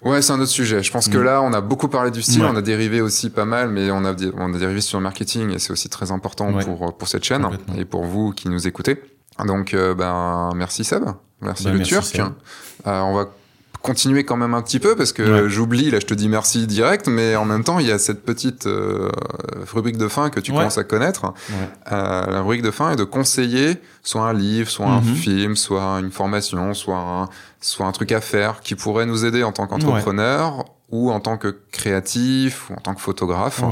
[0.03, 0.83] Ouais, c'est un autre sujet.
[0.83, 1.23] Je pense que Mm.
[1.23, 2.49] là, on a beaucoup parlé du style, Ouais.
[2.51, 5.51] on a dérivé aussi pas mal, mais on a, on a dérivé sur le marketing
[5.51, 6.63] et c'est aussi très important Ouais.
[6.65, 9.01] pour, pour cette chaîne et pour vous qui nous écoutez.
[9.45, 11.03] Donc, euh, ben, merci Seb,
[11.41, 12.19] merci Bah, le merci, Turc.
[12.19, 13.25] Euh, on va
[13.85, 15.49] continuer quand même un petit peu parce que Ouais.
[15.49, 18.23] j'oublie, là je te dis merci direct, mais en même temps, il y a cette
[18.25, 19.09] petite euh,
[19.73, 20.57] rubrique de fin que tu Ouais.
[20.57, 21.23] commences à connaître.
[21.25, 21.69] Ouais.
[21.91, 25.15] Euh, la rubrique de fin est de conseiller soit un livre, soit un Mhm.
[25.15, 27.29] film, soit une formation, soit un,
[27.61, 31.37] soit un truc à faire qui pourrait nous aider en tant qu'entrepreneur ou en tant
[31.37, 33.63] que créatif ou en tant que photographe.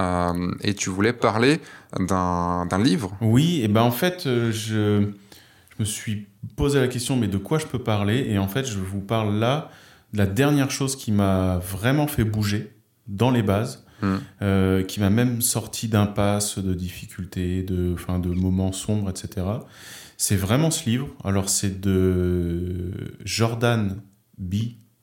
[0.00, 1.60] Euh, et tu voulais parler
[1.98, 3.12] d'un livre.
[3.20, 7.58] Oui, et ben en fait, je, je me suis posé la question, mais de quoi
[7.58, 8.26] je peux parler?
[8.28, 9.70] Et en fait, je vous parle là
[10.12, 12.72] de la dernière chose qui m'a vraiment fait bouger
[13.06, 14.16] dans les bases, Mm.
[14.42, 19.46] euh, qui m'a même sorti d'impasse, de difficultés, de, enfin, de moments sombres, etc.
[20.16, 21.08] C'est vraiment ce livre.
[21.24, 22.90] Alors, c'est de
[23.24, 24.00] Jordan
[24.36, 24.54] B.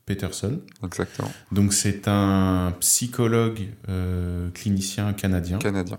[0.06, 0.60] Peterson.
[0.84, 1.32] Exactement.
[1.52, 5.58] Donc, c'est un psychologue euh, clinicien canadien.
[5.58, 5.98] Canadien.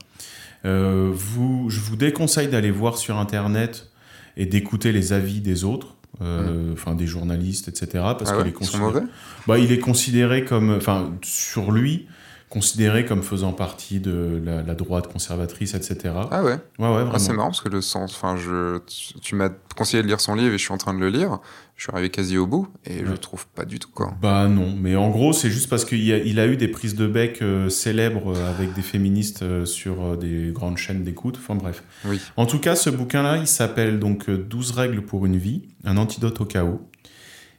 [0.64, 3.90] Euh, vous, je vous déconseille d'aller voir sur Internet
[4.36, 7.86] et d'écouter les avis des autres, euh, enfin des journalistes, etc.
[7.92, 9.00] Parce Ah qu'il est considéré,
[9.46, 12.06] bah, il est considéré comme, enfin sur lui,
[12.52, 16.14] considéré comme faisant partie de la, la droite conservatrice, etc.
[16.30, 19.34] Ah ouais, ouais, ouais, Ah, c'est marrant parce que le sens, enfin, je, tu, tu
[19.34, 21.38] m'as conseillé de lire son livre et je suis en train de le lire.
[21.76, 23.10] Je suis arrivé quasi au bout et je Ouais.
[23.12, 24.14] le trouve pas du tout quoi.
[24.20, 26.94] Bah non, mais en gros, c'est juste parce qu'il a, il a eu des prises
[26.94, 31.38] de bec euh, célèbres euh, avec des féministes euh, sur des grandes chaînes d'écoute.
[31.40, 31.82] Enfin bref.
[32.04, 32.20] Oui.
[32.36, 35.96] En tout cas, ce bouquin-là, il s'appelle donc euh, 12 règles pour une vie, un
[35.96, 36.86] antidote au chaos.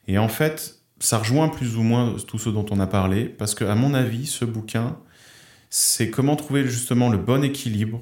[0.07, 3.55] Et en fait, ça rejoint plus ou moins tout ce dont on a parlé, parce
[3.55, 4.97] que à mon avis, ce bouquin,
[5.69, 8.01] c'est comment trouver justement le bon équilibre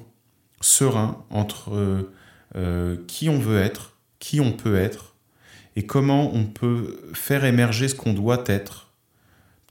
[0.60, 2.12] serein entre euh,
[2.54, 5.16] euh, qui on veut être, qui on peut être,
[5.74, 8.92] et comment on peut faire émerger ce qu'on doit être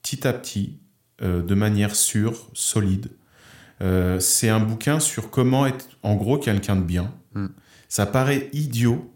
[0.02, 0.80] petit à petit,
[1.22, 3.12] euh, de manière sûre, solide.
[4.20, 7.12] C'est un bouquin sur comment être, en gros, quelqu'un de bien.
[7.34, 7.48] Mm.
[7.90, 9.12] Ça paraît idiot,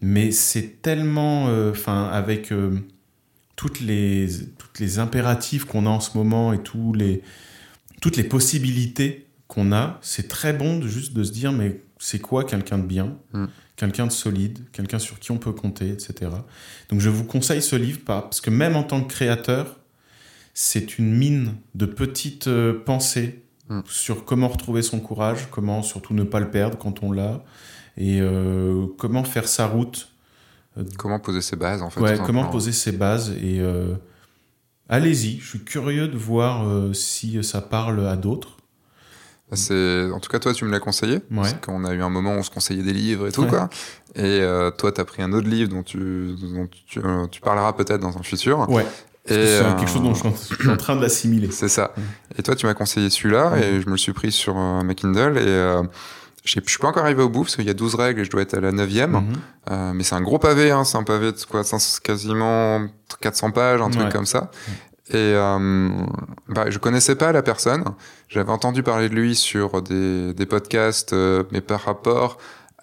[0.00, 2.52] mais c'est tellement, enfin, avec
[3.56, 4.28] toutes les
[4.58, 7.22] toutes les impératifs qu'on a en ce moment et tous les
[8.00, 12.18] toutes les possibilités qu'on a, c'est très bon de juste de se dire mais c'est
[12.20, 13.46] quoi quelqu'un de bien, Mm.
[13.76, 16.30] quelqu'un de solide, quelqu'un sur qui on peut compter, etc.
[16.90, 19.80] Donc je vous conseille ce livre parce que même en tant que créateur,
[20.52, 23.80] c'est une mine de petites euh, pensées Mm.
[23.88, 27.42] sur comment retrouver son courage, comment surtout ne pas le perdre quand on l'a,
[27.96, 30.12] et euh, comment faire sa route,
[30.98, 32.00] Comment poser ses bases en fait.
[32.00, 33.30] ouais, comment poser ses bases.
[33.42, 33.94] Et euh,
[34.88, 38.56] allez-y, je suis curieux de voir euh, si ça parle à d'autres.
[39.52, 41.58] C'est en tout cas toi tu me l'as conseillé parce Ouais.
[41.64, 43.48] qu'on a eu un moment où on se conseillait des livres et tout Ouais.
[43.48, 43.68] quoi.
[44.16, 47.00] Et euh, toi tu as pris un autre livre dont tu dont tu,
[47.30, 48.68] tu parleras peut-être dans un futur.
[48.68, 48.84] Ouais.
[49.28, 51.50] Et c'est quelque chose dont je suis en train d'assimiler.
[51.50, 51.92] C'est ça.
[52.38, 55.36] Et toi, tu m'as conseillé celui-là et je me le suis pris sur ma Kindle
[55.38, 55.82] et
[56.46, 58.30] je suis pas encore arrivé au bout parce qu'il y a 12 règles et je
[58.30, 59.32] dois être à la 9 mhm.
[59.70, 61.62] euh, mais c'est un gros pavé, hein, c'est un pavé de quoi,
[62.02, 62.86] quasiment
[63.20, 64.50] 400 pages, un truc comme ça.
[65.08, 65.88] Et euh,
[66.48, 67.84] bah, je connaissais pas la personne.
[68.28, 72.38] J'avais entendu parler de lui sur des, des podcasts, euh, mais par rapport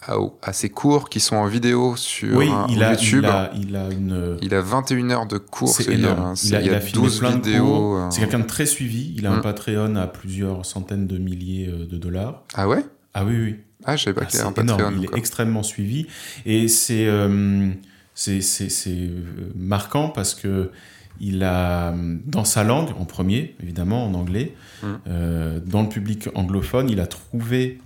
[0.07, 3.25] à, à, ses cours qui sont en vidéo sur oui, il a, YouTube.
[3.25, 4.37] Il a, il a, une...
[4.41, 5.67] il a 21 heures de cours.
[5.67, 6.33] C'est énorme.
[6.45, 7.99] Il a, il a, 12 vidéos.
[8.09, 9.13] C'est quelqu'un de très suivi.
[9.17, 9.41] Il a un mm.
[9.41, 12.43] Patreon à plusieurs centaines de milliers de dollars.
[12.53, 12.85] Ah ouais?
[13.13, 13.55] Ah oui, oui.
[13.85, 14.93] Ah, je savais pas ah, qu'il y un Patreon.
[14.97, 16.07] Il est extrêmement suivi.
[16.45, 17.69] Et c'est euh,
[18.13, 18.41] c'est
[18.87, 19.21] euh,
[19.55, 20.71] marquant parce que
[21.19, 21.93] il a,
[22.25, 24.87] dans sa langue, en premier, évidemment, en anglais, mmh.
[25.07, 27.79] euh, dans le public anglophone, il a trouvé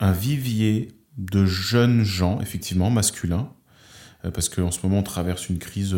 [0.00, 3.50] un vivier de jeunes gens, effectivement, masculins,
[4.34, 5.96] parce qu'en ce moment, on traverse une crise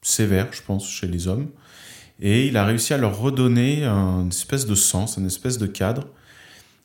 [0.00, 1.48] sévère, je pense, chez les hommes.
[2.20, 6.06] Et il a réussi à leur redonner une espèce de sens, une espèce de cadre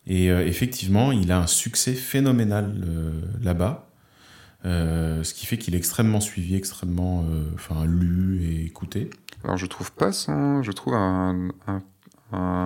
[0.07, 3.11] et euh, effectivement, il a un succès phénoménal euh,
[3.43, 3.89] là-bas.
[4.65, 9.09] Euh, ce qui fait qu'il est extrêmement suivi, extrêmement enfin, lu et écouté.
[9.43, 11.49] Alors je trouve pas ça, je trouve un...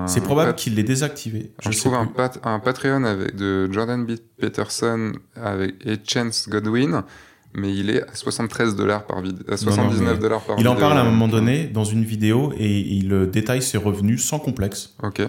[0.08, 1.52] c'est probable qu'il l'ait désactivé.
[1.62, 2.10] Je, trouve un,
[2.44, 4.14] un, Patreon avec de Jordan B.
[4.40, 7.04] Peterson avec, et Chance Godwin,
[7.54, 10.74] mais il est à 73 dollars par vidéo, à 79 dollars par il vidéo.
[10.74, 14.24] Il en parle à un moment donné dans une vidéo et il détaille ses revenus
[14.24, 14.96] sans complexe.
[15.04, 15.22] Ok.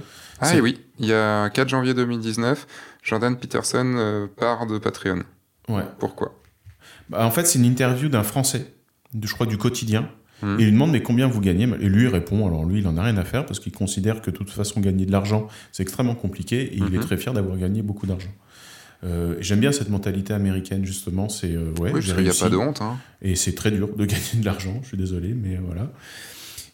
[0.43, 2.67] Ah oui, il y a 4 janvier 2019,
[3.03, 5.23] Jordan Peterson euh, part de Patreon.
[5.69, 5.85] Ouais.
[5.99, 6.39] Pourquoi?
[7.09, 8.67] Bah, En fait, c'est une interview d'un Français,
[9.21, 10.09] je crois du quotidien.
[10.43, 10.59] Hmm.
[10.59, 11.69] Et il lui demande mais combien vous gagnez?
[11.81, 14.21] Et lui il répond alors lui il en a rien à faire parce qu'il considère
[14.21, 17.01] que de toute façon gagner de l'argent c'est extrêmement compliqué et il est hmm.
[17.01, 18.31] très fier d'avoir gagné beaucoup d'argent.
[19.05, 22.49] Euh, J'aime bien cette mentalité américaine justement, c'est euh, ouais, oui, il n'y a pas
[22.49, 22.81] de honte.
[22.83, 22.99] Hein.
[23.21, 25.91] Et c'est très dur de gagner de l'argent, je suis désolé, mais voilà.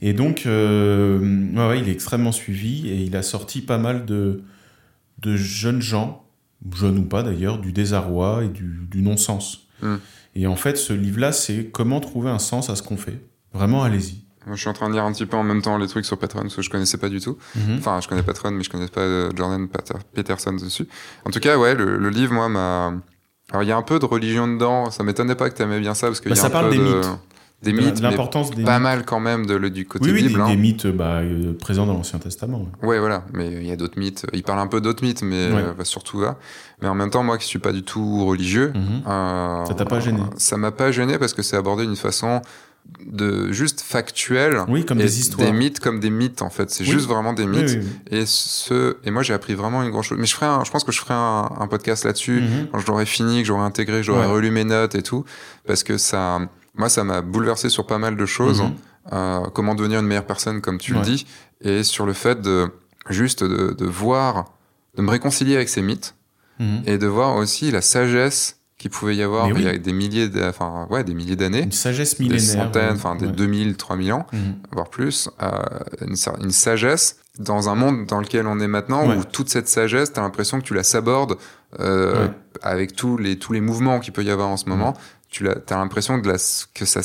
[0.00, 1.18] Et donc, euh,
[1.54, 4.42] ouais, il est extrêmement suivi et il a sorti pas mal de,
[5.18, 6.24] de jeunes gens,
[6.74, 9.66] jeunes ou pas d'ailleurs, du désarroi et du, du non-sens.
[9.82, 9.96] Hmm.
[10.34, 13.20] Et en fait, ce livre-là, c'est comment trouver un sens à ce qu'on fait.
[13.52, 14.22] Vraiment, allez-y.
[14.50, 16.16] Je suis en train de lire un petit peu en même temps les trucs sur
[16.16, 17.36] Patreon parce que je connaissais pas du tout.
[17.54, 17.78] Mhm.
[17.78, 19.68] Enfin, je connais Patreon, mais je connais pas euh, Jordan
[20.14, 20.86] Peterson dessus.
[21.26, 22.94] En tout cas, ouais, le, le livre, moi, m'a.
[23.50, 24.90] Alors, il y a un peu de religion dedans.
[24.90, 26.50] Ça m'étonnait pas que tu aimais bien ça parce qu'il bah, y a ça un
[26.50, 26.96] parle peu des de...
[26.96, 27.18] mythes
[27.62, 30.44] des mythes, l'importance des pas mal quand même de, le, du côté oui, oui, Bible.
[30.44, 30.56] Des, hein.
[30.56, 32.68] mythes bah, euh, présents dans l'Ancien Testament.
[32.82, 33.00] Ouais.
[33.00, 33.24] voilà.
[33.32, 34.26] Mais il y a d'autres mythes.
[34.32, 36.36] Il parle un peu d'autres mythes, mais euh, bah, surtout là.
[36.80, 39.02] Mais en même temps, moi qui suis pas du tout religieux, mhm.
[39.08, 42.42] euh, ça t'a pas gêné Ça m'a pas gêné parce que c'est abordé d'une façon
[43.04, 44.60] de juste factuelle.
[44.68, 45.50] Oui, comme des histoires.
[45.50, 46.70] Des mythes comme des mythes en fait.
[46.70, 47.80] C'est juste vraiment des mythes.
[48.12, 50.16] et ce et moi j'ai appris vraiment une grande chose.
[50.18, 52.68] Mais je ferai, un, je pense que je ferai un, un podcast là-dessus mhm.
[52.70, 55.24] quand je l'aurai fini, que j'aurai intégré, que j'aurai relu mes notes et tout,
[55.66, 56.38] parce que ça
[56.78, 58.62] moi, ça m'a bouleversé sur pas mal de choses.
[58.62, 58.74] Mhm.
[59.12, 61.26] Euh, comment devenir une meilleure personne, comme tu le dis,
[61.60, 62.68] et sur le fait de
[63.08, 64.52] juste de, de voir,
[64.96, 66.14] de me réconcilier avec ces mythes,
[66.58, 66.82] mhm.
[66.86, 70.30] et de voir aussi la sagesse qu'il pouvait y avoir il y a des milliers,
[70.44, 74.26] enfin ouais, des milliers d'années, une sagesse millénaire, des centaines, enfin des 2000, 3000 ans,
[74.32, 74.56] mhm.
[74.72, 75.50] voire plus, euh,
[76.02, 80.12] une, une, sagesse dans un monde dans lequel on est maintenant, où toute cette sagesse,
[80.12, 81.38] t'as l'impression que tu la sabordes
[81.80, 82.28] euh,
[82.62, 84.96] avec tous les tous les mouvements qu'il peut y avoir en ce moment
[85.28, 86.36] tu as, as l'impression la,
[86.74, 87.00] que ça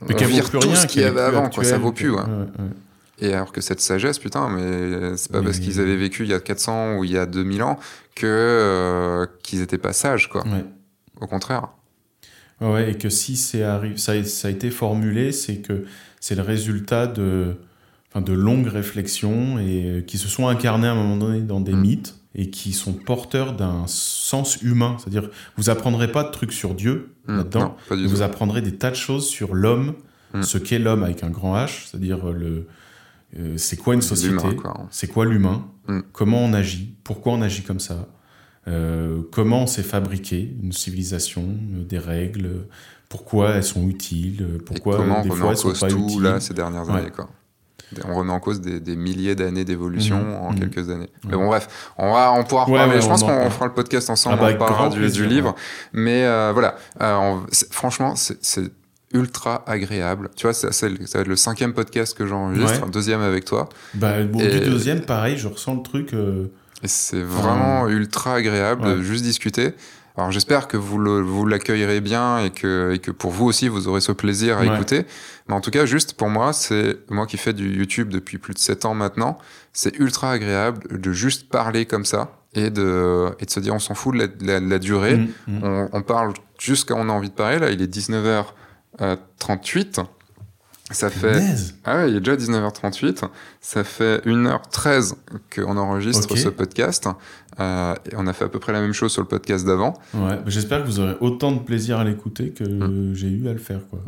[0.00, 2.10] on vire tout rien, ce qu'il y avait avant, quoi, ça vaut plus.
[2.10, 2.20] Ouais.
[3.20, 6.34] Et alors que cette sagesse, putain, mais c'est pas parce qu'ils avaient vécu il y
[6.34, 7.78] a 400 ou il y a 2000 ans
[8.14, 10.44] que euh, qu'ils étaient pas sages, quoi.
[11.20, 11.68] Au contraire.
[12.60, 13.60] Ouais, et que si c'est
[13.96, 15.84] ça, a, ça a été formulé, c'est que
[16.20, 17.56] c'est le résultat de,
[18.10, 21.60] enfin, de longues réflexions et euh, qui se sont incarnées à un moment donné dans
[21.60, 21.80] des Mm.
[21.80, 24.96] mythes et qui sont porteurs d'un sens humain.
[24.98, 27.36] C'est-à-dire, vous apprendrez pas de trucs sur Dieu Mm.
[27.36, 28.22] là-dedans, du vous tout.
[28.22, 29.94] apprendrez des tas de choses sur l'homme,
[30.32, 30.42] Mm.
[30.42, 32.66] ce qu'est l'homme avec un grand H, c'est-à-dire le,
[33.38, 34.56] euh, c'est quoi une société,
[34.90, 36.00] c'est quoi l'humain, Mm.
[36.12, 38.06] comment on agit, pourquoi on agit comme ça,
[38.68, 41.42] euh, comment on s'est fabriqué une civilisation,
[41.74, 42.66] euh, des règles,
[43.08, 46.22] pourquoi elles sont utiles, pourquoi des fois elles sont pas tout utiles.
[46.22, 47.00] là ces dernières Ouais.
[47.00, 47.28] années, quoi.
[48.06, 50.34] On remet en cause des, des milliers d'années d'évolution Mhm.
[50.34, 50.58] en Mhm.
[50.60, 51.08] quelques années.
[51.26, 54.10] Mais bon, bref, on, va, on pourra Ouais, Je pense en qu'on fera le podcast
[54.10, 55.54] ensemble, Ah bah, on parlera du, livre.
[55.92, 58.70] Mais euh, voilà, euh, on- franchement, c'est
[59.14, 60.28] ultra agréable.
[60.36, 62.86] Tu vois, ça va être le cinquième podcast que j'enregistre, Ouais.
[62.86, 63.68] un deuxième avec toi.
[63.94, 66.12] Bah, bon, Et- du deuxième, pareil, je ressens le truc.
[66.12, 66.46] euh,
[66.82, 69.72] Et c'est vraiment ultra agréable de juste discuter.
[70.18, 73.68] Alors j'espère que vous le- vous l'accueillerez bien et que, et que pour vous aussi
[73.68, 74.74] vous aurez ce plaisir à Ouais.
[74.74, 75.06] écouter.
[75.48, 78.52] Mais en tout cas, juste pour moi, c'est moi qui fais du YouTube depuis plus
[78.52, 79.38] de 7 ans maintenant,
[79.72, 83.78] c'est ultra agréable de juste parler comme ça et de, et de se dire on
[83.78, 85.16] s'en fout de la, de la- de la durée.
[85.18, 85.60] mm, mm.
[85.62, 87.60] On, on parle juste quand on a envie de parler.
[87.60, 90.00] Là, il est 19h38.
[90.90, 91.42] Ça fait.
[91.84, 93.22] Ah ouais, il est déjà 19h38.
[93.60, 95.14] Ça fait 1h13
[95.54, 97.06] qu'on enregistre ce podcast.
[97.60, 99.94] Euh, et on a fait à peu près la même chose sur le podcast d'avant.
[100.14, 103.14] Ouais, j'espère que vous aurez autant de plaisir à l'écouter que Mm.
[103.14, 104.00] j'ai eu à le faire, quoi.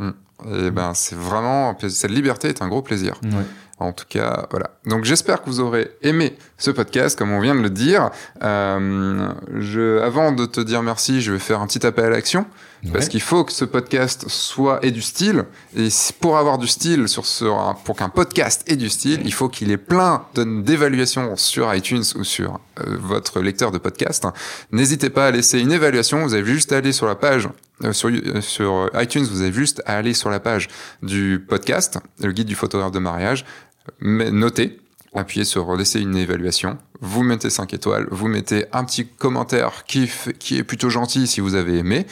[0.55, 1.77] Et ben, c'est vraiment.
[1.89, 3.20] Cette liberté est un gros plaisir.
[3.24, 3.44] Ouais.
[3.78, 4.70] En tout cas, voilà.
[4.86, 8.10] Donc j'espère que vous aurez aimé ce podcast, comme on vient de le dire.
[8.43, 12.44] Euh, je, avant de te dire merci, je vais faire un petit appel à l'action.
[12.94, 15.44] Parce qu'il faut que ce podcast soit ait du style.
[15.77, 17.44] Et pour avoir du style sur ce,
[17.85, 22.24] pour qu'un podcast ait du style, il faut qu'il ait plein d'évaluations sur iTunes ou
[22.24, 24.27] sur euh, votre lecteur de podcast.
[24.73, 26.23] N'hésitez pas à laisser une évaluation.
[26.23, 27.49] Vous avez juste à aller sur la page
[27.85, 29.25] euh, sur, euh, iTunes.
[29.25, 30.69] Vous avez juste à aller sur la page
[31.03, 33.45] du podcast, le guide du photographe de mariage,
[34.01, 34.79] notez.
[35.12, 40.05] Appuyez sur laisser une évaluation, vous mettez 5 étoiles, vous mettez un petit commentaire qui,
[40.05, 42.07] est plutôt gentil si vous avez aimé,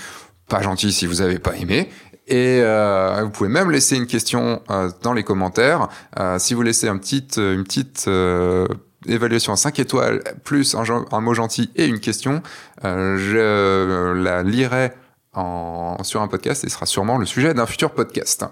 [0.49, 1.89] pas gentil si vous avez pas aimé.
[2.27, 5.89] Et euh, vous pouvez même laisser une question euh, dans les commentaires.
[6.19, 8.67] Euh, si vous laissez un petit, euh, une petite euh,
[9.09, 12.43] évaluation à 5 étoiles, plus un, mot gentil et une question,
[12.85, 14.93] euh, je la lirai
[15.35, 18.45] en, sur un podcast et sera sûrement le sujet d'un futur podcast.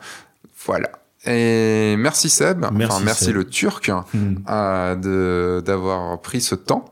[0.67, 0.91] Voilà.
[1.25, 3.35] Et merci Seb, Merci, enfin merci Seb.
[3.35, 4.35] le Turc Mm.
[4.49, 6.85] euh, d'avoir pris ce temps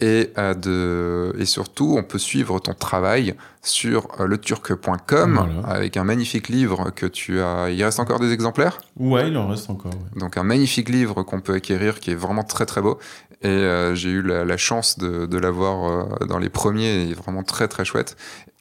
[0.00, 5.68] et euh, de et surtout on peut suivre ton travail sur euh, leturc.com Voilà.
[5.74, 8.80] avec un magnifique livre que tu as il reste encore des exemplaires?
[8.98, 9.92] Ouais, il en reste encore.
[9.92, 10.20] ouais.
[10.20, 12.98] donc un magnifique livre qu'on peut acquérir qui est vraiment très très beau
[13.42, 17.14] et euh, j'ai eu la, la chance de, de l'avoir euh, dans les premiers et
[17.14, 18.16] vraiment très très chouette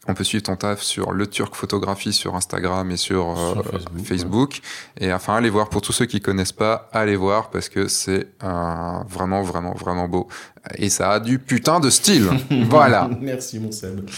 [0.07, 3.65] on peut suivre ton taf sur le Turc Photographie sur Instagram et sur, euh, Sur
[3.65, 4.61] Facebook, Facebook.
[4.99, 8.27] Et enfin, allez voir pour tous ceux qui connaissent pas, allez voir parce que c'est
[8.43, 10.27] euh, vraiment, vraiment, vraiment beau.
[10.75, 12.29] Et ça a du putain de style.
[12.69, 13.09] voilà.
[13.19, 14.09] Merci, mon Seb.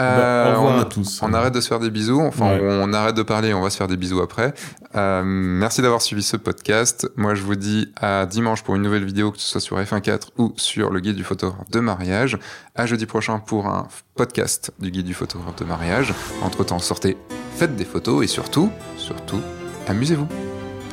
[0.00, 1.20] Euh, Bah, au revoir on, à tous.
[1.22, 2.20] on arrête de se faire des bisous.
[2.20, 2.60] Enfin, Ouais.
[2.62, 3.52] on arrête de parler.
[3.54, 4.54] On va se faire des bisous après.
[4.96, 7.10] Euh, merci d'avoir suivi ce podcast.
[7.16, 10.28] Moi, je vous dis à dimanche pour une nouvelle vidéo, que ce soit sur F1.4
[10.38, 12.38] ou sur le guide du photographe de mariage.
[12.76, 16.14] À jeudi prochain pour un podcast du guide du photographe de mariage.
[16.42, 17.16] Entre temps, sortez,
[17.56, 19.40] faites des photos et surtout, surtout,
[19.88, 20.28] amusez-vous.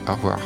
[0.07, 0.39] Au revoir.